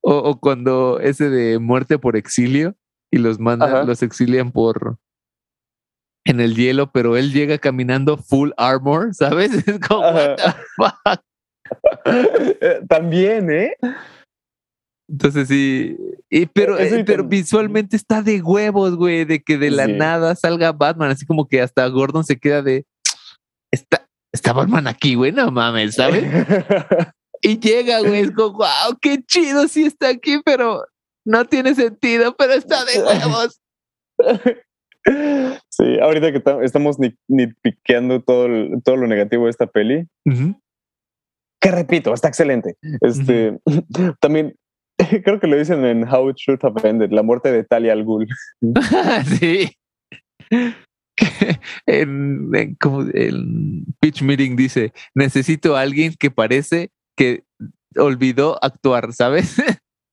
O, 0.00 0.38
cuando 0.38 1.00
ese 1.00 1.28
de 1.28 1.58
muerte 1.58 1.98
por 1.98 2.16
exilio 2.16 2.76
y 3.10 3.18
los 3.18 3.38
mandan, 3.38 3.86
los 3.86 4.02
exilian 4.02 4.52
por 4.52 4.98
en 6.26 6.40
el 6.40 6.54
hielo, 6.54 6.90
pero 6.90 7.16
él 7.16 7.32
llega 7.32 7.58
caminando 7.58 8.16
full 8.16 8.50
armor, 8.56 9.14
¿sabes? 9.14 9.52
Es 9.68 9.78
como, 9.80 10.00
what 10.00 10.36
the 10.36 10.54
fuck? 10.76 11.20
También, 12.88 13.50
¿eh? 13.50 13.76
Entonces 15.08 15.48
sí, 15.48 15.98
y, 16.30 16.46
pero, 16.46 16.78
eh, 16.78 17.04
pero 17.04 17.24
visualmente 17.24 17.94
está 17.94 18.22
de 18.22 18.40
huevos, 18.40 18.96
güey, 18.96 19.26
de 19.26 19.42
que 19.42 19.58
de 19.58 19.70
la 19.70 19.86
nada 19.86 20.34
salga 20.34 20.72
Batman, 20.72 21.10
así 21.10 21.26
como 21.26 21.46
que 21.46 21.60
hasta 21.60 21.86
Gordon 21.88 22.24
se 22.24 22.38
queda 22.38 22.62
de, 22.62 22.86
está, 23.70 24.03
está 24.34 24.52
Batman 24.52 24.86
aquí, 24.86 25.14
güey, 25.14 25.32
no 25.32 25.50
mames, 25.50 25.94
¿sabes? 25.94 26.24
y 27.40 27.58
llega, 27.58 28.00
güey, 28.00 28.20
es 28.20 28.30
como, 28.32 28.58
wow, 28.58 28.98
qué 29.00 29.22
chido 29.22 29.66
sí 29.68 29.86
está 29.86 30.08
aquí, 30.08 30.40
pero 30.44 30.84
no 31.24 31.44
tiene 31.44 31.74
sentido, 31.74 32.34
pero 32.36 32.52
está 32.52 32.84
de 32.84 33.02
huevos. 33.02 33.60
Sí, 35.68 35.98
ahorita 36.00 36.32
que 36.32 36.42
estamos 36.62 36.98
ni, 36.98 37.14
ni 37.28 37.48
piqueando 37.48 38.22
todo, 38.22 38.48
todo 38.82 38.96
lo 38.96 39.06
negativo 39.06 39.44
de 39.44 39.50
esta 39.50 39.66
peli, 39.66 40.08
que 41.60 41.70
repito, 41.70 42.14
está 42.14 42.28
excelente. 42.28 42.78
Este, 43.02 43.58
También 44.20 44.56
Creo 45.24 45.40
que 45.40 45.46
lo 45.46 45.56
dicen 45.56 45.84
en 45.84 46.08
How 46.08 46.30
It 46.30 46.36
Should 46.36 46.64
Have 46.64 46.88
Ended, 46.88 47.10
la 47.10 47.22
muerte 47.22 47.50
de 47.52 47.64
Talia 47.64 47.92
al 47.92 48.04
Ghul. 48.04 48.26
sí. 49.38 49.70
en, 51.86 52.76
como 52.80 53.02
el 53.02 53.84
pitch 54.00 54.22
meeting 54.22 54.56
dice, 54.56 54.92
necesito 55.14 55.76
a 55.76 55.82
alguien 55.82 56.14
que 56.18 56.30
parece 56.30 56.90
que 57.16 57.44
olvidó 57.96 58.58
actuar, 58.62 59.12
¿sabes? 59.12 59.56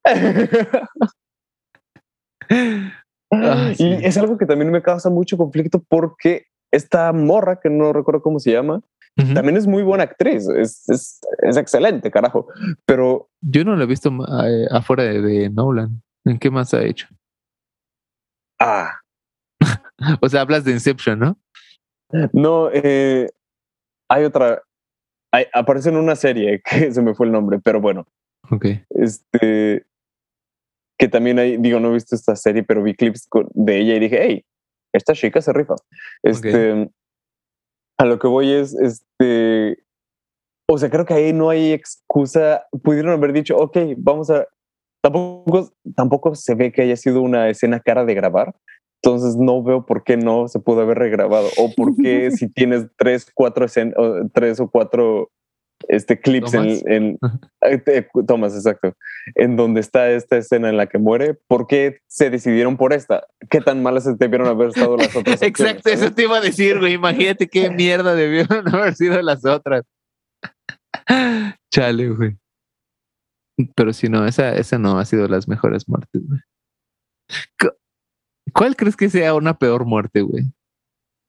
y 3.78 4.06
es 4.06 4.18
algo 4.18 4.38
que 4.38 4.46
también 4.46 4.72
me 4.72 4.82
causa 4.82 5.10
mucho 5.10 5.38
conflicto 5.38 5.84
porque 5.88 6.48
esta 6.72 7.12
morra, 7.14 7.60
que 7.60 7.70
no 7.70 7.94
recuerdo 7.94 8.22
cómo 8.22 8.40
se 8.40 8.52
llama, 8.52 8.82
también 9.16 9.58
es 9.58 9.68
muy 9.68 9.84
buena 9.84 10.06
actriz, 10.06 10.48
es, 10.48 10.88
es, 10.90 11.20
es, 11.44 11.58
excelente, 11.58 12.10
carajo. 12.10 12.48
Pero 12.86 13.30
yo 13.42 13.66
no 13.66 13.76
la 13.76 13.84
he 13.84 13.88
visto 13.88 14.10
eh, 14.10 14.68
afuera 14.72 15.04
de, 15.04 15.50
Nolan. 15.50 16.02
¿En 16.24 16.40
qué 16.40 16.50
más 16.50 16.74
ha 16.74 16.84
hecho? 16.84 17.08
Ah. 18.60 19.01
o 20.22 20.30
sea, 20.30 20.42
hablas 20.42 20.64
de 20.64 20.72
Inception, 20.72 21.20
¿no? 21.20 21.38
No, 22.34 22.70
eh, 22.74 23.30
hay 24.10 24.24
otra. 24.26 24.62
aparece 25.54 25.90
en 25.90 25.98
una 25.98 26.16
serie 26.16 26.62
que 26.70 26.92
se 26.92 27.02
me 27.02 27.14
fue 27.14 27.28
el 27.28 27.32
nombre, 27.32 27.60
pero 27.64 27.80
bueno. 27.80 28.08
Ok. 28.50 28.66
Este. 28.90 29.86
Que 31.00 31.08
también 31.08 31.40
hay, 31.40 31.58
digo, 31.58 31.80
no 31.80 31.90
he 31.90 31.94
visto 31.94 32.16
esta 32.16 32.36
serie, 32.36 32.64
pero 32.64 32.84
vi 32.84 32.94
clips 32.94 33.28
de 33.54 33.80
ella 33.80 33.96
y 33.96 34.00
dije, 34.00 34.20
hey, 34.22 34.46
esta 34.94 35.14
chica 35.14 35.42
se 35.42 35.54
rifa. 35.54 35.76
Este. 36.22 36.90
A 37.98 38.06
lo 38.06 38.18
que 38.18 38.28
voy 38.28 38.52
es, 38.52 38.74
este, 38.74 39.84
o 40.68 40.78
sea, 40.78 40.90
creo 40.90 41.06
que 41.06 41.14
ahí 41.14 41.34
no 41.34 41.50
hay 41.50 41.72
excusa. 41.72 42.66
Pudieron 42.84 43.12
haber 43.12 43.32
dicho, 43.32 43.56
ok, 43.58 43.78
vamos 43.98 44.32
a... 44.32 44.48
Tampoco, 45.04 45.72
tampoco 45.96 46.34
se 46.34 46.56
ve 46.56 46.72
que 46.72 46.82
haya 46.82 46.96
sido 46.96 47.22
una 47.22 47.50
escena 47.50 47.80
cara 47.80 48.06
de 48.06 48.16
grabar. 48.16 48.56
Entonces 49.04 49.36
no 49.36 49.64
veo 49.64 49.86
por 49.86 50.04
qué 50.04 50.16
no 50.16 50.48
se 50.48 50.60
pudo 50.60 50.82
haber 50.82 51.00
regrabado 51.00 51.50
o 51.58 51.74
por 51.74 51.96
qué 51.96 52.32
si 52.32 52.48
tienes 52.48 52.86
tres, 52.98 53.32
cuatro 53.34 53.66
escenas, 53.66 53.96
tres 54.34 54.60
o 54.60 54.70
cuatro 54.70 55.32
este 55.88 56.20
clips 56.20 56.54
en, 56.54 56.80
en 56.86 57.20
Thomas, 58.28 58.54
exacto, 58.54 58.96
en 59.34 59.56
donde 59.56 59.82
está 59.82 60.12
esta 60.12 60.38
escena 60.38 60.70
en 60.70 60.78
la 60.78 60.88
que 60.88 61.00
muere, 61.00 61.34
¿por 61.48 61.66
qué 61.66 62.02
se 62.08 62.30
decidieron 62.30 62.78
por 62.78 62.94
esta? 62.94 63.26
¿Qué 63.50 63.62
tan 63.62 63.82
malas 63.82 64.06
debieron 64.20 64.48
haber 64.48 64.70
estado 64.70 64.96
las 64.98 65.16
otras? 65.16 65.42
exacto, 65.42 65.90
eso 65.90 66.12
te 66.12 66.24
iba 66.24 66.38
a 66.38 66.42
decir, 66.42 66.80
güey, 66.80 66.94
imagínate 66.94 67.48
qué 67.48 67.72
mierda 67.72 68.14
debieron 68.14 68.68
haber 68.74 68.96
sido 68.96 69.20
las 69.24 69.44
otras. 69.44 69.84
Chale, 71.74 72.10
güey. 72.10 72.38
Pero 73.76 73.94
si 73.94 74.08
no, 74.08 74.26
esa, 74.28 74.56
esa 74.56 74.78
no 74.78 74.98
ha 75.00 75.06
sido 75.06 75.28
las 75.28 75.48
mejores 75.48 75.88
muertes, 75.88 76.22
güey. 76.28 76.40
¿Cuál 78.54 78.76
crees 78.76 78.96
que 78.96 79.10
sea 79.10 79.34
una 79.34 79.58
peor 79.58 79.86
muerte, 79.86 80.22
güey? 80.22 80.46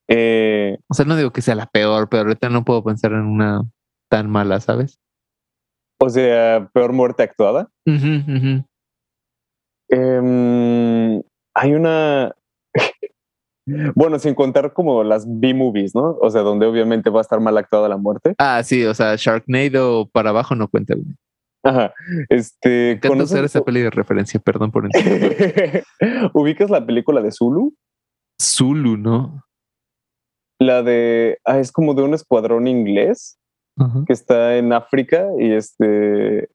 Eh, 0.08 0.78
o 0.88 0.94
sea, 0.94 1.04
no 1.04 1.16
digo 1.16 1.32
que 1.32 1.42
sea 1.42 1.54
la 1.54 1.66
peor, 1.66 2.08
pero 2.08 2.24
ahorita 2.24 2.48
no 2.48 2.64
puedo 2.64 2.84
pensar 2.84 3.12
en 3.12 3.24
una 3.26 3.62
tan 4.10 4.28
mala, 4.28 4.60
¿sabes? 4.60 5.00
O 5.98 6.10
sea, 6.10 6.68
peor 6.72 6.92
muerte 6.92 7.22
actuada. 7.22 7.70
Em, 9.88 11.22
hay 11.54 11.74
una. 11.74 12.34
bueno, 13.94 14.18
sin 14.18 14.34
contar 14.34 14.72
como 14.72 15.04
las 15.04 15.24
B-movies, 15.28 15.94
¿no? 15.94 16.18
O 16.20 16.28
sea, 16.30 16.42
donde 16.42 16.66
obviamente 16.66 17.08
va 17.08 17.20
a 17.20 17.22
estar 17.22 17.40
mal 17.40 17.56
actuada 17.56 17.88
la 17.88 17.96
muerte. 17.96 18.34
Ah, 18.38 18.62
sí, 18.64 18.84
o 18.84 18.94
sea, 18.94 19.14
Sharknado 19.16 20.08
para 20.08 20.30
abajo 20.30 20.54
no 20.54 20.68
cuenta. 20.68 20.94
Ajá. 21.62 21.94
Este. 22.28 22.98
¿Conocer 23.06 23.44
esa 23.44 23.62
peli 23.62 23.80
de 23.82 23.90
referencia? 23.90 24.40
Perdón 24.40 24.70
por 24.72 24.88
¿Ubicas 26.34 26.70
la 26.70 26.84
película 26.84 27.22
de 27.22 27.30
Zulu? 27.30 27.74
Zulu, 28.40 28.96
¿no? 28.96 29.44
La 30.58 30.82
de. 30.82 31.38
Ah, 31.44 31.58
es 31.58 31.72
como 31.72 31.94
de 31.94 32.02
un 32.02 32.14
escuadrón 32.14 32.66
inglés 32.66 33.38
que 34.06 34.12
está 34.12 34.56
en 34.58 34.72
África 34.72 35.28
y 35.38 35.52
este 35.52 36.50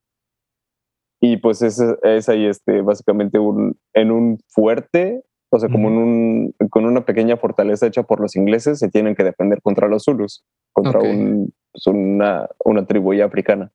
y 1.20 1.38
pues 1.38 1.62
es, 1.62 1.82
es 2.04 2.30
ahí 2.30 2.46
este 2.46 2.82
básicamente 2.82 3.40
un 3.40 3.76
en 3.94 4.12
un 4.12 4.40
fuerte 4.48 5.24
o 5.50 5.60
sea 5.60 5.68
como 5.68 5.90
en 5.90 5.98
un 5.98 6.56
con 6.70 6.86
una 6.86 7.06
pequeña 7.06 7.38
fortaleza 7.38 7.88
hecha 7.88 8.04
por 8.04 8.20
los 8.20 8.36
ingleses 8.36 8.80
se 8.80 8.90
tienen 8.90 9.16
que 9.16 9.24
defender 9.24 9.62
contra 9.62 9.88
los 9.88 10.04
zulus 10.04 10.46
contra 10.74 11.00
un, 11.00 11.54
pues, 11.72 11.88
una, 11.88 12.48
una 12.64 12.86
tribu 12.86 13.14
ya 13.14 13.26
africana 13.26 13.72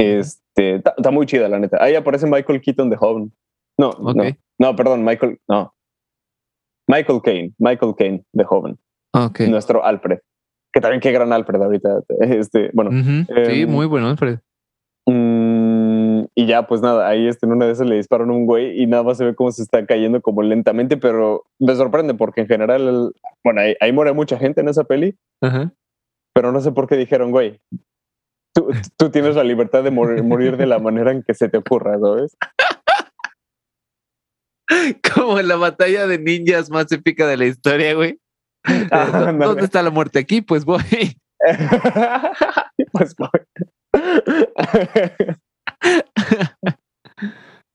este 0.00 0.76
está 0.76 1.10
muy 1.10 1.26
chida 1.26 1.48
la 1.48 1.58
neta. 1.58 1.82
Ahí 1.82 1.94
aparece 1.94 2.26
Michael 2.26 2.60
Keaton 2.60 2.90
de 2.90 2.96
Joven 2.96 3.32
no 3.78 3.92
no. 3.98 4.14
No 4.58 4.76
perdón 4.76 5.04
Michael 5.04 5.38
no. 5.48 5.74
Michael 6.88 7.20
Caine 7.22 7.54
Michael 7.58 7.94
Caine 7.96 8.24
de 8.32 8.44
Joven 8.44 8.78
nuestro 9.48 9.84
Alfred. 9.84 10.18
Que 10.72 10.80
también 10.80 11.00
qué 11.00 11.10
gran 11.12 11.32
Alfred 11.32 11.60
ahorita. 11.60 12.02
Este, 12.20 12.70
bueno. 12.72 12.90
sí, 12.92 13.62
em, 13.62 13.70
muy 13.70 13.86
bueno 13.86 14.08
Alfred. 14.08 14.38
Mm, 15.06 16.24
y 16.34 16.46
ya, 16.46 16.66
pues 16.66 16.80
nada, 16.80 17.08
ahí 17.08 17.26
este, 17.26 17.46
en 17.46 17.52
una 17.52 17.66
de 17.66 17.72
esas 17.72 17.88
le 17.88 17.96
disparan 17.96 18.30
a 18.30 18.32
un 18.32 18.46
güey 18.46 18.80
y 18.80 18.86
nada 18.86 19.02
más 19.02 19.18
se 19.18 19.24
ve 19.24 19.34
cómo 19.34 19.50
se 19.50 19.62
está 19.62 19.84
cayendo 19.84 20.20
como 20.20 20.42
lentamente, 20.42 20.96
pero 20.96 21.44
me 21.58 21.74
sorprende 21.74 22.14
porque 22.14 22.42
en 22.42 22.46
general, 22.46 23.12
bueno, 23.42 23.60
ahí, 23.80 23.92
muere 23.92 24.12
mucha 24.12 24.38
gente 24.38 24.60
en 24.60 24.68
esa 24.68 24.84
peli, 24.84 25.16
pero 26.32 26.52
no 26.52 26.60
sé 26.60 26.70
por 26.70 26.86
qué 26.86 26.96
dijeron, 26.96 27.32
güey, 27.32 27.58
tú, 28.54 28.68
tú 28.96 29.10
tienes 29.10 29.36
la 29.36 29.44
libertad 29.44 29.82
de 29.82 29.90
morir, 29.90 30.22
morir 30.22 30.56
de 30.56 30.66
la 30.66 30.78
manera 30.78 31.12
en 31.12 31.22
que 31.22 31.34
se 31.34 31.48
te 31.48 31.58
ocurra, 31.58 31.98
¿sabes? 31.98 32.36
Como 35.14 35.38
en 35.38 35.48
la 35.48 35.56
batalla 35.56 36.06
de 36.06 36.18
ninjas 36.18 36.70
más 36.70 36.90
épica 36.92 37.26
de 37.26 37.36
la 37.36 37.46
historia, 37.46 37.94
güey. 37.94 38.18
Ah, 38.92 39.32
¿Dónde 39.32 39.64
está 39.64 39.82
la 39.82 39.88
muerte? 39.90 40.18
Aquí, 40.18 40.42
pues 40.42 40.66
voy. 40.66 40.82
pues 42.92 43.16
voy. 43.16 43.28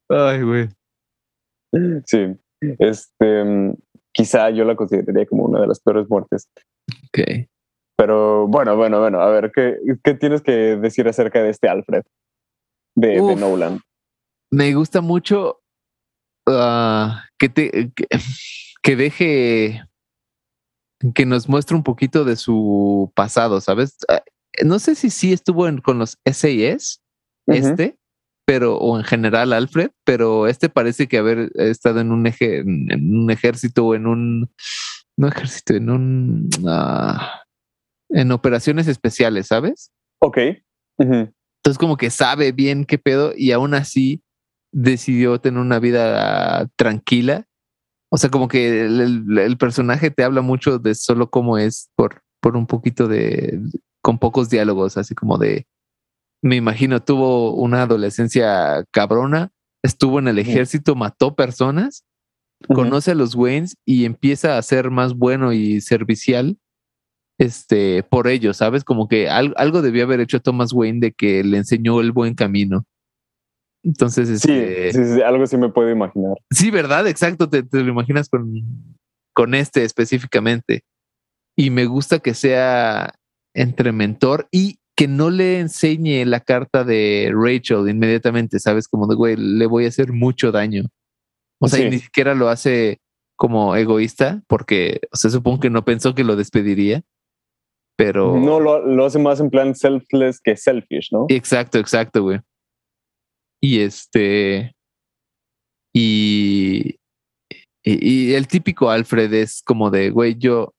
Ay, 0.09 0.43
güey. 0.43 0.69
Sí. 2.05 2.37
Este, 2.79 3.43
mm, 3.43 3.73
quizá 4.13 4.51
yo 4.51 4.63
la 4.63 4.75
consideraría 4.75 5.25
como 5.25 5.45
una 5.45 5.61
de 5.61 5.67
las 5.67 5.79
peores 5.79 6.07
muertes. 6.07 6.47
Ok. 7.07 7.47
Pero 7.97 8.47
bueno, 8.47 8.75
bueno, 8.75 8.99
bueno, 8.99 9.21
a 9.21 9.29
ver, 9.29 9.51
¿qué, 9.53 9.77
qué 10.03 10.13
tienes 10.15 10.41
que 10.41 10.51
decir 10.77 11.07
acerca 11.07 11.41
de 11.41 11.49
este 11.49 11.69
Alfred 11.69 12.03
de. 12.95 13.35
Nolan? 13.35 13.79
Me 14.51 14.73
gusta 14.73 15.01
mucho 15.01 15.61
ah, 16.47 17.23
que 17.37 17.49
te 17.49 17.91
que, 17.95 18.07
que 18.83 18.95
deje 18.95 19.83
que 21.13 21.25
nos 21.25 21.47
muestre 21.49 21.75
un 21.75 21.83
poquito 21.83 22.23
de 22.25 22.35
su 22.35 23.11
pasado, 23.15 23.61
¿sabes? 23.61 23.97
Ah, 24.09 24.21
No 24.63 24.79
sé 24.79 24.95
si 24.95 25.09
sí 25.09 25.33
estuvo 25.33 25.67
en- 25.67 25.81
con 25.81 25.99
los 25.99 26.17
SAS, 26.25 27.01
Ujú. 27.47 27.57
este, 27.57 27.97
pero, 28.45 28.77
o 28.77 28.97
en 28.97 29.03
general 29.03 29.53
Alfred, 29.53 29.91
pero 30.05 30.47
este 30.47 30.69
parece 30.69 31.07
que 31.07 31.17
haber 31.17 31.51
estado 31.55 31.99
en 31.99 32.11
un 32.11 32.27
eje, 32.27 32.59
en 32.59 33.15
un 33.17 33.31
ejército 33.31 33.85
o 33.87 33.95
en 33.95 34.05
un, 34.07 34.51
no 35.17 35.27
ejército, 35.27 35.73
en 35.73 35.89
un, 35.89 36.49
ah, 36.67 37.41
en 38.15 38.31
operaciones 38.31 38.87
especiales, 38.87 39.47
¿sabes? 39.47 39.91
Ok. 40.21 40.37
Entonces 41.57 41.77
como 41.79 41.97
que 41.97 42.09
sabe 42.09 42.51
bien 42.51 42.85
qué 42.85 42.97
pedo 42.97 43.33
y 43.35 43.51
aún 43.51 43.73
así 43.73 44.23
decidió 44.71 45.39
tener 45.39 45.59
una 45.59 45.79
vida 45.79 46.67
tranquila. 46.77 47.45
O 48.11 48.17
sea, 48.17 48.29
como 48.29 48.47
que 48.47 48.85
el, 48.85 49.01
el- 49.01 49.37
el 49.39 49.57
personaje 49.57 50.11
te 50.11 50.23
habla 50.23 50.41
mucho 50.41 50.79
de 50.79 50.95
solo 50.95 51.29
cómo 51.29 51.57
es 51.57 51.89
por, 51.95 52.21
por 52.41 52.55
un 52.55 52.67
poquito 52.67 53.07
de, 53.07 53.59
con 54.01 54.19
pocos 54.19 54.49
diálogos, 54.49 54.95
así 54.97 55.13
como 55.15 55.37
de, 55.37 55.67
me 56.41 56.55
imagino, 56.55 57.01
tuvo 57.01 57.53
una 57.55 57.81
adolescencia 57.81 58.85
cabrona, 58.91 59.51
estuvo 59.83 60.19
en 60.19 60.27
el 60.27 60.39
ejército, 60.39 60.95
mató 60.95 61.35
personas, 61.35 62.05
conoce 62.75 63.11
a 63.11 63.15
los 63.15 63.35
Waynes 63.35 63.75
y 63.85 64.05
empieza 64.05 64.57
a 64.57 64.61
ser 64.61 64.91
más 64.91 65.13
bueno 65.15 65.51
y 65.51 65.81
servicial 65.81 66.57
este, 67.37 68.03
por 68.03 68.27
ellos, 68.27 68.57
¿sabes? 68.57 68.83
Como 68.83 69.07
que 69.07 69.29
al- 69.29 69.53
algo 69.57 69.81
debió 69.81 70.03
haber 70.03 70.19
hecho 70.21 70.41
Thomas 70.41 70.71
Wayne 70.73 70.99
de 70.99 71.11
que 71.13 71.43
le 71.43 71.57
enseñó 71.57 71.99
el 72.01 72.11
buen 72.11 72.33
camino. 72.35 72.85
Entonces, 73.83 74.27
Sí, 74.41 74.51
este, 74.51 74.93
sí, 74.93 75.15
sí, 75.15 75.21
algo 75.21 75.45
sí 75.45 75.57
me 75.57 75.69
puedo 75.69 75.89
imaginar. 75.91 76.35
sí, 76.49 76.71
¿verdad? 76.71 77.07
Exacto, 77.07 77.49
te, 77.49 77.61
te 77.63 77.83
lo 77.83 77.91
imaginas 77.91 78.29
con, 78.29 78.51
con 79.33 79.53
este 79.53 79.83
específicamente. 79.83 80.83
Y 81.57 81.69
me 81.69 81.85
gusta 81.85 82.19
que 82.19 82.33
sea 82.33 83.13
entre 83.53 83.91
mentor 83.91 84.47
y 84.51 84.79
que 84.97 85.07
no 85.07 85.29
le 85.29 85.59
enseñe 85.59 86.25
la 86.25 86.39
carta 86.39 86.83
de 86.83 87.31
Rachel 87.33 87.87
inmediatamente, 87.89 88.59
¿sabes? 88.59 88.87
Como 88.87 89.07
de, 89.07 89.15
güey, 89.15 89.35
le 89.35 89.65
voy 89.67 89.85
a 89.85 89.89
hacer 89.89 90.11
mucho 90.13 90.51
daño. 90.51 90.85
O 91.59 91.67
sea, 91.67 91.85
y 91.85 91.89
ni 91.89 91.99
siquiera 91.99 92.33
lo 92.33 92.49
hace 92.49 92.99
como 93.37 93.75
egoísta, 93.75 94.41
porque, 94.47 95.01
o 95.11 95.17
sea, 95.17 95.29
supongo 95.29 95.59
que 95.59 95.69
no 95.69 95.83
pensó 95.85 96.15
que 96.15 96.23
lo 96.23 96.35
despediría, 96.35 97.01
pero... 97.97 98.37
No 98.37 98.59
lo, 98.59 98.85
lo 98.85 99.05
hace 99.05 99.19
más 99.19 99.39
en 99.39 99.49
plan 99.49 99.75
selfless 99.75 100.39
que 100.41 100.57
selfish, 100.57 101.09
¿no? 101.11 101.25
Exacto, 101.29 101.77
exacto, 101.79 102.23
güey. 102.23 102.39
Y 103.61 103.79
este. 103.79 104.75
Y, 105.93 106.97
y. 107.83 108.29
y 108.29 108.33
el 108.33 108.47
típico 108.47 108.89
Alfred 108.89 109.33
es 109.33 109.63
como 109.63 109.89
de, 109.89 110.11
güey, 110.11 110.35
yo 110.37 110.73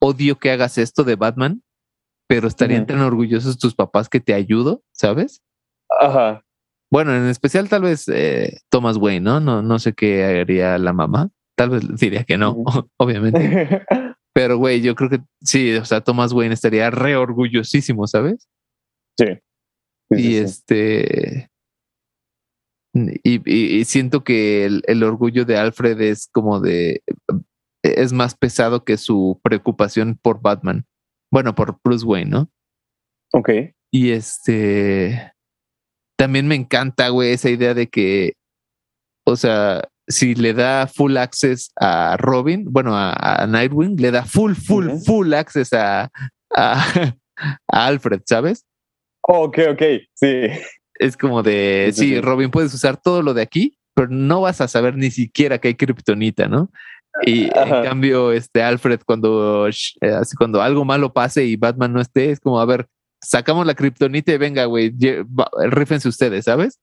odio 0.00 0.38
que 0.38 0.50
hagas 0.50 0.76
esto 0.78 1.04
de 1.04 1.16
Batman, 1.16 1.62
pero 2.28 2.46
estarían 2.46 2.86
tan 2.86 3.00
orgullosos 3.00 3.58
tus 3.58 3.74
papás 3.74 4.08
que 4.08 4.20
te 4.20 4.34
ayudo, 4.34 4.82
¿sabes? 4.92 5.40
Ajá. 6.00 6.42
Bueno, 6.90 7.14
en 7.14 7.26
especial 7.26 7.68
tal 7.68 7.82
vez 7.82 8.08
eh, 8.08 8.58
Thomas 8.70 8.96
Wayne, 8.96 9.20
¿no? 9.20 9.40
¿no? 9.40 9.62
No 9.62 9.78
sé 9.78 9.92
qué 9.92 10.40
haría 10.40 10.78
la 10.78 10.92
mamá. 10.92 11.30
Tal 11.56 11.70
vez 11.70 11.82
diría 11.96 12.24
que 12.24 12.38
no, 12.38 12.56
obviamente. 12.98 13.86
Pero, 14.38 14.56
güey, 14.56 14.80
yo 14.80 14.94
creo 14.94 15.10
que 15.10 15.18
sí, 15.42 15.74
o 15.74 15.84
sea, 15.84 16.00
Thomas 16.00 16.32
Wayne 16.32 16.54
estaría 16.54 16.90
re 16.90 17.16
orgullosísimo, 17.16 18.06
¿sabes? 18.06 18.48
sí. 19.18 19.26
Y 20.10 20.16
sí. 20.22 20.36
este 20.36 21.50
y, 22.94 23.40
y- 23.44 23.78
y 23.80 23.84
siento 23.84 24.22
que 24.22 24.64
el, 24.64 24.82
el 24.86 25.02
orgullo 25.02 25.44
de 25.44 25.56
Alfred 25.58 26.00
es 26.00 26.28
como 26.32 26.60
de 26.60 27.02
es 27.82 28.12
más 28.12 28.36
pesado 28.36 28.84
que 28.84 28.96
su 28.96 29.40
preocupación 29.42 30.16
por 30.22 30.40
Batman 30.40 30.86
bueno 31.32 31.54
por 31.56 31.80
Bruce 31.84 32.06
Wayne 32.06 32.30
no 32.30 32.50
Ok. 33.32 33.50
y 33.92 34.10
este 34.12 35.32
también 36.16 36.46
me 36.46 36.54
encanta 36.54 37.08
güey 37.10 37.32
esa 37.32 37.50
idea 37.50 37.74
de 37.74 37.88
que 37.88 38.34
o 39.26 39.34
sea 39.36 39.82
si 40.08 40.34
le 40.34 40.54
da 40.54 40.86
full 40.86 41.16
access 41.16 41.70
a 41.80 42.16
Robin 42.16 42.64
bueno 42.68 42.96
a, 42.96 43.12
a 43.12 43.46
Nightwing 43.46 44.00
le 44.00 44.10
da 44.10 44.24
full 44.24 44.54
full 44.54 44.90
full 45.04 45.32
access 45.34 45.72
a, 45.72 46.10
a, 46.56 46.84
a 47.72 47.86
Alfred 47.86 48.22
sabes 48.26 48.64
Ok, 49.30 49.58
ok. 49.72 49.82
Sí. 50.14 50.46
es 50.94 51.16
como 51.16 51.42
de, 51.42 51.90
Sí, 51.92 52.00
sí, 52.00 52.08
sí, 52.08 52.14
sí. 52.14 52.20
Robin, 52.20 52.50
puedes 52.50 52.72
usar 52.72 52.96
todo 52.96 53.22
lo 53.22 53.34
de 53.34 53.42
aquí, 53.42 53.76
pero 53.94 54.08
no 54.08 54.40
vas 54.40 54.60
a 54.62 54.68
saber 54.68 54.96
ni 54.96 55.10
siquiera 55.10 55.58
que 55.58 55.68
hay 55.68 55.74
kriptonita, 55.74 56.48
¿no? 56.48 56.70
Y 57.26 57.50
Ajá. 57.56 57.78
en 57.78 57.84
cambio, 57.84 58.32
este 58.32 58.62
Alfred, 58.62 59.00
cuando, 59.04 59.68
eh, 59.68 60.08
así, 60.18 60.34
cuando 60.36 60.62
algo 60.62 60.84
malo 60.84 61.12
pase 61.12 61.44
y 61.44 61.56
Batman 61.56 61.92
no 61.92 62.00
esté, 62.00 62.30
es 62.30 62.40
como, 62.40 62.58
a 62.58 62.64
ver, 62.64 62.86
sacamos 63.20 63.66
la 63.66 63.74
kriptonita 63.74 64.32
y 64.32 64.38
venga, 64.38 64.64
güey, 64.64 64.94
rífense 65.70 66.08
ustedes, 66.08 66.46
¿sabes? 66.46 66.78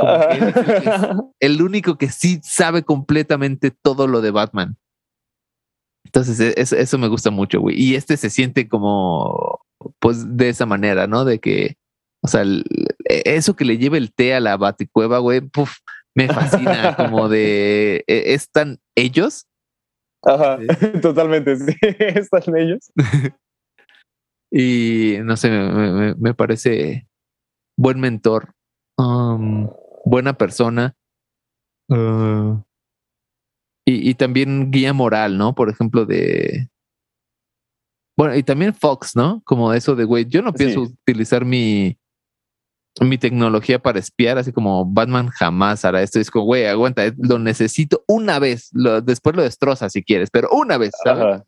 El, 0.30 0.52
que 0.54 0.76
es 0.76 0.92
el 1.40 1.62
único 1.62 1.96
que 1.98 2.08
sí 2.08 2.40
sabe 2.42 2.82
completamente 2.82 3.70
todo 3.70 4.06
lo 4.06 4.20
de 4.20 4.30
Batman. 4.30 4.76
Entonces, 6.04 6.40
e- 6.40 6.54
eso, 6.60 6.76
eso 6.76 6.98
me 6.98 7.08
gusta 7.08 7.30
mucho, 7.30 7.60
güey. 7.60 7.80
Y 7.80 7.94
este 7.94 8.16
se 8.16 8.30
siente 8.30 8.68
como, 8.68 9.60
pues, 9.98 10.36
de 10.36 10.48
esa 10.48 10.66
manera, 10.66 11.06
¿no? 11.06 11.24
De 11.24 11.38
que, 11.38 11.76
o 12.22 12.28
sea, 12.28 12.42
el- 12.42 12.64
e- 13.08 13.22
eso 13.24 13.54
que 13.54 13.64
le 13.64 13.78
lleva 13.78 13.96
el 13.98 14.12
té 14.12 14.34
a 14.34 14.40
la 14.40 14.56
baticueva, 14.56 15.18
güey, 15.18 15.40
puf, 15.40 15.72
me 16.16 16.26
fascina, 16.28 16.96
como 16.96 17.28
de, 17.28 18.04
e- 18.06 18.34
¿están 18.34 18.78
ellos? 18.96 19.46
Ajá. 20.24 20.58
Totalmente, 21.02 21.56
sí. 21.56 21.74
Están 21.98 22.56
ellos. 22.56 22.90
Y 24.52 25.18
no 25.22 25.36
sé, 25.36 25.48
me, 25.50 25.92
me- 25.92 26.14
me 26.16 26.34
parece 26.34 27.06
buen 27.78 28.00
mentor, 28.00 28.52
um, 28.98 29.70
buena 30.10 30.34
persona. 30.34 30.94
uh, 31.88 32.62
y, 33.86 34.10
y 34.10 34.14
también 34.14 34.70
guía 34.70 34.92
moral, 34.92 35.38
¿no? 35.38 35.54
Por 35.54 35.70
ejemplo, 35.70 36.04
de. 36.06 36.68
Bueno, 38.16 38.36
y 38.36 38.42
también 38.42 38.74
Fox, 38.74 39.16
¿no? 39.16 39.40
Como 39.44 39.72
eso 39.72 39.94
de, 39.96 40.04
güey, 40.04 40.26
yo 40.26 40.42
no 40.42 40.52
pienso 40.52 40.84
Sí. 40.84 40.92
utilizar 41.02 41.44
mi, 41.44 41.98
mi 43.00 43.16
tecnología 43.18 43.78
para 43.80 43.98
espiar, 43.98 44.36
así 44.36 44.52
como 44.52 44.84
Batman 44.84 45.28
jamás 45.28 45.84
hará 45.84 46.02
esto. 46.02 46.20
Es 46.20 46.30
como, 46.30 46.44
güey, 46.44 46.66
aguanta, 46.66 47.06
eh, 47.06 47.14
lo 47.18 47.38
necesito 47.38 48.04
una 48.06 48.38
vez, 48.38 48.68
lo- 48.72 49.00
después 49.00 49.34
lo 49.34 49.42
destroza 49.42 49.88
si 49.88 50.02
quieres, 50.04 50.28
pero 50.30 50.50
una 50.52 50.76
vez, 50.76 50.90
¿sabes? 51.02 51.24
Ajá. 51.24 51.44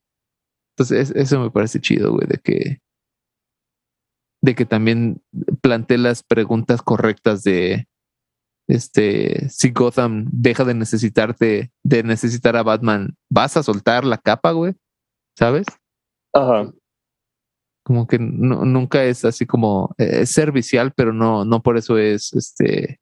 Entonces, 0.75 1.11
es- 1.11 1.17
eso 1.17 1.41
me 1.41 1.51
parece 1.51 1.81
chido, 1.81 2.13
güey, 2.13 2.27
de 2.27 2.39
que, 2.39 2.79
de 4.43 4.55
que 4.55 4.65
también 4.65 5.23
planteé 5.61 5.99
las 5.99 6.23
preguntas 6.23 6.81
correctas 6.83 7.43
de, 7.43 7.87
este, 8.69 9.49
si 9.49 9.71
Gotham 9.71 10.27
deja 10.31 10.65
de 10.65 10.75
necesitarte, 10.75 11.73
de 11.85 12.03
necesitar 12.03 12.57
a 12.57 12.63
Batman, 12.63 13.15
¿vas 13.31 13.57
a 13.57 13.63
soltar 13.63 14.05
la 14.05 14.19
capa, 14.19 14.53
güey? 14.53 14.75
¿Sabes? 15.39 15.67
Ajá. 16.35 16.71
Como 17.85 18.07
que 18.07 18.19
no- 18.19 18.65
nunca 18.65 19.05
es 19.05 19.25
así 19.25 19.45
como, 19.47 19.95
eh, 19.99 20.21
es 20.23 20.31
servicial, 20.31 20.93
pero 20.95 21.13
no, 21.13 21.45
no 21.45 21.63
por 21.63 21.77
eso 21.77 21.99
es, 21.99 22.33
este, 22.35 23.01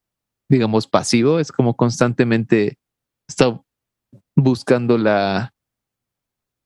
digamos, 0.51 0.87
pasivo, 0.87 1.39
es 1.39 1.53
como 1.53 1.77
constantemente 1.77 2.79
está 3.29 3.61
buscando 4.37 4.97
la 4.99 5.53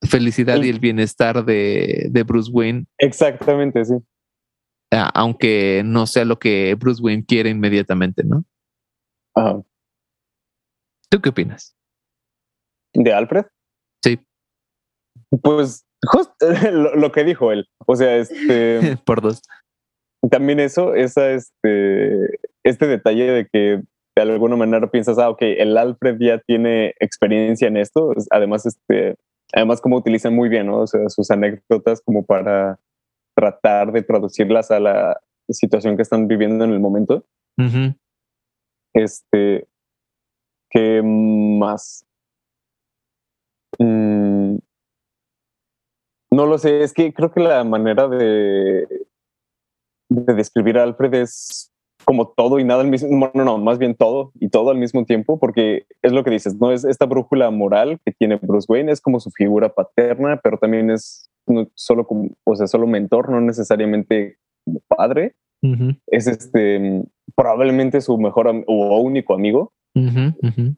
felicidad 0.08 0.56
El- 0.56 0.66
y 0.66 0.68
el 0.68 0.78
bienestar 0.80 1.44
de, 1.44 2.08
de 2.10 2.22
Bruce 2.22 2.50
Wayne 2.52 2.86
Exactamente, 2.98 3.84
sí. 3.84 3.94
aunque 4.90 5.82
no 5.84 6.06
sea 6.06 6.24
lo 6.24 6.38
que 6.38 6.74
Bruce 6.78 7.02
Wayne 7.02 7.24
quiere 7.26 7.50
inmediatamente, 7.50 8.22
¿no? 8.22 8.44
Ajá. 9.34 9.62
¿Tú 11.10 11.20
qué 11.20 11.28
opinas? 11.30 11.76
¿De 12.94 13.12
Alfred? 13.12 13.46
Sí, 14.02 14.18
Pues 15.42 15.84
justo 16.06 16.34
lo, 16.72 16.94
lo 16.94 17.12
que 17.12 17.24
dijo 17.24 17.52
él. 17.52 17.66
O 17.86 17.96
sea, 17.96 18.16
este. 18.16 18.96
por 19.04 19.20
dos. 19.20 19.42
también 20.30 20.60
eso, 20.60 20.94
esa, 20.94 21.30
este, 21.30 22.38
este 22.64 22.86
detalle 22.86 23.24
de 23.24 23.48
que 23.52 23.82
de 24.16 24.22
alguna 24.22 24.56
manera 24.56 24.90
piensas, 24.90 25.18
ah, 25.18 25.28
ok, 25.28 25.42
el 25.42 25.76
Alfred 25.76 26.16
ya 26.20 26.38
tiene 26.38 26.94
experiencia 27.00 27.66
en 27.68 27.76
esto. 27.76 28.12
Además, 28.30 28.64
este, 28.64 29.16
además 29.52 29.80
como 29.80 29.96
utilizan 29.96 30.34
muy 30.34 30.48
bien, 30.48 30.66
¿no? 30.66 30.80
O 30.80 30.86
sea, 30.86 31.08
sus 31.08 31.30
anécdotas 31.30 32.00
como 32.00 32.24
para 32.24 32.78
tratar 33.36 33.92
de 33.92 34.02
traducirlas 34.02 34.70
a 34.70 34.78
la 34.78 35.20
situación 35.50 35.96
que 35.96 36.02
están 36.02 36.28
viviendo 36.28 36.64
en 36.64 36.70
el 36.70 36.80
momento. 36.80 37.24
Este, 38.94 39.66
¿qué 40.70 41.02
más? 41.02 42.06
Mm, 43.78 44.58
no 46.30 46.46
lo 46.46 46.58
sé, 46.58 46.82
es 46.82 46.92
que 46.92 47.12
creo 47.12 47.32
que 47.32 47.40
la 47.40 47.62
manera 47.64 48.08
de, 48.08 48.86
de 50.08 50.34
describir 50.34 50.78
a 50.78 50.84
Alfred 50.84 51.14
es 51.14 51.72
como 52.04 52.28
todo 52.28 52.58
y 52.58 52.64
nada 52.64 52.82
al 52.82 52.88
mismo, 52.88 53.30
no, 53.34 53.44
no, 53.44 53.58
más 53.58 53.78
bien 53.78 53.94
todo 53.94 54.32
y 54.38 54.48
todo 54.48 54.70
al 54.70 54.78
mismo 54.78 55.04
tiempo, 55.04 55.38
porque 55.38 55.86
es 56.02 56.12
lo 56.12 56.22
que 56.22 56.30
dices, 56.30 56.56
¿no? 56.60 56.70
Es 56.70 56.84
esta 56.84 57.06
brújula 57.06 57.50
moral 57.50 57.98
que 58.04 58.12
tiene 58.12 58.36
Bruce 58.36 58.66
Wayne, 58.68 58.92
es 58.92 59.00
como 59.00 59.20
su 59.20 59.30
figura 59.30 59.74
paterna, 59.74 60.40
pero 60.42 60.58
también 60.58 60.90
es 60.90 61.30
solo 61.74 62.06
como, 62.06 62.30
o 62.44 62.56
sea, 62.56 62.66
solo 62.66 62.86
mentor, 62.86 63.30
no 63.30 63.40
necesariamente 63.40 64.38
como 64.64 64.80
padre. 64.86 65.34
Es 66.08 66.26
este, 66.26 67.04
probablemente 67.36 68.00
su 68.00 68.18
mejor 68.18 68.64
o 68.66 69.00
único 69.00 69.34
amigo. 69.34 69.72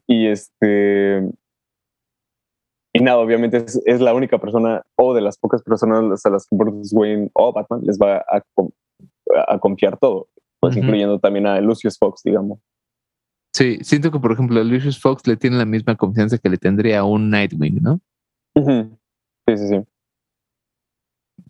Y 0.07 0.27
este, 0.27 1.27
y 2.93 2.99
nada, 3.01 3.17
obviamente 3.17 3.65
es, 3.85 3.99
la 3.99 4.13
única 4.13 4.37
persona 4.37 4.83
o 4.95 5.13
de 5.13 5.21
las 5.21 5.37
pocas 5.37 5.63
personas 5.63 6.23
a 6.25 6.29
las 6.29 6.45
que 6.45 6.55
Bruce 6.55 6.95
Wayne 6.95 7.29
o 7.33 7.51
Batman 7.51 7.81
les 7.83 7.97
va 7.97 8.17
a, 8.17 8.43
a 9.47 9.59
confiar 9.59 9.97
todo 9.97 10.27
pues 10.59 10.77
incluyendo 10.77 11.19
también 11.19 11.47
a 11.47 11.59
Lucius 11.61 11.97
Fox, 11.97 12.21
digamos. 12.23 12.59
Sí, 13.53 13.79
siento 13.81 14.11
que, 14.11 14.19
por 14.19 14.31
ejemplo, 14.31 14.59
a 14.59 14.63
Lucius 14.63 14.99
Fox 14.99 15.25
le 15.27 15.37
tiene 15.37 15.57
la 15.57 15.65
misma 15.65 15.95
confianza 15.95 16.37
que 16.37 16.49
le 16.49 16.57
tendría 16.57 16.99
a 16.99 17.03
un 17.03 17.29
Nightwing, 17.29 17.81
¿no? 17.81 18.01
Sí, 18.55 19.57
sí, 19.57 19.67
sí. 19.67 19.83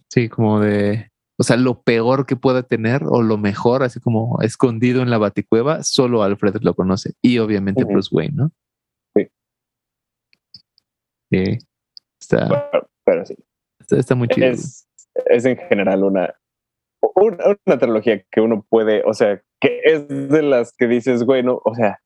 Sí, 0.09 0.29
como 0.29 0.59
de, 0.59 1.11
o 1.39 1.43
sea, 1.43 1.55
lo 1.57 1.81
peor 1.83 2.25
que 2.25 2.35
pueda 2.35 2.63
tener 2.63 3.03
o 3.05 3.21
lo 3.21 3.37
mejor, 3.37 3.83
así 3.83 3.99
como 3.99 4.39
escondido 4.41 5.01
en 5.01 5.09
la 5.09 5.17
baticueva, 5.17 5.83
solo 5.83 6.23
Alfred 6.23 6.55
lo 6.61 6.73
conoce 6.73 7.13
y 7.21 7.37
obviamente 7.37 7.83
Bruce 7.83 8.09
Wayne, 8.11 8.33
¿no? 8.35 8.51
Sí. 9.15 9.27
Sí. 11.31 11.57
Está, 12.19 12.71
pero, 13.05 13.25
sí. 13.25 13.35
Está, 13.89 14.15
muy 14.15 14.27
chido. 14.27 14.47
Es, 14.47 14.87
es 15.27 15.45
en 15.45 15.57
general 15.57 16.03
una, 16.03 16.33
una, 17.15 17.77
trilogía 17.77 18.23
que 18.31 18.41
uno 18.41 18.65
puede, 18.67 19.03
o 19.05 19.13
sea, 19.13 19.41
que 19.61 19.81
es 19.83 20.07
de 20.07 20.41
las 20.41 20.73
que 20.75 20.87
dices, 20.87 21.23
bueno, 21.25 21.61
o 21.63 21.75
sea, 21.75 21.99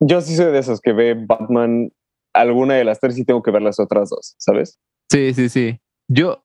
yo 0.00 0.20
sí 0.20 0.34
soy 0.34 0.52
de 0.52 0.58
esos 0.58 0.80
que 0.80 0.92
ve 0.92 1.14
Batman 1.14 1.92
alguna 2.32 2.74
de 2.74 2.84
las 2.84 3.00
tres 3.00 3.18
y 3.18 3.24
tengo 3.24 3.42
que 3.42 3.50
ver 3.50 3.62
las 3.62 3.80
otras 3.80 4.10
dos, 4.10 4.34
¿sabes? 4.38 4.78
Sí, 5.10 5.34
sí, 5.34 5.48
sí. 5.48 5.80
Yo, 6.08 6.44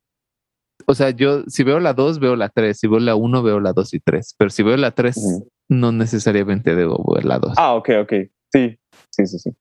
o 0.86 0.94
sea, 0.94 1.10
yo 1.12 1.44
si 1.48 1.64
veo 1.64 1.80
la 1.80 1.94
dos, 1.94 2.20
veo 2.20 2.36
la 2.36 2.50
tres, 2.50 2.80
si 2.80 2.88
veo 2.88 3.00
la 3.00 3.16
uno, 3.16 3.44
veo 3.44 3.60
la 3.60 3.74
dos 3.74 3.94
y 3.94 4.00
tres, 4.00 4.36
pero 4.38 4.50
si 4.50 4.64
veo 4.64 4.78
la 4.78 4.92
tres, 4.92 5.44
no 5.70 5.92
necesariamente 5.92 6.76
debo 6.76 7.04
ver 7.14 7.26
la 7.26 7.40
dos. 7.40 7.54
Ah, 7.58 7.76
ok, 7.76 7.90
ok. 8.02 8.14
Sí, 8.52 8.78
sí, 9.10 9.26
sí, 9.26 9.40
sí. 9.40 9.52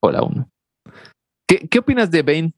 O 0.00 0.10
la 0.10 0.22
uno. 0.22 0.50
¿Qué, 1.48 1.68
¿Qué 1.68 1.78
opinas 1.78 2.10
de 2.10 2.22
Bane? 2.22 2.54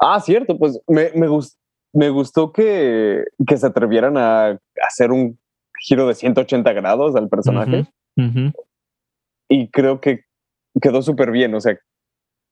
Ah, 0.00 0.20
cierto, 0.20 0.58
pues 0.58 0.80
me, 0.86 1.10
me, 1.14 1.28
gustó 1.28 1.58
me 1.94 2.10
gustó 2.10 2.52
que, 2.52 3.24
que 3.46 3.56
se 3.56 3.66
atrevieran 3.66 4.16
a 4.18 4.58
hacer 4.86 5.12
un 5.12 5.38
giro 5.78 6.08
de 6.08 6.14
180 6.14 6.72
grados 6.72 7.14
al 7.16 7.28
personaje. 7.28 7.86
Y 9.48 9.70
creo 9.70 10.00
que 10.00 10.24
quedó 10.82 11.02
súper 11.02 11.30
bien. 11.30 11.54
O 11.54 11.60
sea, 11.60 11.78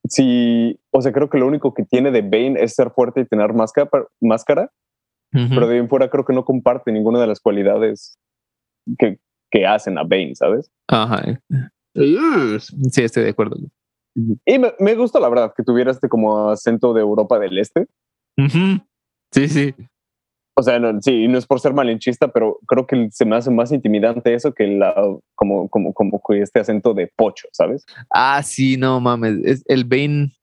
si, 0.09 0.79
o 0.91 1.01
sea, 1.01 1.13
creo 1.13 1.31
que 1.31 1.39
lo 1.39 1.47
único 1.47 1.75
que 1.75 1.85
tiene 1.85 2.11
de 2.11 2.23
Bane 2.23 2.63
es 2.63 2.75
ser 2.75 2.91
fuerte 2.91 3.21
y 3.21 3.27
tener 3.27 3.53
máscara, 3.53 3.89
máscara 4.21 4.71
pero 5.33 5.67
de 5.67 5.75
bien 5.75 5.89
fuera 5.89 6.11
creo 6.11 6.25
que 6.25 6.35
no 6.35 6.45
comparte 6.45 6.93
ninguna 6.93 7.19
de 7.19 7.27
las 7.27 7.41
cualidades 7.41 8.19
que, 8.99 9.19
que 9.51 9.67
hacen 9.67 9.97
a 9.97 10.03
Bane, 10.03 10.35
¿sabes? 10.35 10.71
Ajá. 10.89 11.41
Sí, 11.95 13.03
estoy 13.03 13.25
de 13.25 13.31
acuerdo. 13.31 13.57
Y 14.15 14.59
me, 14.59 14.75
me, 14.79 14.95
gustó, 14.95 15.21
la 15.21 15.31
verdad, 15.31 15.55
que 15.57 15.63
tuviera 15.63 15.91
este 15.91 16.09
como 16.09 16.51
acento 16.51 16.93
de 16.93 17.01
Europa 17.01 17.39
del 17.39 17.59
Este. 17.59 17.87
Sí, 19.31 19.49
sí. 19.49 19.75
O 20.55 20.63
sea, 20.63 20.79
no, 20.79 21.01
sí, 21.01 21.29
no 21.29 21.39
es 21.39 21.47
por 21.47 21.61
ser 21.61 21.73
malinchista, 21.73 22.29
pero 22.29 22.59
creo 22.67 22.87
que 22.87 23.09
se 23.11 23.25
me 23.25 23.37
hace 23.37 23.51
más 23.51 23.73
intimidante 23.73 24.35
eso 24.35 24.53
que 24.53 24.67
la, 24.67 24.95
como, 25.35 25.69
como, 25.69 25.93
como 25.95 26.21
este 26.31 26.61
acento 26.61 26.93
de 26.95 27.11
pocho, 27.17 27.49
¿sabes? 27.53 27.85
Ah, 28.11 28.43
sí, 28.43 28.77
no 28.77 29.01
mames. 29.01 29.39
Es 29.45 29.65
el 29.67 29.85
Bane. 29.85 30.37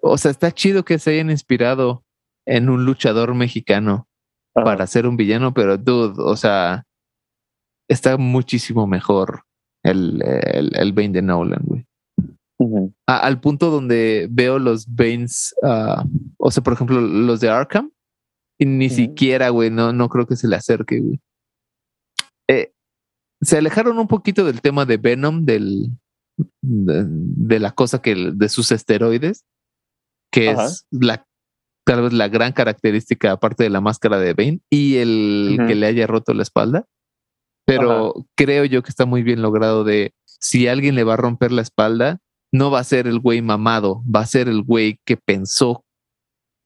O 0.00 0.16
sea, 0.16 0.30
está 0.30 0.52
chido 0.52 0.84
que 0.84 0.98
se 0.98 1.10
hayan 1.10 1.30
inspirado 1.30 2.04
en 2.46 2.70
un 2.70 2.84
luchador 2.84 3.34
mexicano 3.34 4.08
para 4.54 4.86
ser 4.86 5.06
un 5.06 5.16
villano, 5.16 5.52
pero 5.52 5.76
dude, 5.76 6.14
o 6.22 6.36
sea, 6.36 6.84
está 7.88 8.16
muchísimo 8.16 8.86
mejor 8.86 9.42
el, 9.82 10.22
el, 10.22 10.72
el 10.74 10.92
Bane 10.92 11.10
de 11.10 11.22
Nolan, 11.22 11.62
güey 11.64 11.88
al 13.06 13.40
punto 13.40 13.70
donde 13.70 14.26
veo 14.30 14.58
los 14.58 14.86
Banes, 14.86 15.54
uh, 15.62 16.02
o 16.38 16.50
sea, 16.50 16.62
por 16.62 16.72
ejemplo, 16.72 17.00
los 17.00 17.40
de 17.40 17.48
Arkham, 17.48 17.90
y 18.58 18.66
ni 18.66 18.90
siquiera, 18.90 19.50
güey, 19.50 19.70
no, 19.70 19.92
no 19.92 20.08
creo 20.08 20.26
que 20.26 20.36
se 20.36 20.48
le 20.48 20.56
acerque, 20.56 21.00
güey. 21.00 21.20
Eh, 22.48 22.72
se 23.40 23.58
alejaron 23.58 23.98
un 23.98 24.08
poquito 24.08 24.44
del 24.44 24.60
tema 24.60 24.84
de 24.84 24.96
Venom, 24.96 25.44
del, 25.44 25.90
de, 26.60 27.60
la 27.60 27.72
cosa 27.72 28.02
que 28.02 28.32
de 28.34 28.48
sus 28.48 28.72
esteroides, 28.72 29.44
que 30.32 30.50
es 30.50 30.86
la 30.90 31.24
tal 31.84 32.02
vez 32.02 32.12
la 32.12 32.28
gran 32.28 32.52
característica 32.52 33.32
aparte 33.32 33.64
de 33.64 33.70
la 33.70 33.80
máscara 33.80 34.18
de 34.18 34.34
Bane 34.34 34.60
y 34.68 34.96
el 34.96 35.58
que 35.66 35.74
le 35.74 35.86
haya 35.86 36.06
roto 36.06 36.34
la 36.34 36.42
espalda. 36.42 36.84
Pero 37.64 38.26
creo 38.34 38.64
yo 38.66 38.82
que 38.82 38.90
está 38.90 39.06
muy 39.06 39.22
bien 39.22 39.40
logrado 39.40 39.84
de 39.84 40.12
si 40.26 40.68
alguien 40.68 40.94
le 40.94 41.04
va 41.04 41.14
a 41.14 41.18
romper 41.18 41.50
la 41.50 41.62
espalda, 41.62 42.18
no 42.52 42.70
va 42.70 42.80
a 42.80 42.84
ser 42.84 43.06
el 43.06 43.20
güey 43.20 43.40
mamado, 43.40 44.02
va 44.04 44.20
a 44.20 44.26
ser 44.26 44.48
el 44.48 44.62
güey 44.62 45.00
que 45.06 45.16
pensó 45.16 45.84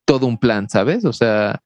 todo 0.05 0.27
un 0.27 0.39
plan, 0.39 0.69
¿sabes? 0.69 1.05
O 1.05 1.13
sea, 1.13 1.63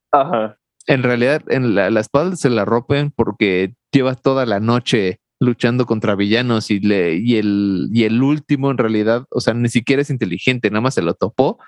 en 0.86 1.02
realidad 1.02 1.42
en 1.48 1.74
la, 1.74 1.88
espalda 2.00 2.36
se 2.36 2.50
la 2.50 2.64
rompen 2.64 3.10
porque 3.10 3.74
lleva 3.92 4.14
toda 4.14 4.46
la 4.46 4.60
noche 4.60 5.20
luchando 5.40 5.84
contra 5.84 6.14
villanos 6.14 6.70
y, 6.70 6.80
le, 6.80 7.16
y, 7.16 7.36
el, 7.36 7.88
y 7.92 8.04
el 8.04 8.22
último 8.22 8.70
en 8.70 8.78
realidad, 8.78 9.24
o 9.30 9.40
sea, 9.40 9.54
ni 9.54 9.68
siquiera 9.68 10.02
es 10.02 10.10
inteligente, 10.10 10.70
nada 10.70 10.80
más 10.80 10.94
se 10.94 11.02
lo 11.02 11.14
topó 11.14 11.58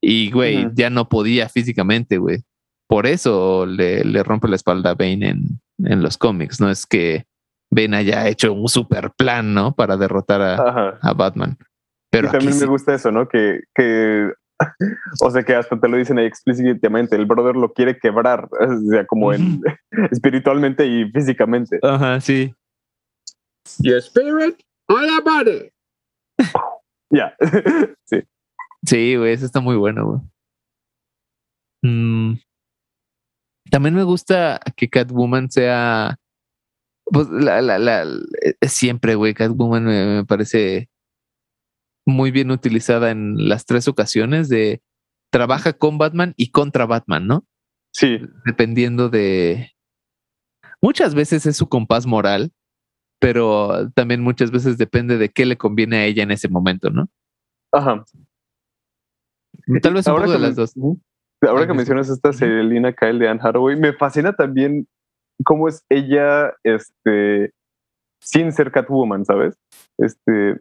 y, 0.00 0.30
güey, 0.30 0.68
ya 0.74 0.90
no 0.90 1.08
podía 1.08 1.48
físicamente, 1.48 2.18
güey. 2.18 2.38
Por 2.86 3.06
eso 3.06 3.66
le, 3.66 4.04
le, 4.04 4.22
rompe 4.22 4.48
la 4.48 4.56
espalda 4.56 4.90
a 4.90 4.94
Bane 4.94 5.28
en, 5.28 5.60
en 5.84 6.02
los 6.02 6.16
cómics, 6.16 6.60
no 6.60 6.70
es 6.70 6.86
que 6.86 7.26
Bane 7.70 7.96
haya 7.96 8.28
hecho 8.28 8.52
un 8.52 8.68
super 8.68 9.10
plan, 9.10 9.52
¿no? 9.52 9.74
Para 9.74 9.96
derrotar 9.96 10.40
a, 10.40 10.98
a 11.02 11.12
Batman. 11.12 11.58
Pero 12.10 12.30
también 12.30 12.58
me 12.58 12.66
gusta 12.66 12.94
eso, 12.94 13.12
¿no? 13.12 13.28
Que, 13.28 13.60
que, 13.74 14.32
o 15.20 15.30
sea, 15.30 15.42
que 15.42 15.54
hasta 15.54 15.78
te 15.78 15.88
lo 15.88 15.96
dicen 15.96 16.18
ahí 16.18 16.26
explícitamente, 16.26 17.16
el 17.16 17.26
brother 17.26 17.56
lo 17.56 17.72
quiere 17.72 17.98
quebrar, 17.98 18.48
o 18.60 18.90
sea, 18.90 19.06
como 19.06 19.32
en, 19.32 19.60
espiritualmente 20.10 20.86
y 20.86 21.10
físicamente. 21.10 21.78
Ajá, 21.82 22.20
sí. 22.20 22.54
Your 23.80 23.98
spirit 23.98 24.60
or 24.88 25.02
your 25.04 25.22
body. 25.22 25.70
Ya, 27.10 27.34
sí. 28.04 28.22
Sí, 28.84 29.16
güey, 29.16 29.32
eso 29.32 29.44
está 29.44 29.60
muy 29.60 29.76
bueno, 29.76 30.06
güey. 30.06 30.20
Mm. 31.82 32.38
También 33.70 33.94
me 33.94 34.02
gusta 34.02 34.60
que 34.76 34.88
Catwoman 34.88 35.50
sea, 35.50 36.16
pues, 37.04 37.28
la, 37.28 37.60
la, 37.60 37.78
la, 37.78 38.06
siempre, 38.62 39.14
güey, 39.14 39.34
Catwoman 39.34 39.84
me 39.84 40.24
parece 40.24 40.88
muy 42.08 42.30
bien 42.30 42.50
utilizada 42.50 43.10
en 43.10 43.48
las 43.48 43.66
tres 43.66 43.86
ocasiones 43.86 44.48
de 44.48 44.82
trabaja 45.30 45.74
con 45.74 45.98
Batman 45.98 46.32
y 46.36 46.50
contra 46.50 46.86
Batman, 46.86 47.26
¿no? 47.26 47.44
Sí. 47.92 48.20
Dependiendo 48.46 49.08
de... 49.10 49.72
Muchas 50.80 51.14
veces 51.14 51.44
es 51.44 51.56
su 51.56 51.68
compás 51.68 52.06
moral, 52.06 52.52
pero 53.20 53.90
también 53.94 54.22
muchas 54.22 54.50
veces 54.50 54.78
depende 54.78 55.18
de 55.18 55.28
qué 55.28 55.44
le 55.44 55.58
conviene 55.58 55.98
a 55.98 56.04
ella 56.06 56.22
en 56.22 56.30
ese 56.30 56.48
momento, 56.48 56.90
¿no? 56.90 57.08
Ajá. 57.72 58.04
Tal 59.82 59.94
vez 59.94 60.06
un 60.06 60.16
poco 60.16 60.30
de 60.30 60.38
las 60.38 60.56
dos. 60.56 60.74
Ahora 61.42 61.66
que 61.66 61.74
mencionas 61.74 62.08
esta 62.08 62.32
Selina 62.32 62.92
Kyle 62.92 63.18
de 63.18 63.28
Anne 63.28 63.40
Hathaway, 63.42 63.76
me 63.76 63.92
fascina 63.92 64.32
también 64.32 64.88
cómo 65.44 65.68
es 65.68 65.84
ella, 65.90 66.54
este, 66.64 67.52
sin 68.20 68.52
ser 68.52 68.72
Catwoman, 68.72 69.24
¿sabes? 69.24 69.58
Este, 69.98 70.60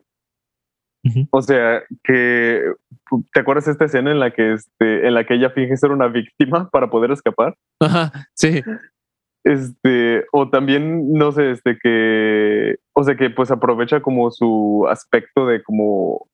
o 1.32 1.42
sea, 1.42 1.84
que 2.04 2.62
¿te 3.34 3.40
acuerdas 3.40 3.66
de 3.66 3.72
esta 3.72 3.86
escena 3.86 4.12
en 4.12 4.20
la 4.20 4.32
que 4.32 4.54
este, 4.54 5.08
en 5.08 5.14
la 5.14 5.26
que 5.26 5.36
ella 5.36 5.50
finge 5.52 5.78
ser 5.78 5.92
una 5.92 6.08
víctima 6.08 6.70
para 6.70 6.90
poder 6.90 7.12
escapar? 7.12 7.56
Ajá, 7.80 8.12
sí. 8.34 8.62
Este, 9.44 10.26
o 10.34 10.50
también, 10.50 11.14
no 11.14 11.32
sé, 11.32 11.52
este 11.52 11.78
que, 11.82 12.76
o 12.94 13.04
sea, 13.04 13.16
que 13.16 13.30
pues 13.30 13.50
aprovecha 13.50 14.02
como 14.02 14.30
su 14.30 14.86
aspecto 14.90 15.46
de 15.46 15.64
como, 15.64 16.28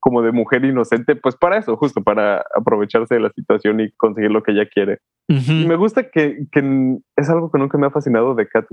como 0.00 0.22
de 0.22 0.32
mujer 0.32 0.64
inocente, 0.64 1.16
pues 1.16 1.36
para 1.36 1.58
eso, 1.58 1.76
justo 1.76 2.02
para 2.02 2.42
aprovecharse 2.56 3.14
de 3.14 3.20
la 3.20 3.30
situación 3.30 3.80
y 3.80 3.90
conseguir 3.92 4.30
lo 4.30 4.42
que 4.42 4.52
ella 4.52 4.66
quiere. 4.66 5.00
Y 5.28 5.66
me 5.66 5.76
gusta 5.76 6.10
que, 6.10 6.46
que 6.50 6.98
es 7.16 7.28
algo 7.28 7.50
que 7.50 7.58
nunca 7.58 7.78
me 7.78 7.86
ha 7.86 7.90
fascinado 7.90 8.34
de 8.34 8.48
Cat, 8.48 8.66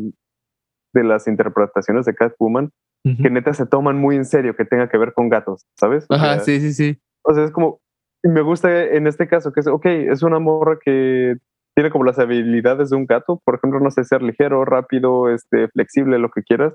de 0.93 1.03
las 1.03 1.27
interpretaciones 1.27 2.05
de 2.05 2.15
Catwoman, 2.15 2.71
que 3.03 3.29
neta 3.29 3.53
se 3.53 3.65
toman 3.65 3.97
muy 3.97 4.15
en 4.15 4.25
serio 4.25 4.55
que 4.55 4.65
tenga 4.65 4.89
que 4.89 4.97
ver 4.97 5.13
con 5.13 5.29
gatos, 5.29 5.65
¿sabes? 5.79 6.05
Ajá, 6.09 6.39
sí, 6.39 6.59
sí, 6.59 6.73
sí. 6.73 6.99
O 7.23 7.33
sea, 7.33 7.43
es 7.43 7.51
como, 7.51 7.79
me 8.23 8.41
gusta 8.41 8.83
en 8.83 9.07
este 9.07 9.27
caso 9.27 9.51
que 9.51 9.61
es, 9.61 9.67
ok, 9.67 9.85
es 9.85 10.23
una 10.23 10.39
morra 10.39 10.77
que 10.83 11.35
tiene 11.75 11.89
como 11.89 12.03
las 12.03 12.19
habilidades 12.19 12.89
de 12.89 12.97
un 12.97 13.05
gato, 13.05 13.41
por 13.43 13.55
ejemplo, 13.55 13.79
no 13.79 13.91
sé, 13.91 14.03
ser 14.03 14.21
ligero, 14.21 14.65
rápido, 14.65 15.29
este, 15.29 15.67
flexible, 15.69 16.19
lo 16.19 16.29
que 16.29 16.43
quieras, 16.43 16.73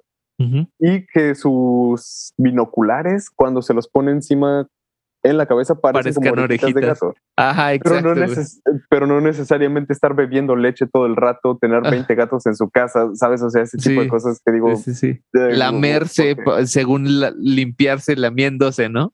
y 0.78 1.06
que 1.06 1.34
sus 1.34 2.32
binoculares, 2.36 3.30
cuando 3.30 3.62
se 3.62 3.72
los 3.72 3.88
pone 3.88 4.10
encima 4.10 4.66
en 5.30 5.36
la 5.36 5.46
cabeza, 5.46 5.74
parecen 5.74 6.14
como 6.14 6.42
orejitas, 6.42 6.74
de 6.74 6.80
gato. 6.80 7.14
Ajá, 7.36 7.74
exacto. 7.74 8.14
Pero 8.88 9.06
no, 9.06 9.20
necesariamente 9.20 9.92
estar 9.92 10.14
bebiendo 10.14 10.56
leche 10.56 10.86
todo 10.86 11.06
el 11.06 11.16
rato, 11.16 11.58
tener 11.60 11.82
20 11.82 12.14
gatos 12.14 12.46
en 12.46 12.54
su 12.54 12.70
casa, 12.70 13.08
¿sabes? 13.14 13.42
O 13.42 13.50
sea, 13.50 13.62
ese 13.62 13.76
tipo 13.78 14.00
de 14.00 14.08
cosas 14.08 14.40
que 14.44 14.52
digo. 14.52 14.74
Sí, 14.76 14.94
sí, 14.94 15.20
Lamerse, 15.32 16.36
según 16.64 17.06
limpiarse, 17.38 18.16
lamiéndose, 18.16 18.88
¿no? 18.88 19.12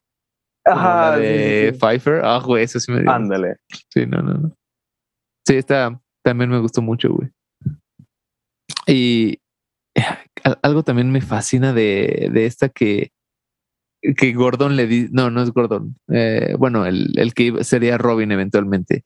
Ajá. 0.65 1.17
de 1.17 1.77
Pfeiffer. 1.79 2.21
Ah, 2.25 2.41
güey, 2.45 2.65
eso 2.65 2.79
sí 2.79 2.93
me 2.93 3.01
dio. 3.01 3.11
Ándale. 3.11 3.57
Sí, 3.91 4.07
no, 4.07 4.23
no, 4.23 4.35
no. 4.35 4.57
Sí, 5.47 5.57
esta 5.57 6.01
también 6.23 6.51
me 6.51 6.61
gustó 6.61 6.83
mucho, 6.83 7.13
güey. 7.13 7.31
Y 8.87 9.41
algo 10.63 10.83
también 10.83 11.11
me 11.11 11.21
fascina 11.21 11.73
de, 11.73 12.29
de 12.33 12.47
esta 12.47 12.69
que, 12.69 13.13
que 14.17 14.33
Gordon 14.33 14.77
le 14.77 14.87
dice, 14.87 15.09
no, 15.13 15.31
no 15.31 15.43
es 15.43 15.51
Gordon, 15.51 15.97
eh, 16.13 16.55
bueno, 16.59 16.87
el, 16.87 17.13
el, 17.17 17.35
que 17.35 17.65
sería 17.65 17.99
Robin 17.99 18.33
eventualmente. 18.33 19.05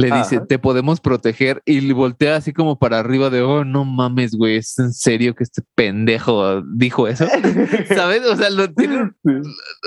Le 0.00 0.12
dice, 0.12 0.38
te 0.38 0.60
podemos 0.60 1.00
proteger 1.00 1.60
y 1.64 1.90
voltea 1.90 2.36
así 2.36 2.52
como 2.52 2.78
para 2.78 3.00
arriba 3.00 3.30
de, 3.30 3.42
oh, 3.42 3.64
no 3.64 3.84
mames, 3.84 4.36
güey, 4.36 4.54
es 4.56 4.78
en 4.78 4.92
serio 4.92 5.34
que 5.34 5.42
este 5.42 5.62
pendejo 5.74 6.62
dijo 6.62 7.08
eso. 7.08 7.26
¿Sabes? 7.88 8.24
O 8.24 8.36
sea, 8.36 8.48
lo, 8.50 8.72
tiene 8.72 9.10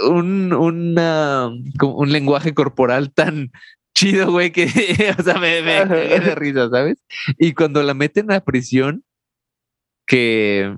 un, 0.10 0.52
una, 0.52 1.50
un 1.82 2.12
lenguaje 2.12 2.54
corporal 2.54 3.14
tan 3.14 3.52
chido, 3.96 4.32
güey, 4.32 4.52
que, 4.52 4.66
o 5.18 5.24
sea, 5.24 5.36
me, 5.36 5.62
me 5.62 5.86
de 5.86 6.36
risa, 6.36 6.70
¿sabes? 6.70 6.98
Y 7.38 7.54
cuando 7.54 7.82
la 7.82 7.94
meten 7.94 8.34
a 8.34 8.42
prisión, 8.42 9.06
que, 10.06 10.76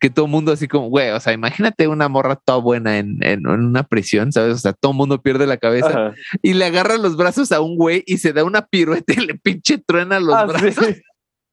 que 0.00 0.10
todo 0.10 0.26
el 0.26 0.30
mundo 0.32 0.52
así 0.52 0.66
como, 0.66 0.88
güey, 0.88 1.10
o 1.10 1.20
sea, 1.20 1.32
imagínate 1.32 1.86
una 1.86 2.08
morra 2.08 2.36
toda 2.36 2.58
buena 2.58 2.98
en, 2.98 3.22
en, 3.22 3.46
una 3.46 3.84
prisión, 3.84 4.32
¿sabes? 4.32 4.54
O 4.54 4.58
sea, 4.58 4.72
todo 4.72 4.92
el 4.92 4.98
mundo 4.98 5.22
pierde 5.22 5.46
la 5.46 5.58
cabeza 5.58 6.12
y 6.42 6.54
le 6.54 6.64
agarra 6.64 6.98
los 6.98 7.16
brazos 7.16 7.52
a 7.52 7.60
un 7.60 7.76
güey 7.76 8.02
y 8.06 8.18
se 8.18 8.32
da 8.32 8.42
una 8.44 8.66
pirueta 8.66 9.12
y 9.12 9.26
le 9.26 9.34
pinche 9.34 9.78
truena 9.78 10.18
los 10.18 10.34
ah, 10.34 10.46
brazos. 10.46 10.96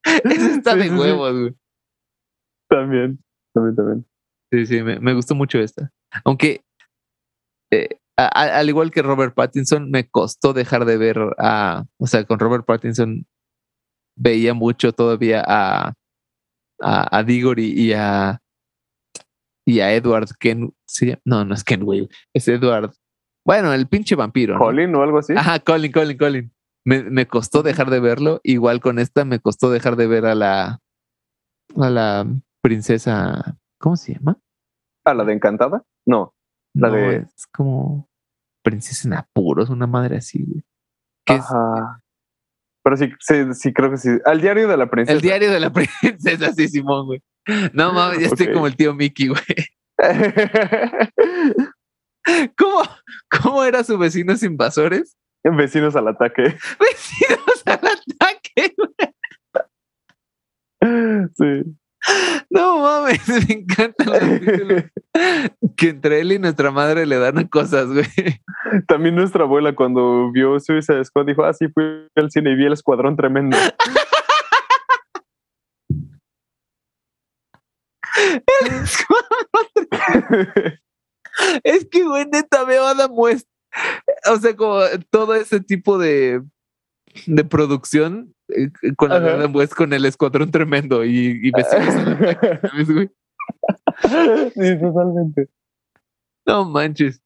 Eso 0.23 0.47
está 0.47 0.75
de 0.75 0.89
huevos, 0.89 1.39
güey. 1.39 1.55
También, 2.67 3.19
también, 3.53 3.75
también. 3.75 4.05
Sí, 4.51 4.65
sí, 4.65 4.81
me, 4.81 4.99
me 4.99 5.13
gustó 5.13 5.35
mucho 5.35 5.59
esta. 5.59 5.91
Aunque 6.23 6.63
eh, 7.71 7.89
al 8.17 8.69
igual 8.69 8.91
que 8.91 9.01
Robert 9.01 9.33
Pattinson, 9.35 9.91
me 9.91 10.07
costó 10.09 10.53
dejar 10.53 10.85
de 10.85 10.97
ver 10.97 11.17
a, 11.37 11.85
o 11.97 12.07
sea, 12.07 12.23
con 12.23 12.39
Robert 12.39 12.65
Pattinson 12.65 13.25
veía 14.17 14.53
mucho 14.53 14.93
todavía 14.93 15.43
a, 15.45 15.93
a, 16.81 17.17
a 17.17 17.23
Diggory 17.23 17.71
y 17.71 17.93
a, 17.93 18.41
y 19.65 19.79
a 19.79 19.93
Edward 19.93 20.29
Ken, 20.39 20.73
¿sí? 20.85 21.13
no, 21.25 21.45
no 21.45 21.53
es 21.53 21.63
Ken, 21.63 21.83
güey, 21.83 22.07
es 22.33 22.47
Edward, 22.47 22.91
bueno, 23.45 23.73
el 23.73 23.87
pinche 23.87 24.15
vampiro. 24.15 24.57
Colin 24.57 24.95
o 24.95 25.03
algo 25.03 25.19
así. 25.19 25.33
Ajá, 25.37 25.59
Colin, 25.59 25.91
Colin, 25.91 26.17
Colin. 26.17 26.51
Me, 26.83 27.03
me 27.03 27.27
costó 27.27 27.61
dejar 27.61 27.89
de 27.89 27.99
verlo, 27.99 28.41
igual 28.43 28.79
con 28.79 28.99
esta 28.99 29.23
me 29.25 29.39
costó 29.39 29.69
dejar 29.69 29.95
de 29.95 30.07
ver 30.07 30.25
a 30.25 30.35
la, 30.35 30.81
a 31.75 31.89
la 31.89 32.27
princesa, 32.61 33.57
¿cómo 33.79 33.95
se 33.95 34.15
llama? 34.15 34.39
¿A 35.05 35.13
la 35.13 35.23
de 35.23 35.33
Encantada? 35.33 35.83
No. 36.05 36.33
La 36.73 36.89
de... 36.89 37.17
Es 37.17 37.47
como 37.47 38.09
princesa 38.63 39.07
en 39.07 39.13
apuros, 39.13 39.69
una 39.69 39.85
madre 39.85 40.17
así, 40.17 40.43
güey. 40.43 40.63
Ajá. 41.27 42.01
Pero 42.85 42.95
sí, 42.97 43.11
sí, 43.19 43.53
sí, 43.55 43.73
creo 43.73 43.89
que 43.89 43.97
sí. 43.97 44.09
Al 44.25 44.39
diario 44.39 44.67
de 44.67 44.77
la 44.77 44.87
princesa. 44.87 45.15
El 45.15 45.21
diario 45.21 45.51
de 45.51 45.59
la 45.59 45.73
princesa, 46.01 46.53
sí, 46.53 46.67
Simón, 46.67 47.07
güey. 47.07 47.23
No 47.73 47.91
mames, 47.93 48.19
ya 48.19 48.27
estoy 48.27 48.53
como 48.53 48.67
el 48.67 48.75
tío 48.75 48.93
Mickey, 48.93 49.29
güey. 49.29 49.41
¿Cómo, 52.55 52.83
¿Cómo 53.41 53.63
era 53.63 53.83
su 53.83 53.97
vecinos 53.97 54.43
invasores? 54.43 55.17
Vecinos 55.43 55.95
al 55.95 56.09
ataque. 56.09 56.43
Vecinos 56.43 57.63
al 57.65 57.87
ataque, 57.87 58.75
güey. 58.77 58.91
Sí. 61.35 61.63
No 62.49 62.79
mames, 62.79 63.27
me 63.47 63.55
encanta 63.55 64.05
que 65.77 65.89
entre 65.89 66.21
él 66.21 66.31
y 66.31 66.39
nuestra 66.39 66.71
madre 66.71 67.05
le 67.05 67.17
dan 67.17 67.47
cosas, 67.47 67.87
güey. 67.87 68.05
También 68.87 69.15
nuestra 69.15 69.43
abuela 69.43 69.75
cuando 69.75 70.31
vio 70.31 70.59
Suicide 70.59 71.03
Squad 71.05 71.25
dijo, 71.25 71.43
ah, 71.43 71.53
sí, 71.53 71.67
fui 71.69 72.07
al 72.15 72.31
cine 72.31 72.51
y 72.51 72.55
vi 72.55 72.65
el 72.65 72.73
escuadrón 72.73 73.15
tremendo. 73.15 73.57
el 78.17 78.67
escuadrón 78.83 79.65
Es 81.63 81.87
que, 81.89 82.03
güey, 82.03 82.25
neta, 82.31 82.63
veo 82.63 82.85
a 82.85 82.91
Adam 82.91 83.11
West. 83.13 83.47
O 84.31 84.37
sea, 84.37 84.55
como 84.55 84.79
todo 85.09 85.35
ese 85.35 85.59
tipo 85.59 85.97
de, 85.97 86.41
de 87.25 87.43
producción 87.43 88.33
eh, 88.49 88.69
con 88.95 89.09
la 89.09 89.49
con 89.75 89.93
el 89.93 90.05
escuadrón 90.05 90.51
tremendo 90.51 91.03
y, 91.03 91.39
y 91.43 91.51
vecinos 91.51 93.11
Sí, 94.53 94.79
totalmente. 94.79 95.49
No 96.45 96.65
manches. 96.65 97.21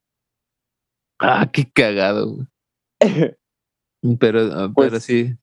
Ah, 1.19 1.49
qué 1.51 1.69
cagado. 1.69 2.47
Pero, 4.19 4.39
ah, 4.53 4.71
pero 4.73 4.73
pues 4.73 5.03
sí. 5.03 5.35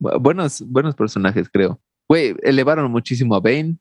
Buenos, 0.00 0.62
buenos 0.66 0.96
personajes, 0.96 1.48
creo. 1.48 1.80
Güey, 2.08 2.34
elevaron 2.42 2.90
muchísimo 2.90 3.36
a 3.36 3.40
Bane. 3.40 3.78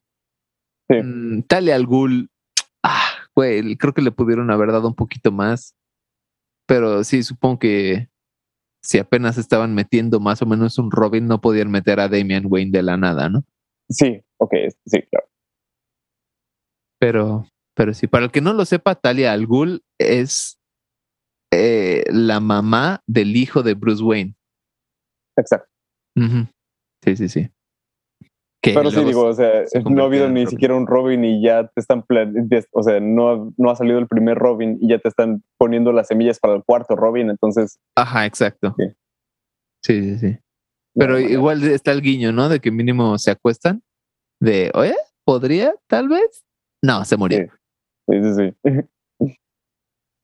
Sí. 0.88 1.02
Mm, 1.02 1.42
Tale 1.48 1.74
al 1.74 1.88
Ghul. 1.88 2.30
Ah, 2.84 3.10
güey, 3.34 3.76
creo 3.78 3.94
que 3.96 4.04
le 4.04 4.12
pudieron 4.12 4.52
haber 4.52 4.72
dado 4.72 4.88
un 4.88 4.94
poquito 4.94 5.32
más. 5.32 5.74
Pero 6.68 7.04
sí, 7.04 7.24
supongo 7.24 7.58
que 7.58 8.10
si 8.82 8.98
apenas 9.00 9.38
estaban 9.38 9.76
metiendo 9.76 10.20
más 10.20 10.42
o 10.42 10.46
menos 10.46 10.78
un 10.78 10.92
Robin, 10.92 11.28
no 11.28 11.42
podían 11.42 11.72
meter 11.72 12.00
a 12.00 12.08
Damian 12.08 12.46
Wayne 12.48 12.72
de 12.72 12.84
la 12.84 12.98
nada, 12.98 13.30
¿no? 13.30 13.44
Sí, 13.90 14.22
ok, 14.38 14.54
sí, 14.86 15.02
claro. 15.04 15.28
Pero, 17.00 17.48
pero 17.76 17.94
sí, 17.94 18.08
para 18.08 18.26
el 18.26 18.32
que 18.32 18.42
no 18.42 18.54
lo 18.54 18.66
sepa, 18.66 18.96
Talia 18.96 19.32
Al 19.32 19.48
Ghul 19.48 19.84
es 19.98 20.60
eh, 21.52 22.04
la 22.10 22.40
mamá 22.40 23.02
del 23.08 23.36
hijo 23.36 23.64
de 23.64 23.74
Bruce 23.74 24.04
Wayne. 24.04 24.36
Exacto. 25.38 25.70
Sí, 27.04 27.16
sí, 27.16 27.30
sí. 27.30 27.50
Pero 28.62 28.91
sí, 28.91 29.03
digo, 29.05 29.26
o 29.26 29.34
sea, 29.34 29.64
no 29.89 30.03
ha 30.03 30.05
habido 30.05 30.30
ni 30.30 30.45
siquiera 30.45 30.76
un 30.76 30.86
Robin 30.86 31.24
y 31.24 31.41
ya 31.41 31.68
te 31.68 31.80
están, 31.80 32.03
o 32.72 32.84
sea, 32.84 32.99
no, 32.99 33.53
no 33.57 33.72
ha 33.72 33.76
salido 33.76 33.99
el 33.99 34.07
primer 34.07 34.38
Robin 34.38 34.78
y 34.82 34.89
ya 34.89 34.99
te 34.99 35.07
están 35.07 35.43
poniendo 35.57 35.93
las 35.93 36.07
semillas 36.07 36.39
para 36.39 36.55
el 36.55 36.64
cuarto 36.64 36.95
Robin, 36.95 37.30
entonces. 37.30 37.80
Ajá, 37.95 38.26
exacto. 38.26 38.76
Sí, 39.82 40.03
sí, 40.03 40.18
sí. 40.18 40.38
Pero 40.93 41.18
igual 41.20 41.64
está 41.64 41.93
el 41.93 42.01
guiño, 42.01 42.34
¿no? 42.34 42.49
De 42.49 42.60
que 42.60 42.72
mínimo 42.72 43.18
se 43.18 43.32
acuestan. 43.32 43.82
De, 44.41 44.72
oye, 44.74 44.95
¿podría? 45.26 45.74
Tal 45.88 46.10
vez. 46.10 46.43
No, 46.84 47.05
se 47.05 47.16
murió. 47.16 47.47
Sí, 48.10 48.24
sí, 48.24 48.34
sí. 48.36 48.53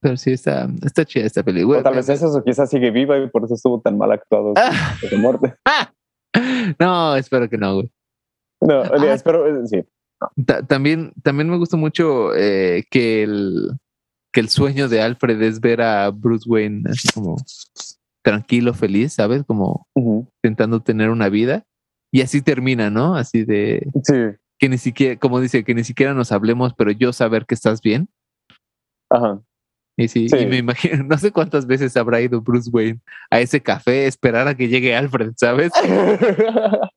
Pero 0.01 0.17
sí, 0.17 0.33
está, 0.33 0.67
está 0.83 1.03
chida 1.03 1.25
esta 1.25 1.41
película. 1.41 1.79
O 1.79 1.83
tal 1.83 1.95
vez 1.95 2.07
eso, 2.09 2.27
o 2.27 2.43
quizás 2.43 2.69
sigue 2.69 2.91
viva 2.91 3.17
y 3.17 3.27
por 3.27 3.43
eso 3.43 3.55
estuvo 3.55 3.81
tan 3.81 3.97
mal 3.97 4.11
actuado 4.11 4.53
de 5.09 5.17
muerte. 5.17 5.55
no, 6.79 7.15
espero 7.15 7.49
que 7.49 7.57
no, 7.57 7.75
güey. 7.75 7.91
No, 8.68 8.82
ah, 8.82 9.13
espero, 9.13 9.47
eh, 9.47 9.68
sí. 9.68 9.84
También, 10.68 11.13
también 11.24 11.49
me 11.49 11.57
gusta 11.57 11.78
mucho 11.78 12.34
eh, 12.36 12.84
que, 12.89 13.24
el, 13.24 13.78
que 14.32 14.39
el 14.39 14.49
sueño 14.49 14.88
de 14.88 15.01
Alfred 15.01 15.41
es 15.41 15.59
ver 15.59 15.82
a 15.82 16.09
Bruce 16.09 16.49
Wayne 16.49 16.84
así 16.89 17.09
como 17.13 17.38
tranquilo, 18.24 18.74
feliz, 18.74 19.13
¿sabes? 19.13 19.43
Como 19.43 19.88
intentando 20.43 20.82
tener 20.82 21.09
una 21.09 21.30
vida. 21.30 21.63
Y 22.11 22.22
así 22.22 22.41
termina, 22.41 22.89
¿no? 22.89 23.16
Así 23.16 23.43
de... 23.43 23.88
Sí. 24.03 24.38
Que 24.57 24.70
ni 24.70 24.78
siquiera, 24.78 25.20
como 25.20 25.41
dice, 25.41 25.63
que 25.66 25.76
ni 25.76 25.84
siquiera 25.84 26.13
nos 26.13 26.32
hablemos, 26.32 26.74
pero 26.74 26.91
yo 26.91 27.11
saber 27.11 27.45
que 27.45 27.55
estás 27.55 27.82
bien. 27.82 28.07
Ajá. 29.09 29.41
Y 29.97 30.09
sí, 30.09 30.28
y 30.28 30.45
me 30.45 30.57
imagino, 30.57 31.03
no 31.07 31.18
sé 31.18 31.32
cuántas 31.32 31.66
veces 31.66 31.95
habrá 31.95 32.22
ido 32.22 32.41
Bruce 32.41 32.70
Wayne 32.72 32.99
a 33.30 33.39
ese 33.39 33.61
café, 33.61 34.07
esperar 34.07 34.47
a 34.47 34.55
que 34.55 34.68
llegue 34.68 34.95
Alfred, 34.95 35.34
¿sabes? 35.38 35.72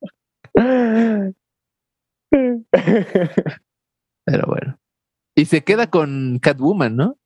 Pero 4.24 4.46
bueno. 4.46 4.78
Y 5.34 5.44
se 5.44 5.62
queda 5.62 5.88
con 5.88 6.38
Catwoman, 6.40 6.96
¿no? 6.96 7.16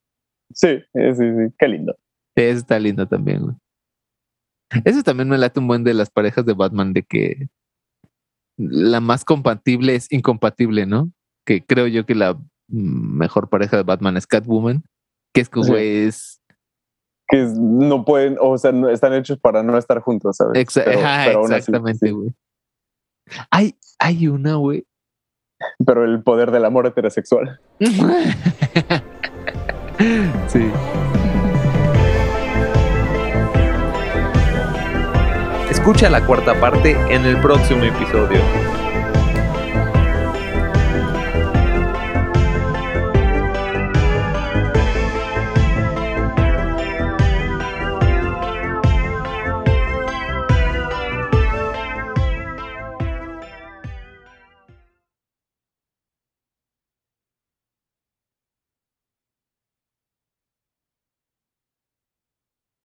Sí, 0.53 0.79
sí, 0.93 1.13
sí, 1.13 1.53
qué 1.57 1.67
lindo. 1.67 1.97
Eso 2.35 2.59
está 2.59 2.79
lindo 2.79 3.07
también, 3.07 3.41
güey. 3.41 3.55
Eso 4.85 5.03
también 5.03 5.29
me 5.29 5.37
late 5.37 5.59
un 5.59 5.67
buen 5.67 5.83
de 5.83 5.93
las 5.93 6.09
parejas 6.09 6.45
de 6.45 6.53
Batman, 6.53 6.93
de 6.93 7.03
que 7.03 7.49
la 8.57 8.99
más 9.01 9.25
compatible 9.25 9.95
es 9.95 10.11
incompatible, 10.11 10.85
¿no? 10.85 11.11
Que 11.45 11.63
creo 11.63 11.87
yo 11.87 12.05
que 12.05 12.15
la 12.15 12.39
mejor 12.67 13.49
pareja 13.49 13.77
de 13.77 13.83
Batman 13.83 14.17
es 14.17 14.27
Catwoman, 14.27 14.83
que 15.33 15.41
es 15.41 15.49
que, 15.49 15.59
güey, 15.59 16.05
es 16.05 16.41
que 17.27 17.47
no 17.57 18.05
pueden, 18.05 18.37
o 18.39 18.57
sea, 18.57 18.71
no, 18.71 18.89
están 18.89 19.13
hechos 19.13 19.39
para 19.39 19.63
no 19.63 19.77
estar 19.77 19.99
juntos, 20.01 20.37
¿sabes? 20.37 20.59
exactamente, 20.59 22.11
güey. 22.11 22.33
Hay, 23.49 23.75
hay 23.99 24.27
una, 24.27 24.55
güey. 24.55 24.85
Pero 25.85 26.03
el 26.05 26.23
poder 26.23 26.51
del 26.51 26.65
amor 26.65 26.87
heterosexual. 26.87 27.59
sí. 30.47 30.71
Escucha 35.69 36.09
la 36.09 36.25
cuarta 36.25 36.53
parte 36.59 36.97
en 37.09 37.25
el 37.25 37.37
próximo 37.41 37.83
episodio. 37.83 38.39